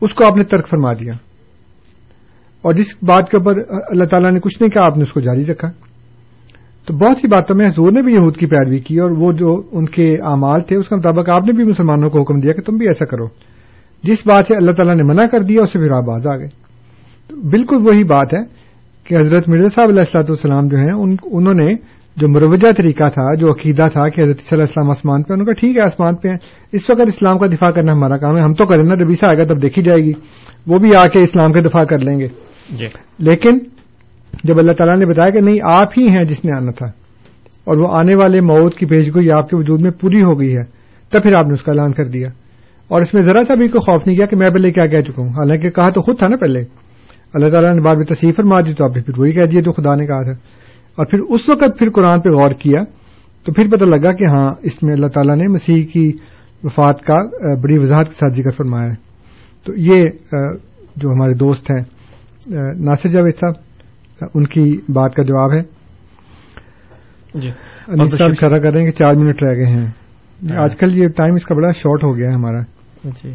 اس 0.00 0.14
کو 0.14 0.26
آپ 0.26 0.36
نے 0.36 0.44
ترک 0.44 0.68
فرما 0.68 0.92
دیا۔ 0.92 1.12
اور 2.62 2.72
جس 2.72 2.96
بات 3.02 3.30
کے 3.30 3.36
اوپر 3.36 3.52
اللہ 3.88 4.04
تعالیٰ 4.04 4.32
نے 4.32 4.40
کچھ 4.40 4.62
نہیں 4.62 4.70
کہا، 4.70 4.84
آپ 4.84 4.96
نے 4.96 5.02
اس 5.02 5.12
کو 5.12 5.20
جاری 5.20 5.46
رکھا۔ 5.46 5.70
تو 6.86 6.94
بہت 6.94 7.18
سی 7.18 7.28
باتوں 7.28 7.56
میں 7.56 7.66
حضور 7.66 7.92
نے 7.92 8.02
بھی 8.02 8.12
یہود 8.12 8.36
کی 8.36 8.46
پیروی 8.46 8.78
کی 8.78 8.98
اور 8.98 9.10
وہ 9.10 9.32
جو 9.32 9.62
ان 9.72 9.86
کے 9.86 10.16
اعمال 10.16 10.60
تھے، 10.60 10.76
اس 10.76 10.88
کے 10.88 10.96
مطابق 10.96 11.28
آپ 11.28 11.42
نے 11.44 11.52
بھی 11.52 11.64
مسلمانوں 11.64 12.10
کو 12.10 12.20
حکم 12.20 12.40
دیا 12.40 12.52
کہ 12.52 12.62
تم 12.62 12.76
بھی 12.76 12.86
ایسا 12.86 13.04
کرو۔ 13.04 13.26
جس 14.02 14.26
بات 14.26 14.46
سے 14.46 14.56
اللہ 14.56 14.70
تعالیٰ 14.70 14.96
نے 14.96 15.02
منع 15.02 15.26
کر 15.26 15.40
دیا 15.40 15.62
اسے 15.62 15.78
پھر 15.78 15.90
آپ 15.90 16.04
باز 16.04 16.26
آ 16.26 16.36
گئے۔ 16.36 16.48
بالکل 17.36 17.76
وہی 17.76 18.04
بات 18.04 18.34
ہے 18.34 18.40
کہ 19.04 19.14
حضرت 19.14 19.48
مرزا 19.48 19.68
صاحب 19.74 19.88
علیہ 19.88 20.00
السلاۃ 20.00 20.22
والسلام 20.22 20.68
جو 20.68 20.76
ہیں 20.76 20.92
انہوں 21.24 21.54
نے 21.54 21.68
جو 22.16 22.28
مروجہ 22.28 22.72
طریقہ 22.72 23.08
تھا 23.08 23.34
جو 23.34 23.50
عقیدہ 23.50 23.88
تھا 23.92 24.08
کہ 24.08 24.20
حضرت 24.20 24.36
صلی 24.36 24.48
اللہ 24.52 24.62
اسلام 24.62 24.90
آسمان 24.90 25.22
پہ 25.22 25.32
ان 25.32 25.44
کا 25.44 25.52
ٹھیک 25.52 25.76
ہے 25.76 25.82
آسمان 25.82 26.16
پہ 26.16 26.28
ہیں۔ 26.28 26.36
اس 26.72 26.90
وقت 26.90 27.00
اسلام 27.00 27.38
کا 27.38 27.46
دفاع 27.46 27.70
کرنا 27.70 27.92
ہمارا 27.92 28.16
کام 28.16 28.36
ہے 28.36 28.42
ہم 28.42 28.54
تو 28.54 28.64
کریں 28.64 28.84
نا 28.84 28.94
جب 28.94 29.06
عیسا 29.08 29.28
آئے 29.28 29.38
گا 29.38 29.54
تب 29.54 29.62
دیکھی 29.62 29.82
جائے 29.82 30.04
گی۔ 30.04 30.12
وہ 30.66 30.78
بھی 30.78 30.94
آ 30.94 31.04
کے 31.04 31.22
اسلام 31.22 31.52
کا 31.52 31.60
دفاع 31.60 31.84
کر 31.84 31.98
لیں 31.98 32.18
گے۔ 32.18 32.28
جی۔ 32.70 32.86
لیکن 33.18 33.58
جب 34.44 34.58
اللہ 34.58 34.72
تعالیٰ 34.72 34.96
نے 34.96 35.06
بتایا 35.06 35.30
کہ 35.30 35.40
نہیں 35.40 35.58
آپ 35.62 35.88
ہی 35.98 36.06
ہیں 36.06 36.24
جس 36.24 36.44
نے 36.44 36.52
آنا 36.56 36.70
تھا 36.70 36.86
اور 37.64 37.76
وہ 37.76 37.88
آنے 37.90 38.14
والے 38.14 38.40
موت 38.40 38.76
کی 38.76 38.86
پیشگوئی 38.86 39.30
آپ 39.30 39.50
کے 39.50 39.56
وجود 39.56 39.80
میں 39.80 39.90
پوری 39.90 40.22
ہو 40.22 40.40
گئی 40.40 40.56
ہے 40.56 40.62
تب 41.10 41.22
پھر 41.22 41.34
آپ 41.34 41.46
نے 41.46 41.52
اس 41.52 41.62
کا 41.62 41.72
اعلان 41.72 41.92
کر 41.92 42.04
دیا۔ 42.04 42.28
اور 42.88 43.00
اس 43.00 43.14
میں 43.14 43.22
ذرا 43.22 43.44
سا 43.44 43.54
بھی 43.54 43.68
کوئی 43.68 43.92
خوف 43.92 44.06
نہیں 44.06 44.16
کیا 44.16 44.26
کہ 44.26 44.36
میں 44.36 44.48
پہلے 44.48 44.70
کیا 44.70 44.86
کہہ 44.86 45.00
چکا 45.00 45.22
ہوں۔ 45.22 45.28
حالانکہ 45.28 45.70
کہا 45.70 45.90
تو 45.90 46.02
خود 46.02 46.18
تھا 46.18 46.28
نا 46.28 46.36
پہلے۔ 46.36 46.60
اللہ 47.34 47.48
تعالیٰ 47.48 47.74
نے 47.74 47.80
بعد 47.80 47.94
میں 47.94 48.04
تصیف 48.04 48.36
فرما 48.36 48.60
دی 48.60 48.74
تو 48.74 48.84
آپ 48.84 48.96
نے 48.96 49.02
پھر 49.02 49.14
وہی 49.18 49.32
کہہ 49.32 49.44
دیا 49.44 49.60
جو 49.60 49.72
خدا 49.72 49.94
نے 49.94 50.06
کہا 50.06 50.22
تھا۔ 50.22 50.61
اور 50.96 51.06
پھر 51.06 51.18
اس 51.18 51.48
وقت 51.48 51.78
پھر 51.78 51.90
قرآن 51.90 52.20
پہ 52.20 52.28
غور 52.28 52.50
کیا 52.50 52.82
تو 53.44 53.52
پھر 53.52 53.68
پتہ 53.70 53.84
لگا 53.84 54.12
کہ 54.12 54.24
ہاں 54.24 54.54
اس 54.62 54.82
میں 54.82 54.94
اللہ 54.94 55.06
تعالیٰ 55.06 55.36
نے 55.36 55.48
مسیح 55.48 55.86
کی 55.86 56.12
وفات 56.64 57.02
کا 57.04 57.24
بڑی 57.60 57.78
وضاحت 57.78 58.08
کے 58.08 58.14
ساتھ 58.14 58.32
ذکر 58.32 58.50
فرمایا 58.50 58.90
ہے۔ 58.90 59.12
تو 59.64 59.72
یہ 59.76 59.98
جو 60.96 61.08
ہمارے 61.08 61.34
دوست 61.34 61.70
ہیں 61.70 61.84
ناصر 62.74 63.08
جاوید 63.08 63.36
صاحب 63.40 63.52
ان 64.34 64.46
کی 64.46 64.80
بات 64.88 65.14
کا 65.14 65.22
جواب 65.22 65.52
ہے۔ 65.52 65.62
جی۔ 67.34 67.50
صاحب 68.16 68.30
اشارہ 68.30 68.58
کر 68.58 68.72
رہے 68.72 68.80
ہیں 68.80 68.90
کہ 68.90 68.98
چار 68.98 69.14
منٹ 69.14 69.42
رہ 69.42 69.54
گئے 69.54 69.66
ہیں۔ 69.66 69.86
آج 70.56 70.76
کل 70.76 70.98
یہ 70.98 71.08
ٹائم 71.08 71.34
اس 71.34 71.44
کا 71.44 71.54
بڑا 71.54 71.70
شارٹ 71.72 72.04
ہو 72.04 72.16
گیا 72.16 72.28
ہے 72.28 72.34
ہمارا۔ 72.34 72.60
جی۔ 73.04 73.34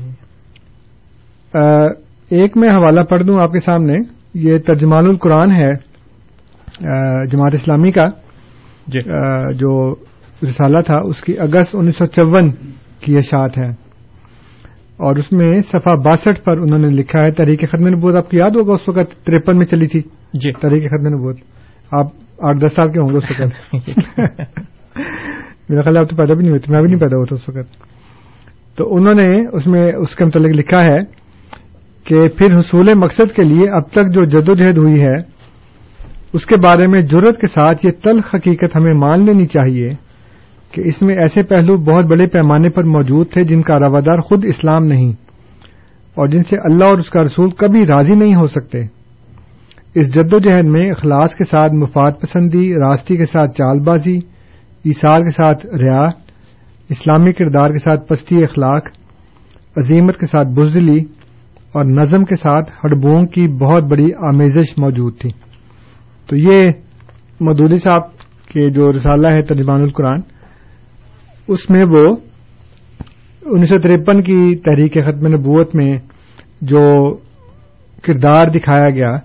ایک 2.30 2.58
میں 2.58 2.70
حوالہ 2.70 3.02
پڑھ 3.02 3.24
دوں 3.24 3.40
آپ 3.44 3.52
کے 3.52 3.60
سامنے۔ 3.60 3.94
یہ 4.34 4.58
ترجمان 4.58 5.04
القرآن 5.06 5.52
ہے۔ 5.52 5.87
جماعت 7.32 7.54
اسلامی 7.54 7.92
کا 7.92 8.06
جی۔ 8.88 9.00
جو 9.56 9.96
رسالہ 10.44 10.80
تھا 10.80 10.96
اس 11.04 11.22
کی 11.22 11.40
اگست 11.40 11.70
انیس 11.74 11.98
سو 11.98 12.06
چون 12.06 12.52
کی 13.00 13.18
اشاعت 13.18 13.58
ہے۔ 13.58 13.70
اور 14.98 15.16
اس 15.16 15.32
میں 15.32 15.58
صفحہ 15.58 15.92
باسٹھ 15.94 16.44
پر 16.44 16.58
انہوں 16.58 16.80
نے 16.80 16.88
لکھا 16.88 17.22
ہے 17.22 17.32
تحریک 17.32 17.62
ختم 17.62 17.88
نبوت 17.88 18.16
آپ 18.16 18.30
کو 18.30 18.38
یاد 18.38 18.50
ہوگا 18.50 18.74
اس 18.74 18.90
وقت 18.90 19.26
ترپن 19.26 19.58
میں 19.58 19.66
چلی 19.66 19.88
تھی۔ 19.88 20.02
جی۔ 20.34 20.54
تحریک 20.54 20.84
ختم 20.84 21.08
نبوت۔ 21.08 21.38
آپ 21.92 22.06
آٹھ 22.40 22.58
دس 22.58 22.74
سال 22.76 22.92
کے 22.92 23.00
ہوں 23.00 23.10
گے 23.10 23.18
اس 23.18 23.32
وقت۔ 23.32 23.70
میرا 25.70 25.82
خیال 25.82 25.98
آپ 25.98 26.10
تو 26.10 26.16
پیدا 26.16 26.34
بھی 26.34 26.42
نہیں 26.44 26.52
ہوتی 26.52 26.72
میں 26.72 26.82
بھی 26.82 26.90
نہیں 26.90 27.00
پیدا 27.00 27.18
ہوتا 27.18 27.36
اس 27.36 27.50
وقت۔ 27.50 27.76
تو 28.78 28.96
انہوں 28.96 29.16
نے 29.16 29.46
اس 29.54 29.68
میں 29.68 29.88
اس 29.98 30.16
کے 30.16 30.26
متعلق 30.26 30.56
لکھا 30.56 30.84
ہے 30.84 31.00
کہ 32.04 32.30
پھر 32.30 32.58
حصول 32.58 32.94
مقصد 32.94 33.36
کے 33.36 33.44
لیے 33.44 33.70
اب 33.70 33.90
تک 33.92 34.14
جو 34.14 34.26
جدوجہد 34.26 34.78
ہوئی 34.78 35.02
ہے 35.02 35.37
اس 36.34 36.46
کے 36.46 36.56
بارے 36.64 36.88
میں 36.88 37.02
جرت 37.02 37.42
کے 37.42 37.48
ساتھ 37.48 37.86
یہ 37.86 37.92
تلخ 38.04 38.36
حقیقت 38.36 38.76
ہمیں 38.76 38.94
مان 38.94 39.26
لینی 39.26 39.46
چاہیے 39.46 39.94
کہ 40.72 40.82
اس 40.86 41.02
میں 41.02 41.16
ایسے 41.16 41.44
پہلو 41.44 41.78
بہت 41.78 42.06
بڑے 42.06 42.28
پیمانے 42.28 42.70
پر 42.70 42.84
موجود 42.84 43.30
تھے 43.32 43.44
جن 43.44 43.62
کا 43.62 43.80
روادار 43.80 44.18
خود 44.18 44.46
اسلام 44.46 44.86
نہیں 44.86 45.12
اور 46.16 46.28
جن 46.28 46.44
سے 46.44 46.58
اللہ 46.58 46.86
اور 46.86 46.98
اس 46.98 47.10
کا 47.10 47.24
رسول 47.24 47.50
کبھی 47.50 47.86
راضی 47.86 48.16
نہیں 48.16 48.36
ہو 48.36 48.48
سکتے۔ 48.48 48.82
اس 49.96 50.14
جد 50.14 50.34
و 50.34 50.40
جہد 50.40 50.66
میں 50.66 50.90
اخلاص 50.90 51.36
کے 51.36 51.44
ساتھ 51.44 51.74
مفاد 51.74 52.12
پسندی، 52.22 52.74
راستی 52.76 53.18
کے 53.18 53.26
ساتھ 53.26 53.56
چال 53.58 53.80
بازی 53.80 54.20
ایسار 54.84 55.22
کے 55.22 55.32
ساتھ 55.32 55.66
ریا، 55.66 56.02
اسلامی 56.90 57.32
کردار 57.32 57.70
کے 57.70 57.80
ساتھ 57.80 58.08
پستی 58.08 58.38
اخلاق، 58.38 58.88
عظیمت 59.78 60.18
کے 60.18 60.26
ساتھ 60.26 60.48
بزدلی 60.48 61.00
اور 61.74 61.86
نظم 61.86 62.24
کے 62.24 62.36
ساتھ 62.36 62.72
ہڈبوں 62.72 63.22
کی 63.22 63.48
بہت 63.48 63.84
بڑی 63.84 64.06
آمیزش 64.14 64.78
موجود 64.78 65.18
تھی۔ 65.18 65.30
تو 66.28 66.36
یہ 66.36 66.66
مدودی 67.40 67.78
صاحب 67.78 68.18
کے 68.54 68.70
جو 68.70 68.94
رسالہ 68.94 69.28
ہے 69.34 69.42
ترجمان 69.42 69.82
القرآن، 69.82 70.20
اس 71.48 71.70
میں 71.70 71.86
وہ 71.92 72.16
انیس 73.46 73.70
سو 73.70 73.80
ترپن 73.80 74.22
کی 74.22 74.56
تحریک 74.56 74.94
ختم 74.94 75.28
نبوت 75.28 75.76
میں 75.76 75.94
جو 76.62 77.18
کردار 78.04 78.48
دکھایا 78.48 78.90
گیا، 78.90 79.18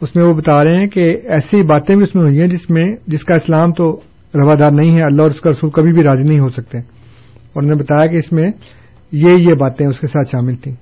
اس 0.00 0.16
میں 0.16 0.24
وہ 0.24 0.32
بتا 0.32 0.64
رہے 0.64 0.78
ہیں 0.78 0.86
کہ 0.86 1.16
ایسی 1.28 1.62
باتیں 1.62 1.96
بھی 1.96 2.02
اس 2.02 2.14
میں 2.14 2.22
ہوئی 2.22 2.40
ہیں 2.40 2.46
جس 2.46 2.70
میں، 2.70 2.94
جس 3.06 3.24
کا 3.24 3.34
اسلام 3.34 3.72
تو 3.72 4.00
روادار 4.34 4.70
نہیں 4.70 4.90
ہے، 4.90 5.04
اللہ 5.04 5.22
اور 5.22 5.30
اس 5.30 5.40
کا 5.40 5.50
رسول 5.50 5.70
کبھی 5.70 5.92
بھی 5.92 6.02
راضی 6.02 6.28
نہیں 6.28 6.40
ہو 6.40 6.48
سکتے۔ 6.48 6.78
اور 6.78 7.62
انہوں 7.62 7.76
نے 7.76 7.82
بتایا 7.82 8.06
کہ 8.06 8.16
اس 8.16 8.32
میں 8.32 8.48
یہ 9.12 9.32
یہ 9.38 9.54
باتیں 9.54 9.86
اس 9.86 10.00
کے 10.00 10.06
ساتھ 10.06 10.30
شامل 10.30 10.54
تھیں۔ 10.54 10.74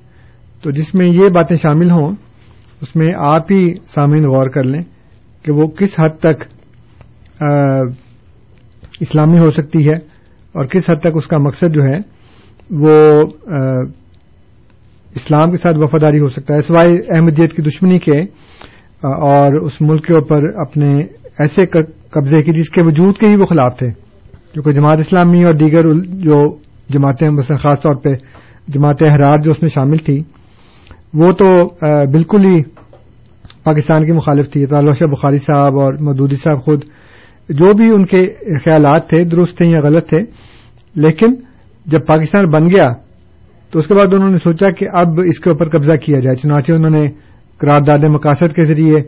تو 0.62 0.70
جس 0.70 0.94
میں 0.94 1.06
یہ 1.06 1.28
باتیں 1.28 1.56
شامل 1.56 1.90
ہوں، 1.90 2.14
اس 2.80 2.96
میں 2.96 3.09
آپ 3.18 3.52
ہی 3.52 3.74
سامعین 3.94 4.26
غور 4.26 4.46
کر 4.46 4.62
لیں۔ 4.62 4.97
کہ 5.43 5.53
وہ 5.53 5.66
کس 5.68 5.99
حد 5.99 6.18
تک 6.20 6.45
اسلامی 9.01 9.39
ہو 9.39 9.51
سکتی 9.51 9.86
ہے 9.86 9.97
اور 10.55 10.64
کس 10.64 10.91
حد 10.91 11.01
تک 11.01 11.16
اس 11.16 11.26
کا 11.26 11.39
مقصد 11.39 11.74
جو 11.74 11.82
ہے 11.84 11.99
وہ 12.70 12.95
اسلام 15.14 15.51
کے 15.51 15.57
ساتھ 15.57 15.76
وفاداری 15.78 16.20
ہو 16.20 16.28
سکتا 16.28 16.55
ہے۔ 16.55 16.62
سوائے 16.62 16.95
احمدیت 17.16 17.53
کی 17.53 17.62
دشمنی 17.62 17.99
کے 17.99 18.18
اور 19.03 19.61
اس 19.64 19.80
ملک 19.80 20.07
کے 20.07 20.14
اوپر 20.14 20.43
اپنے 20.61 20.91
ایسے 21.39 21.66
قبضے 22.11 22.43
کی 22.43 22.53
جس 22.53 22.70
کے 22.70 22.82
وجود 22.82 23.16
کے 23.16 23.26
ہی 23.26 23.36
وہ 23.36 23.45
خلاف 23.45 23.78
تھے۔ 23.78 23.91
کیونکہ 24.53 24.72
جماعت 24.72 24.99
اسلامی 24.99 25.45
اور 25.45 25.55
دیگر 25.55 25.89
جو 26.22 26.43
جماعتیں 26.89 27.28
مثلا 27.30 27.57
خاص 27.57 27.80
طور 27.82 27.95
پہ 27.95 28.09
جماعت 28.68 29.03
احرار 29.11 29.39
جو 29.39 29.51
اس 29.51 29.62
میں 29.62 29.70
شامل 29.70 29.97
تھی، 29.97 30.18
وہ 31.14 31.32
تو 31.32 31.53
بالکل 32.12 32.45
ہی 32.47 32.57
پاکستان 33.69 34.07
کی 34.07 34.12
مخالف 34.12 34.51
تھی 34.53 34.66
تعلق 34.66 35.03
بخاری 35.12 35.39
صاحب 35.47 35.79
اور 35.79 35.93
مدودی 36.09 36.37
صاحب 36.37 36.61
خود 36.64 36.85
جو 37.49 37.73
بھی 37.75 37.91
ان 37.91 38.05
کے 38.07 38.23
خیالات 38.64 39.09
تھے، 39.09 39.23
درست 39.25 39.57
تھے 39.59 39.66
یا 39.66 39.81
غلط 39.83 40.09
تھے، 40.09 40.19
لیکن 40.95 41.35
جب 41.87 42.07
پاکستان 42.07 42.51
بن 42.51 42.64
گیا 42.66 42.89
تو 43.73 43.79
اس 43.79 43.87
کے 43.87 43.95
بعد 43.95 44.14
انہوں 44.14 44.31
نے 44.31 44.37
سوچا 44.37 44.71
کہ 44.71 44.87
اب 44.93 45.21
اس 45.27 45.39
کے 45.41 45.51
اوپر 45.51 45.69
قبضہ 45.69 45.97
کیا 46.05 46.21
جائے، 46.21 46.37
چنانچہ 46.37 46.73
انہوں 46.73 46.97
نے 46.97 47.07
قرارداد 47.61 48.05
مقاصد 48.09 48.55
کے 48.57 48.64
ذریعے 48.64 49.01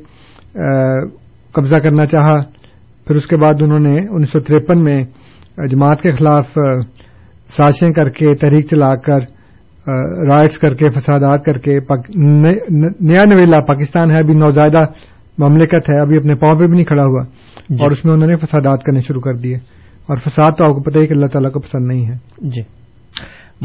قبضہ 1.54 1.76
کرنا 1.76 2.06
چاہا۔ 2.06 2.38
پھر 3.06 3.16
اس 3.16 3.26
کے 3.26 3.36
بعد 3.36 3.62
انہوں 3.62 3.78
نے 3.78 3.94
انیس 4.10 4.30
سو 4.32 4.40
ترپن 4.40 4.82
میں 4.84 5.02
جماعت 5.70 6.02
کے 6.02 6.12
خلاف 6.12 6.58
سازشیں 7.56 7.90
کر 7.90 8.08
کے 8.10 8.34
تحریک 8.34 8.66
چلا 8.70 8.94
کر 9.06 9.20
رائٹس 10.30 10.58
کر 10.58 10.74
کے 10.74 10.88
فسادات 10.88 11.44
کر 11.44 11.58
کے 11.58 11.78
نیا 13.00 13.24
نویلا 13.24 13.60
پاکستان 13.60 14.10
ہے 14.10 14.18
ابھی 14.18 14.34
نوزائیدہ 14.34 14.80
مملکت 15.38 15.90
ہے 15.90 16.00
ابھی 16.00 16.16
اپنے 16.16 16.34
پاؤں 16.34 16.54
پہ 16.54 16.66
بھی 16.66 16.74
نہیں 16.74 16.84
کھڑا 16.84 17.04
ہوا 17.04 17.24
جی۔ 17.68 17.74
اور 17.74 17.90
اس 17.90 18.04
میں 18.04 18.12
انہوں 18.12 18.28
نے 18.28 18.36
فسادات 18.36 18.82
کرنے 18.82 19.00
شروع 19.00 19.20
کر 19.20 19.34
دیے 19.34 19.54
اور 20.08 20.16
فساد 20.16 20.52
تو 20.58 20.64
آپ 20.64 20.72
کو 20.72 20.82
پتہ 20.82 20.98
ہی 20.98 21.06
کہ 21.06 21.12
اللہ 21.12 21.26
تعالیٰ 21.26 21.50
کو 21.50 21.60
پسند 21.60 21.86
نہیں 21.86 22.06
ہے۔ 22.06 22.14
جی۔ 22.38 22.62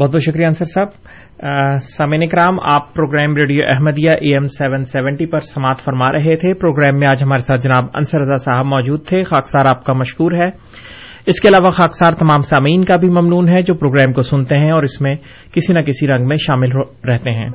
بہت 0.00 0.10
بہت 0.10 0.22
شکریہ 0.22 0.46
انصر 0.46 0.64
صاحب۔ 0.64 0.88
سامعین 1.82 2.28
کرام 2.28 2.56
آپ 2.62 2.94
program 2.94 3.36
radio 3.36 3.64
Ahmadiyya 3.68 4.10
A 4.10 4.32
M 4.32 4.46
seven 4.46 4.84
seventy 4.84 5.26
پر 5.26 5.38
سماعت 5.38 5.80
فرما 5.84 6.12
رہے 6.12 6.36
تھے۔ 6.36 6.54
پروگرام 6.54 6.98
میں 6.98 7.08
آج 7.08 7.22
ہمارے 7.22 7.42
ساتھ 7.42 7.62
جناب 7.62 7.84
انصر 7.94 8.18
رضا 8.18 8.36
صاحب 8.36 8.66
موجود 8.66 9.06
تھے۔ 9.06 9.24
خاکسار 9.24 9.64
آپ 9.64 9.84
کا 9.84 9.92
مشکور 9.92 10.32
ہے۔ 10.32 10.76
اس 11.26 11.40
کے 11.40 11.48
علاوہ 11.48 11.70
خاکسار 11.70 12.10
تمام 12.10 12.40
سامعین 12.40 12.84
کا 12.84 12.96
بھی 12.96 13.08
ممنون 13.08 13.48
ہے 13.48 13.62
جو 13.62 13.74
پروگرام 13.74 14.12
کو 14.12 14.22
سنتے 14.22 14.58
ہیں 14.58 14.72
اور 14.72 14.82
اس 14.82 15.00
میں 15.00 15.14
کسی 15.54 15.72
نہ 15.72 15.78
کسی 15.78 16.06
رنگ 16.06 16.26
میں 16.28 16.36
شامل 16.36 16.68
رہتے 17.08 17.30
ہیں۔ 17.30 17.48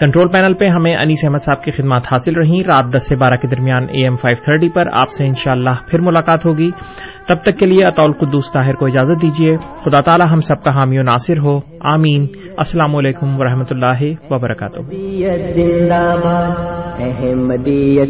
کنٹرول 0.00 0.28
پینل 0.28 0.54
پہ 0.54 0.68
ہمیں 0.68 0.96
انیس 0.96 1.24
احمد 1.24 1.44
صاحب 1.44 1.62
کی 1.62 1.70
خدمات 1.70 2.02
حاصل 2.04 2.36
رہیں 2.36 2.64
رات 2.66 2.84
دس 2.94 3.08
سے 3.08 3.16
بارہ 3.16 3.34
کے 3.34 3.48
درمیان 3.48 3.82
اے 3.82 4.02
ایم 4.02 4.14
فائیو 4.14 4.42
تھرٹی 4.44 4.68
پر 4.68 4.88
آپ 4.92 5.10
سے 5.10 5.26
انشاءاللہ 5.26 5.70
پھر 5.90 6.00
ملاقات 6.00 6.46
ہوگی۔ 6.46 6.70
تب 7.28 7.34
تک 7.34 7.58
کے 7.58 7.66
لیے 7.66 7.86
اطول 7.86 8.12
قدوس 8.12 8.52
طاہر 8.52 8.74
کو 8.74 8.86
اجازت 8.86 9.22
دیجیے۔ 9.22 9.56
خدا 9.56 10.00
تعالی 10.00 10.24
ہم 10.32 10.40
سب 10.40 10.62
کا 10.62 10.74
حامی 10.74 10.98
و 10.98 11.02
ناصر 11.02 11.38
ہو۔ 11.38 11.60
آمین۔ 11.80 12.26
السلام 12.56 12.96
علیکم 12.96 13.40
ورحمۃ 13.40 13.64
اللہ 13.70 14.32
وبرکاتہ۔ 14.32 14.80